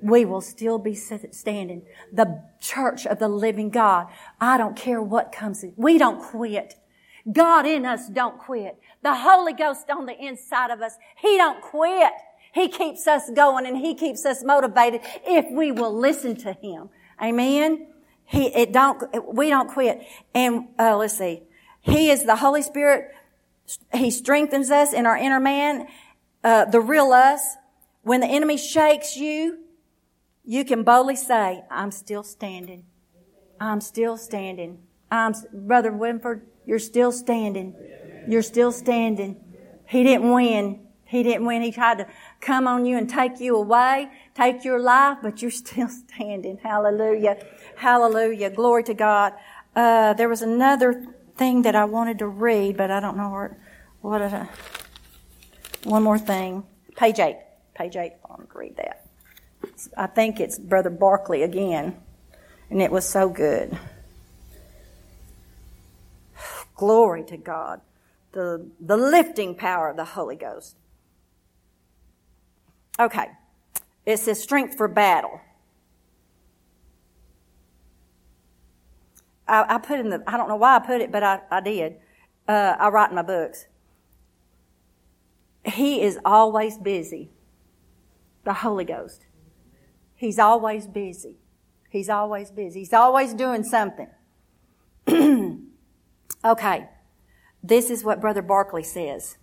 We 0.00 0.24
will 0.24 0.40
still 0.40 0.78
be 0.78 0.94
standing. 0.94 1.82
The 2.10 2.42
church 2.60 3.06
of 3.06 3.18
the 3.18 3.28
living 3.28 3.68
God. 3.68 4.06
I 4.40 4.56
don't 4.56 4.74
care 4.74 5.02
what 5.02 5.32
comes. 5.32 5.62
In. 5.62 5.74
We 5.76 5.98
don't 5.98 6.22
quit. 6.22 6.76
God 7.30 7.66
in 7.66 7.84
us 7.84 8.08
don't 8.08 8.38
quit. 8.38 8.78
The 9.02 9.14
Holy 9.14 9.52
Ghost 9.52 9.90
on 9.90 10.06
the 10.06 10.16
inside 10.18 10.70
of 10.70 10.80
us, 10.80 10.94
He 11.18 11.36
don't 11.36 11.60
quit. 11.60 12.12
He 12.54 12.68
keeps 12.68 13.06
us 13.06 13.28
going 13.30 13.66
and 13.66 13.76
He 13.76 13.94
keeps 13.94 14.24
us 14.24 14.42
motivated 14.42 15.02
if 15.26 15.44
we 15.50 15.72
will 15.72 15.94
listen 15.94 16.36
to 16.36 16.54
Him. 16.54 16.88
Amen. 17.22 17.88
He, 18.24 18.46
it 18.46 18.72
don't, 18.72 19.02
we 19.34 19.50
don't 19.50 19.70
quit. 19.70 20.02
And, 20.34 20.68
uh, 20.78 20.96
let's 20.96 21.18
see. 21.18 21.42
He 21.82 22.10
is 22.10 22.24
the 22.24 22.36
Holy 22.36 22.62
Spirit. 22.62 23.10
He 23.92 24.10
strengthens 24.10 24.70
us 24.70 24.92
in 24.92 25.06
our 25.06 25.16
inner 25.16 25.40
man, 25.40 25.86
uh, 26.46 26.64
the 26.64 26.80
real 26.80 27.12
us. 27.12 27.56
When 28.02 28.20
the 28.20 28.28
enemy 28.28 28.56
shakes 28.56 29.16
you, 29.16 29.58
you 30.44 30.64
can 30.64 30.84
boldly 30.84 31.16
say, 31.16 31.64
I'm 31.68 31.90
still 31.90 32.22
standing. 32.22 32.84
I'm 33.60 33.80
still 33.80 34.16
standing. 34.16 34.78
I'm, 35.10 35.34
Brother 35.52 35.90
Winford, 35.90 36.46
you're 36.64 36.78
still 36.78 37.10
standing. 37.10 37.74
You're 38.28 38.42
still 38.42 38.70
standing. 38.70 39.40
He 39.88 40.04
didn't 40.04 40.30
win. 40.30 40.86
He 41.04 41.24
didn't 41.24 41.46
win. 41.46 41.62
He 41.62 41.72
tried 41.72 41.98
to 41.98 42.06
come 42.40 42.68
on 42.68 42.86
you 42.86 42.96
and 42.96 43.10
take 43.10 43.40
you 43.40 43.56
away, 43.56 44.08
take 44.34 44.64
your 44.64 44.78
life, 44.78 45.18
but 45.22 45.42
you're 45.42 45.50
still 45.66 45.88
standing. 45.88 46.58
Hallelujah. 46.62 47.44
Hallelujah. 47.74 48.50
Glory 48.50 48.84
to 48.84 48.94
God. 48.94 49.32
Uh, 49.74 50.14
there 50.14 50.28
was 50.28 50.42
another 50.42 51.06
thing 51.36 51.62
that 51.62 51.74
I 51.74 51.86
wanted 51.86 52.20
to 52.20 52.28
read, 52.28 52.76
but 52.76 52.92
I 52.92 53.00
don't 53.00 53.16
know 53.16 53.30
where, 53.30 53.58
what, 54.00 54.22
uh, 54.22 54.46
one 55.86 56.02
more 56.02 56.18
thing. 56.18 56.64
Page 56.96 57.18
eight. 57.20 57.38
Page 57.74 57.96
eight. 57.96 58.12
I 58.24 58.28
want 58.28 58.50
to 58.50 58.58
read 58.58 58.76
that. 58.76 59.06
I 59.96 60.06
think 60.06 60.40
it's 60.40 60.58
Brother 60.58 60.90
Barclay 60.90 61.42
again. 61.42 61.96
And 62.70 62.82
it 62.82 62.90
was 62.90 63.08
so 63.08 63.28
good. 63.28 63.78
Glory 66.74 67.24
to 67.24 67.36
God. 67.36 67.80
The, 68.32 68.68
the 68.80 68.96
lifting 68.96 69.54
power 69.54 69.88
of 69.88 69.96
the 69.96 70.04
Holy 70.04 70.36
Ghost. 70.36 70.76
Okay. 72.98 73.28
It 74.04 74.18
says 74.18 74.42
strength 74.42 74.76
for 74.76 74.88
battle. 74.88 75.40
I, 79.48 79.76
I, 79.76 79.78
put 79.78 80.00
in 80.00 80.10
the, 80.10 80.22
I 80.26 80.36
don't 80.36 80.48
know 80.48 80.56
why 80.56 80.76
I 80.76 80.78
put 80.80 81.00
it, 81.00 81.12
but 81.12 81.22
I, 81.22 81.40
I 81.50 81.60
did. 81.60 81.96
Uh, 82.48 82.76
I 82.78 82.88
write 82.88 83.10
in 83.10 83.16
my 83.16 83.22
books. 83.22 83.66
He 85.66 86.00
is 86.02 86.18
always 86.24 86.78
busy. 86.78 87.30
The 88.44 88.54
Holy 88.54 88.84
Ghost. 88.84 89.26
He's 90.14 90.38
always 90.38 90.86
busy. 90.86 91.36
He's 91.90 92.08
always 92.08 92.50
busy. 92.50 92.80
He's 92.80 92.92
always 92.92 93.34
doing 93.34 93.64
something. 93.64 94.08
okay. 96.44 96.88
This 97.62 97.90
is 97.90 98.04
what 98.04 98.20
Brother 98.20 98.42
Barclay 98.42 98.84
says. 98.84 99.38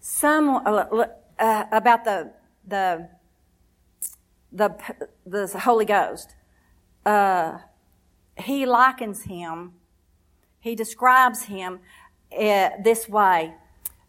Some, 0.00 0.48
uh, 0.66 1.06
uh, 1.38 1.64
about 1.70 2.04
the 2.04 2.32
the 2.66 3.08
the 4.52 4.74
the 5.24 5.58
Holy 5.60 5.84
Ghost. 5.84 6.34
Uh, 7.04 7.58
he 8.36 8.66
likens 8.66 9.22
him. 9.22 9.74
He 10.60 10.74
describes 10.74 11.44
him 11.44 11.80
uh, 12.32 12.70
this 12.82 13.08
way: 13.08 13.54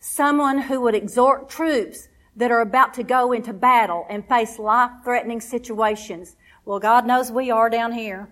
someone 0.07 0.61
who 0.61 0.81
would 0.81 0.95
exhort 0.95 1.49
troops 1.49 2.07
that 2.35 2.51
are 2.51 2.61
about 2.61 2.93
to 2.93 3.03
go 3.03 3.31
into 3.31 3.53
battle 3.53 4.05
and 4.09 4.27
face 4.27 4.59
life-threatening 4.59 5.41
situations. 5.41 6.35
Well, 6.65 6.79
God 6.79 7.07
knows 7.07 7.31
we 7.31 7.49
are 7.49 7.69
down 7.69 7.91
here. 7.91 8.29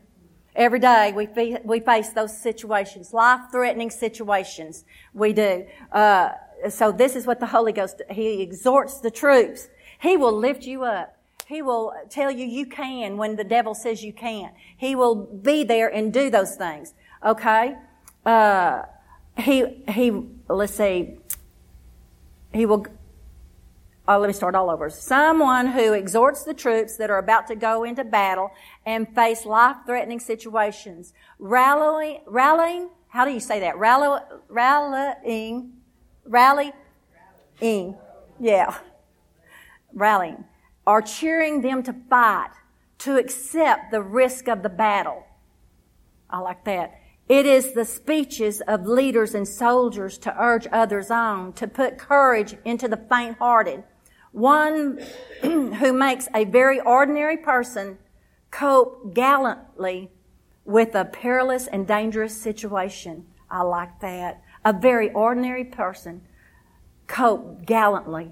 Every 0.55 0.79
day 0.79 1.11
we, 1.15 1.25
fe- 1.25 1.61
we 1.63 1.79
face 1.79 2.09
those 2.09 2.37
situations, 2.37 3.13
life-threatening 3.13 3.89
situations. 3.89 4.85
We 5.13 5.33
do. 5.33 5.65
Uh, 5.91 6.33
so 6.69 6.91
this 6.91 7.15
is 7.15 7.25
what 7.25 7.39
the 7.39 7.47
Holy 7.47 7.71
Ghost, 7.71 8.01
He 8.09 8.41
exhorts 8.41 8.99
the 8.99 9.09
troops 9.11 9.67
he 10.03 10.17
will 10.17 10.37
lift 10.37 10.63
you 10.63 10.83
up. 10.83 11.17
He 11.47 11.61
will 11.61 11.93
tell 12.09 12.29
you 12.29 12.45
you 12.45 12.65
can 12.65 13.15
when 13.15 13.37
the 13.37 13.43
devil 13.45 13.73
says 13.73 14.03
you 14.03 14.11
can't. 14.11 14.53
He 14.75 14.95
will 14.95 15.15
be 15.15 15.63
there 15.63 15.87
and 15.87 16.11
do 16.11 16.29
those 16.29 16.57
things. 16.57 16.93
Okay? 17.25 17.75
Uh, 18.25 18.81
he, 19.37 19.81
he, 19.87 20.11
let's 20.49 20.75
see. 20.75 21.19
He 22.53 22.65
will, 22.65 22.85
oh, 24.07 24.19
let 24.19 24.27
me 24.27 24.33
start 24.33 24.55
all 24.55 24.69
over. 24.69 24.89
Someone 24.89 25.67
who 25.67 25.93
exhorts 25.93 26.43
the 26.43 26.53
troops 26.53 26.97
that 26.97 27.09
are 27.09 27.17
about 27.17 27.47
to 27.47 27.55
go 27.55 27.83
into 27.83 28.03
battle 28.03 28.51
and 28.85 29.07
face 29.15 29.45
life-threatening 29.45 30.19
situations. 30.19 31.13
Rallying, 31.39 32.21
rallying, 32.27 32.89
how 33.09 33.25
do 33.25 33.31
you 33.31 33.39
say 33.39 33.59
that? 33.61 33.77
Rally, 33.77 34.19
rallying, 34.49 35.73
rallying. 36.25 36.73
Yeah 38.39 38.77
rallying, 39.93 40.43
are 40.85 41.01
cheering 41.01 41.61
them 41.61 41.83
to 41.83 41.93
fight, 42.09 42.51
to 42.99 43.17
accept 43.17 43.91
the 43.91 44.01
risk 44.01 44.47
of 44.47 44.63
the 44.63 44.69
battle. 44.69 45.23
I 46.29 46.39
like 46.39 46.65
that. 46.65 46.99
It 47.29 47.45
is 47.45 47.73
the 47.73 47.85
speeches 47.85 48.61
of 48.61 48.85
leaders 48.85 49.33
and 49.33 49.47
soldiers 49.47 50.17
to 50.19 50.35
urge 50.37 50.67
others 50.71 51.09
on, 51.09 51.53
to 51.53 51.67
put 51.67 51.97
courage 51.97 52.55
into 52.65 52.87
the 52.87 52.97
faint 52.97 53.37
hearted. 53.37 53.83
One 54.31 54.99
who 55.41 55.93
makes 55.93 56.27
a 56.33 56.43
very 56.43 56.79
ordinary 56.79 57.37
person 57.37 57.97
cope 58.51 59.13
gallantly 59.13 60.11
with 60.65 60.95
a 60.95 61.05
perilous 61.05 61.67
and 61.67 61.87
dangerous 61.87 62.39
situation. 62.39 63.25
I 63.49 63.61
like 63.61 63.99
that. 64.01 64.41
A 64.65 64.73
very 64.73 65.11
ordinary 65.11 65.65
person 65.65 66.21
cope 67.07 67.65
gallantly 67.65 68.31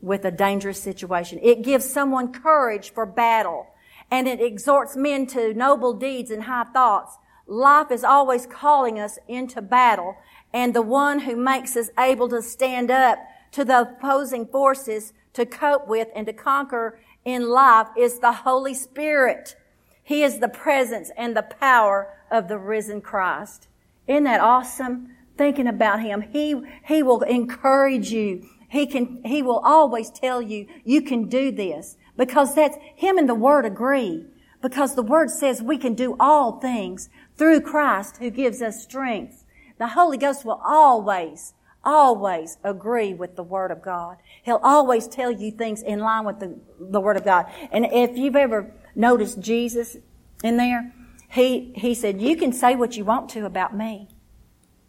with 0.00 0.24
a 0.24 0.30
dangerous 0.30 0.80
situation. 0.80 1.38
It 1.42 1.62
gives 1.62 1.84
someone 1.84 2.32
courage 2.32 2.90
for 2.90 3.06
battle 3.06 3.66
and 4.10 4.26
it 4.26 4.40
exhorts 4.40 4.96
men 4.96 5.26
to 5.28 5.54
noble 5.54 5.92
deeds 5.92 6.30
and 6.30 6.44
high 6.44 6.64
thoughts. 6.64 7.18
Life 7.48 7.90
is 7.90 8.04
always 8.04 8.46
calling 8.46 9.00
us 9.00 9.18
into 9.26 9.62
battle 9.62 10.16
and 10.52 10.74
the 10.74 10.82
one 10.82 11.20
who 11.20 11.34
makes 11.34 11.76
us 11.76 11.88
able 11.98 12.28
to 12.28 12.42
stand 12.42 12.90
up 12.90 13.18
to 13.52 13.64
the 13.64 13.80
opposing 13.80 14.46
forces 14.46 15.14
to 15.32 15.46
cope 15.46 15.88
with 15.88 16.08
and 16.14 16.26
to 16.26 16.32
conquer 16.32 17.00
in 17.24 17.48
life 17.48 17.88
is 17.96 18.18
the 18.18 18.32
Holy 18.32 18.74
Spirit. 18.74 19.56
He 20.02 20.22
is 20.22 20.38
the 20.38 20.48
presence 20.48 21.10
and 21.16 21.34
the 21.34 21.42
power 21.42 22.14
of 22.30 22.48
the 22.48 22.58
risen 22.58 23.00
Christ. 23.00 23.68
Isn't 24.06 24.24
that 24.24 24.40
awesome? 24.40 25.14
Thinking 25.36 25.66
about 25.66 26.00
Him. 26.00 26.22
He, 26.22 26.54
He 26.84 27.02
will 27.02 27.22
encourage 27.22 28.10
you. 28.10 28.46
He 28.68 28.86
can, 28.86 29.22
he 29.24 29.42
will 29.42 29.60
always 29.60 30.10
tell 30.10 30.42
you, 30.42 30.66
you 30.84 31.00
can 31.00 31.28
do 31.28 31.50
this. 31.50 31.96
Because 32.18 32.54
that's, 32.54 32.76
him 32.96 33.16
and 33.16 33.28
the 33.28 33.34
word 33.34 33.64
agree. 33.64 34.26
Because 34.60 34.94
the 34.94 35.02
word 35.02 35.30
says 35.30 35.62
we 35.62 35.78
can 35.78 35.94
do 35.94 36.16
all 36.18 36.58
things 36.60 37.08
through 37.38 37.60
Christ 37.60 38.18
who 38.18 38.30
gives 38.30 38.60
us 38.60 38.82
strength. 38.82 39.44
The 39.78 39.88
Holy 39.88 40.18
Ghost 40.18 40.44
will 40.44 40.60
always, 40.64 41.54
always 41.84 42.58
agree 42.64 43.14
with 43.14 43.36
the 43.36 43.44
Word 43.44 43.70
of 43.70 43.80
God. 43.80 44.16
He'll 44.42 44.60
always 44.62 45.06
tell 45.06 45.30
you 45.30 45.52
things 45.52 45.80
in 45.80 46.00
line 46.00 46.24
with 46.24 46.40
the, 46.40 46.58
the 46.78 47.00
Word 47.00 47.16
of 47.16 47.24
God. 47.24 47.46
And 47.70 47.86
if 47.86 48.16
you've 48.18 48.36
ever 48.36 48.74
noticed 48.94 49.40
Jesus 49.40 49.96
in 50.42 50.56
there, 50.56 50.92
he, 51.30 51.72
he 51.76 51.94
said, 51.94 52.20
you 52.20 52.36
can 52.36 52.52
say 52.52 52.74
what 52.74 52.96
you 52.96 53.04
want 53.04 53.28
to 53.30 53.46
about 53.46 53.76
me. 53.76 54.08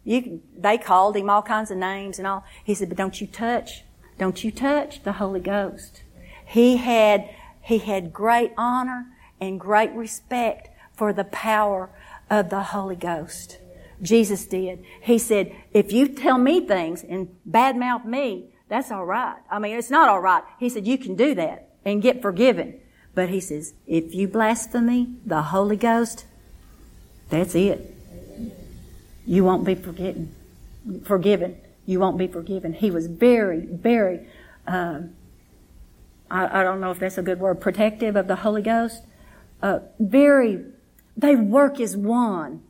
You, 0.04 0.42
they 0.56 0.78
called 0.78 1.16
him 1.16 1.30
all 1.30 1.42
kinds 1.42 1.70
of 1.70 1.76
names 1.76 2.18
and 2.18 2.26
all. 2.26 2.44
He 2.64 2.74
said, 2.74 2.88
but 2.88 2.98
don't 2.98 3.20
you 3.20 3.26
touch, 3.26 3.84
don't 4.18 4.42
you 4.42 4.50
touch 4.50 5.02
the 5.02 5.12
Holy 5.12 5.40
Ghost. 5.40 6.02
He 6.46 6.78
had, 6.78 7.30
he 7.60 7.78
had 7.78 8.12
great 8.12 8.52
honor 8.56 9.06
and 9.40 9.60
great 9.60 9.92
respect 9.92 10.70
for 10.92 11.12
the 11.12 11.24
power 11.24 11.90
of 12.30 12.48
the 12.48 12.62
Holy 12.62 12.96
Ghost. 12.96 13.58
Jesus 14.00 14.46
did. 14.46 14.82
He 15.02 15.18
said, 15.18 15.54
if 15.74 15.92
you 15.92 16.08
tell 16.08 16.38
me 16.38 16.66
things 16.66 17.04
and 17.04 17.28
badmouth 17.48 18.04
me, 18.04 18.46
that's 18.68 18.90
all 18.90 19.04
right. 19.04 19.36
I 19.50 19.58
mean, 19.58 19.76
it's 19.76 19.90
not 19.90 20.08
all 20.08 20.20
right. 20.20 20.44
He 20.58 20.68
said, 20.68 20.86
you 20.86 20.96
can 20.96 21.16
do 21.16 21.34
that 21.34 21.68
and 21.84 22.00
get 22.00 22.22
forgiven. 22.22 22.80
But 23.14 23.28
he 23.28 23.40
says, 23.40 23.74
if 23.86 24.14
you 24.14 24.28
blaspheme 24.28 25.20
the 25.26 25.42
Holy 25.42 25.76
Ghost, 25.76 26.24
that's 27.28 27.54
it. 27.54 27.94
You 29.26 29.44
won't 29.44 29.64
be 29.64 29.74
forgiven. 29.74 30.34
Forgiven. 31.04 31.60
You 31.84 32.00
won't 32.00 32.16
be 32.16 32.28
forgiven. 32.28 32.72
He 32.72 32.90
was 32.90 33.06
very, 33.06 33.60
very, 33.60 34.26
um, 34.66 35.14
I, 36.30 36.60
I, 36.60 36.62
don't 36.62 36.80
know 36.80 36.92
if 36.92 37.00
that's 37.00 37.18
a 37.18 37.22
good 37.22 37.40
word, 37.40 37.60
protective 37.60 38.16
of 38.16 38.28
the 38.28 38.36
Holy 38.36 38.62
Ghost. 38.62 39.02
Uh, 39.60 39.80
very, 39.98 40.64
they 41.16 41.36
work 41.36 41.80
as 41.80 41.96
one. 41.96 42.62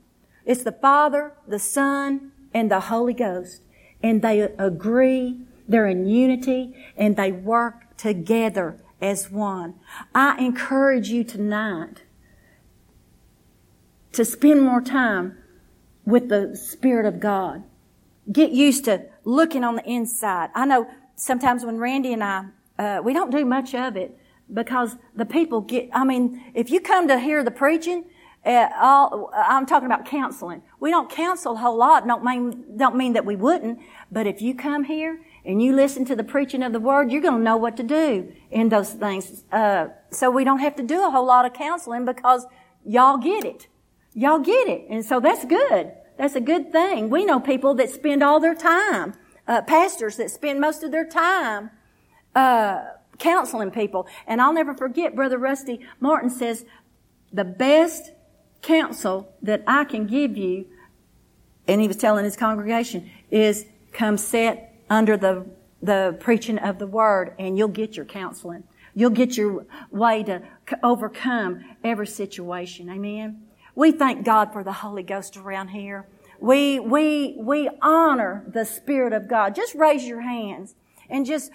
It's 0.44 0.64
the 0.64 0.72
Father, 0.72 1.34
the 1.46 1.58
Son, 1.58 2.32
and 2.52 2.70
the 2.70 2.80
Holy 2.80 3.14
Ghost. 3.14 3.62
And 4.02 4.22
they 4.22 4.40
agree, 4.40 5.40
they're 5.68 5.86
in 5.86 6.06
unity, 6.06 6.74
and 6.96 7.16
they 7.16 7.32
work 7.32 7.96
together 7.96 8.78
as 9.00 9.30
one. 9.30 9.74
I 10.14 10.38
encourage 10.38 11.08
you 11.08 11.24
tonight 11.24 12.02
to 14.12 14.24
spend 14.24 14.62
more 14.62 14.80
time 14.80 15.38
with 16.04 16.28
the 16.28 16.56
Spirit 16.56 17.06
of 17.06 17.20
God. 17.20 17.62
Get 18.30 18.50
used 18.50 18.86
to 18.86 19.06
looking 19.24 19.64
on 19.64 19.76
the 19.76 19.88
inside. 19.88 20.50
I 20.54 20.66
know 20.66 20.88
sometimes 21.14 21.64
when 21.64 21.78
Randy 21.78 22.12
and 22.12 22.24
I, 22.24 22.46
uh, 22.78 23.00
we 23.02 23.12
don't 23.12 23.30
do 23.30 23.44
much 23.44 23.74
of 23.74 23.96
it 23.96 24.16
because 24.52 24.96
the 25.14 25.24
people 25.24 25.60
get, 25.60 25.88
I 25.92 26.04
mean, 26.04 26.42
if 26.54 26.70
you 26.70 26.80
come 26.80 27.08
to 27.08 27.18
hear 27.18 27.44
the 27.44 27.50
preaching, 27.50 28.04
all, 28.44 29.30
I'm 29.34 29.66
talking 29.66 29.86
about 29.86 30.06
counseling. 30.06 30.62
We 30.78 30.90
don't 30.90 31.10
counsel 31.10 31.54
a 31.54 31.56
whole 31.56 31.76
lot. 31.76 32.06
Don't 32.06 32.24
mean, 32.24 32.76
don't 32.76 32.96
mean 32.96 33.12
that 33.12 33.26
we 33.26 33.36
wouldn't. 33.36 33.80
But 34.10 34.26
if 34.26 34.40
you 34.40 34.54
come 34.54 34.84
here 34.84 35.20
and 35.44 35.62
you 35.62 35.74
listen 35.74 36.04
to 36.06 36.16
the 36.16 36.24
preaching 36.24 36.62
of 36.62 36.72
the 36.72 36.80
word, 36.80 37.12
you're 37.12 37.22
going 37.22 37.38
to 37.38 37.42
know 37.42 37.56
what 37.56 37.76
to 37.76 37.82
do 37.82 38.32
in 38.50 38.70
those 38.70 38.90
things. 38.90 39.44
Uh, 39.52 39.88
so 40.10 40.30
we 40.30 40.44
don't 40.44 40.60
have 40.60 40.76
to 40.76 40.82
do 40.82 41.06
a 41.06 41.10
whole 41.10 41.26
lot 41.26 41.44
of 41.44 41.52
counseling 41.52 42.04
because 42.04 42.46
y'all 42.84 43.18
get 43.18 43.44
it. 43.44 43.66
Y'all 44.14 44.40
get 44.40 44.68
it. 44.68 44.86
And 44.88 45.04
so 45.04 45.20
that's 45.20 45.44
good. 45.44 45.92
That's 46.16 46.34
a 46.34 46.40
good 46.40 46.72
thing. 46.72 47.10
We 47.10 47.24
know 47.24 47.40
people 47.40 47.74
that 47.74 47.90
spend 47.90 48.22
all 48.22 48.40
their 48.40 48.54
time, 48.54 49.14
uh, 49.46 49.62
pastors 49.62 50.16
that 50.16 50.30
spend 50.30 50.60
most 50.60 50.82
of 50.82 50.90
their 50.90 51.06
time, 51.06 51.70
uh, 52.34 52.84
counseling 53.18 53.70
people. 53.70 54.06
And 54.26 54.40
I'll 54.40 54.52
never 54.52 54.74
forget 54.74 55.14
Brother 55.14 55.38
Rusty 55.38 55.80
Martin 56.00 56.30
says, 56.30 56.64
the 57.32 57.44
best 57.44 58.10
counsel 58.62 59.32
that 59.42 59.62
I 59.66 59.84
can 59.84 60.06
give 60.06 60.36
you, 60.36 60.66
and 61.66 61.80
he 61.80 61.88
was 61.88 61.96
telling 61.96 62.24
his 62.24 62.36
congregation, 62.36 63.10
is 63.30 63.66
come 63.92 64.18
sit 64.18 64.68
under 64.88 65.16
the, 65.16 65.46
the 65.82 66.16
preaching 66.20 66.58
of 66.58 66.78
the 66.78 66.86
word 66.86 67.34
and 67.38 67.56
you'll 67.56 67.68
get 67.68 67.96
your 67.96 68.06
counseling. 68.06 68.64
You'll 68.94 69.10
get 69.10 69.36
your 69.36 69.66
way 69.90 70.22
to 70.24 70.42
overcome 70.82 71.64
every 71.84 72.06
situation. 72.06 72.90
Amen. 72.90 73.42
We 73.74 73.92
thank 73.92 74.24
God 74.24 74.52
for 74.52 74.64
the 74.64 74.72
Holy 74.72 75.02
Ghost 75.02 75.36
around 75.36 75.68
here. 75.68 76.06
We, 76.40 76.80
we, 76.80 77.36
we 77.38 77.68
honor 77.80 78.44
the 78.48 78.64
Spirit 78.64 79.12
of 79.12 79.28
God. 79.28 79.54
Just 79.54 79.74
raise 79.74 80.04
your 80.04 80.22
hands 80.22 80.74
and 81.08 81.24
just 81.24 81.52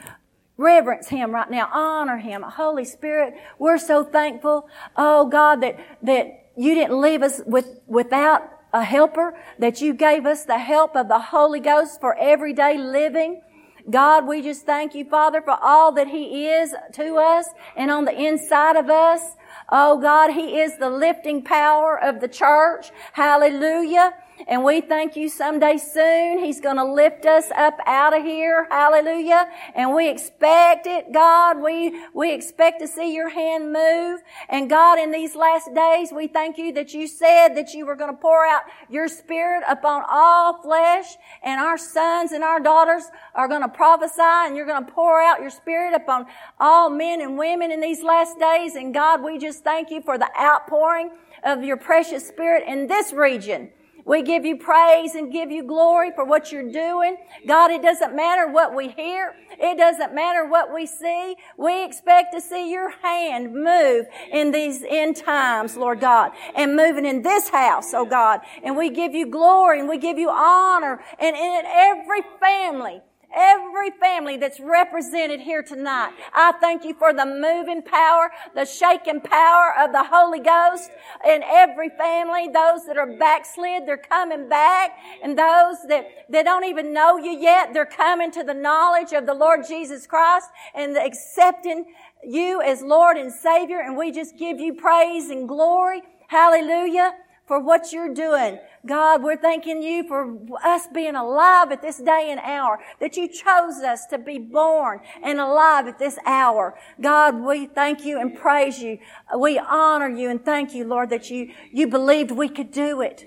reverence 0.58 1.10
Him 1.10 1.32
right 1.32 1.50
now. 1.50 1.70
Honor 1.74 2.18
Him. 2.18 2.42
Holy 2.44 2.86
Spirit, 2.86 3.34
we're 3.60 3.78
so 3.78 4.04
thankful. 4.04 4.70
Oh 4.96 5.28
God, 5.28 5.62
that, 5.62 5.80
that 6.04 6.45
you 6.58 6.74
didn't 6.76 7.00
leave 7.00 7.22
us 7.22 7.42
with, 7.46 7.80
without 7.88 8.50
a 8.74 8.84
helper, 8.84 9.38
that 9.60 9.82
you 9.82 9.94
gave 9.94 10.26
us 10.26 10.46
the 10.46 10.58
help 10.58 10.96
of 10.96 11.08
the 11.08 11.20
Holy 11.20 11.60
Ghost 11.60 12.02
for 12.02 12.16
everyday 12.18 12.78
living. 12.78 13.42
God, 13.90 14.28
we 14.28 14.42
just 14.42 14.66
thank 14.66 14.96
you, 14.96 15.06
Father, 15.06 15.42
for 15.42 15.58
all 15.62 15.92
that 15.94 16.08
He 16.08 16.48
is 16.48 16.74
to 16.94 17.18
us 17.18 17.48
and 17.78 17.92
on 17.92 18.06
the 18.06 18.20
inside 18.20 18.76
of 18.76 18.90
us. 18.90 19.22
Oh 19.70 20.00
God, 20.02 20.32
He 20.32 20.60
is 20.60 20.78
the 20.78 20.90
lifting 20.90 21.44
power 21.44 22.02
of 22.02 22.20
the 22.20 22.28
church. 22.28 22.92
Hallelujah. 23.14 24.14
And 24.48 24.64
we 24.64 24.82
thank 24.82 25.16
you 25.16 25.30
someday 25.30 25.78
soon. 25.78 26.40
He's 26.40 26.60
going 26.60 26.76
to 26.76 26.84
lift 26.84 27.26
us 27.26 27.50
up 27.56 27.78
out 27.86 28.16
of 28.16 28.24
here. 28.24 28.68
Hallelujah. 28.70 29.50
And 29.74 29.94
we 29.96 30.10
expect 30.10 30.88
it, 30.88 31.12
God. 31.14 31.62
We, 31.62 32.00
we 32.14 32.34
expect 32.34 32.82
to 32.82 32.88
see 32.88 33.14
your 33.14 33.30
hand 33.30 33.72
move. 33.72 34.22
And 34.50 34.70
God, 34.70 35.00
in 35.00 35.12
these 35.12 35.36
last 35.36 35.74
days, 35.74 36.10
we 36.14 36.28
thank 36.28 36.58
you 36.58 36.74
that 36.74 36.94
you 36.94 37.08
said 37.08 37.56
that 37.56 37.74
you 37.74 37.86
were 37.86 37.96
going 37.96 38.12
to 38.14 38.22
pour 38.22 38.46
out 38.46 38.64
your 38.90 39.08
spirit 39.08 39.64
upon 39.68 40.04
all 40.10 40.62
flesh 40.62 41.16
and 41.42 41.60
our 41.62 41.78
sons 41.78 42.32
and 42.32 42.44
our 42.44 42.60
daughters 42.60 43.04
are 43.34 43.48
going 43.48 43.62
to 43.62 43.70
prophesy 43.70 44.22
and 44.22 44.58
you're 44.58 44.66
going 44.66 44.86
to 44.86 44.92
pour 44.92 45.22
out 45.22 45.40
your 45.40 45.50
spirit 45.50 45.94
upon 45.94 46.26
all 46.60 46.90
men 46.90 47.22
and 47.22 47.38
women 47.38 47.72
in 47.72 47.80
these 47.80 48.04
last 48.04 48.38
days. 48.38 48.76
And 48.76 48.94
God, 48.94 49.24
we 49.24 49.38
just 49.38 49.64
thank 49.64 49.90
you 49.90 50.02
for 50.02 50.18
the 50.18 50.30
outpouring 50.40 51.12
of 51.44 51.64
your 51.64 51.78
precious 51.78 52.28
spirit 52.28 52.64
in 52.68 52.88
this 52.88 53.14
region. 53.14 53.70
We 54.06 54.22
give 54.22 54.46
you 54.46 54.58
praise 54.58 55.16
and 55.16 55.32
give 55.32 55.50
you 55.50 55.64
glory 55.64 56.12
for 56.14 56.24
what 56.24 56.52
you're 56.52 56.72
doing. 56.72 57.18
God, 57.48 57.72
it 57.72 57.82
doesn't 57.82 58.16
matter 58.16 58.48
what 58.52 58.76
we 58.76 58.90
hear. 58.90 59.34
It 59.60 59.80
doesn't 59.80 60.14
matter 60.14 60.46
what 60.46 60.72
we 60.72 60.86
see. 60.86 61.36
We 61.58 61.84
expect 61.84 62.34
to 62.34 62.40
see 62.42 62.72
your 62.72 62.92
hand 62.92 63.52
move 63.54 64.06
in 64.32 64.52
these 64.52 64.84
end 64.88 65.16
times, 65.16 65.76
Lord 65.76 66.02
God, 66.02 66.34
and 66.56 66.76
moving 66.76 67.06
in 67.06 67.24
this 67.24 67.50
house, 67.50 67.96
oh 67.96 68.06
God. 68.06 68.42
And 68.64 68.78
we 68.78 68.92
give 68.92 69.16
you 69.16 69.26
glory 69.26 69.80
and 69.80 69.90
we 69.90 69.98
give 69.98 70.20
you 70.20 70.30
honor 70.30 71.02
and 71.20 71.36
in 71.36 71.64
every 71.66 72.22
family 72.40 73.02
every 73.36 73.92
family 73.92 74.38
that's 74.38 74.60
represented 74.60 75.40
here 75.40 75.62
tonight. 75.62 76.14
I 76.34 76.54
thank 76.54 76.86
you 76.86 76.94
for 76.94 77.14
the 77.14 77.26
moving 77.26 77.82
power, 77.82 78.32
the 78.56 78.66
shaking 78.66 79.22
power 79.22 79.74
of 79.78 79.92
the 79.92 80.04
Holy 80.04 80.40
Ghost 80.40 80.90
in 81.28 81.44
every 81.44 81.90
family. 81.90 82.48
Those 82.48 82.86
that 82.86 82.98
are 82.98 83.18
backslid, 83.18 83.84
they're 83.86 83.98
coming 83.98 84.48
back. 84.48 84.98
And 85.22 85.38
those 85.38 85.78
that, 85.90 86.08
that 86.30 86.46
don't 86.46 86.66
even 86.66 86.94
know 86.94 87.18
you 87.18 87.32
yet, 87.32 87.74
they're 87.74 87.86
coming 87.86 88.32
to 88.32 88.44
the 88.44 88.54
knowledge 88.54 89.12
of 89.12 89.26
the 89.26 89.34
Lord 89.34 89.62
Jesus 89.68 90.08
Christ 90.08 90.50
and 90.74 90.98
accepting 90.98 91.86
you 92.24 92.62
as 92.62 92.82
Lord 92.82 93.18
and 93.18 93.32
Savior. 93.32 93.82
And 93.82 93.98
we 93.98 94.12
just 94.12 94.38
give 94.38 94.60
you 94.60 94.74
praise 94.74 95.30
and 95.30 95.48
glory. 95.48 96.02
Hallelujah 96.28 97.14
for 97.48 97.60
what 97.60 97.94
you're 97.94 98.14
doing. 98.14 98.60
God, 98.86 99.24
we're 99.24 99.38
thanking 99.38 99.82
you 99.82 100.08
for 100.08 100.38
us 100.64 100.88
being 100.94 101.16
alive 101.16 101.72
at 101.72 101.82
this 101.82 101.98
day 101.98 102.28
and 102.30 102.40
hour, 102.40 102.80
that 103.00 103.18
you 103.18 103.28
chose 103.28 103.78
us 103.84 104.06
to 104.08 104.18
be 104.18 104.38
born 104.38 105.00
and 105.24 105.40
alive 105.40 105.88
at 105.88 106.00
this 106.00 106.18
hour. 106.26 106.78
God, 107.02 107.40
we 107.42 107.68
thank 107.68 108.06
you 108.06 108.20
and 108.20 108.36
praise 108.36 108.80
you. 108.80 109.00
We 109.38 109.60
honor 109.60 110.10
you 110.10 110.30
and 110.30 110.44
thank 110.44 110.74
you, 110.74 110.86
Lord, 110.86 111.10
that 111.10 111.30
you, 111.30 111.52
you 111.72 111.88
believed 111.88 112.32
we 112.32 112.50
could 112.50 112.72
do 112.72 113.02
it. 113.02 113.26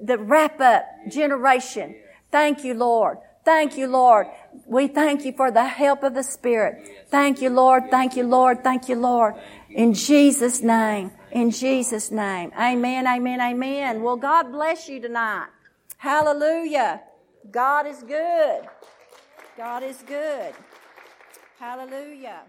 The 0.00 0.18
wrap 0.18 0.60
up 0.60 0.84
generation. 1.08 1.96
Thank 2.30 2.64
you, 2.64 2.74
Lord. 2.74 3.18
Thank 3.44 3.76
you, 3.76 3.86
Lord. 3.86 4.26
We 4.66 4.86
thank 4.86 5.24
you 5.24 5.32
for 5.32 5.50
the 5.50 5.64
help 5.64 6.02
of 6.02 6.14
the 6.14 6.22
Spirit. 6.22 7.06
Thank 7.08 7.40
you, 7.40 7.50
Lord. 7.50 7.90
Thank 7.90 8.16
you, 8.16 8.24
Lord. 8.24 8.62
Thank 8.62 8.88
you, 8.88 8.96
Lord. 8.96 9.34
In 9.70 9.94
Jesus' 9.94 10.62
name. 10.62 11.12
In 11.32 11.50
Jesus' 11.50 12.10
name. 12.10 12.52
Amen, 12.58 13.06
amen, 13.06 13.40
amen. 13.40 14.02
Well, 14.02 14.16
God 14.16 14.50
bless 14.50 14.88
you 14.88 15.00
tonight. 15.00 15.48
Hallelujah. 15.96 17.02
God 17.50 17.86
is 17.86 18.02
good. 18.02 18.68
God 19.56 19.82
is 19.82 20.02
good. 20.06 20.52
Hallelujah. 21.58 22.40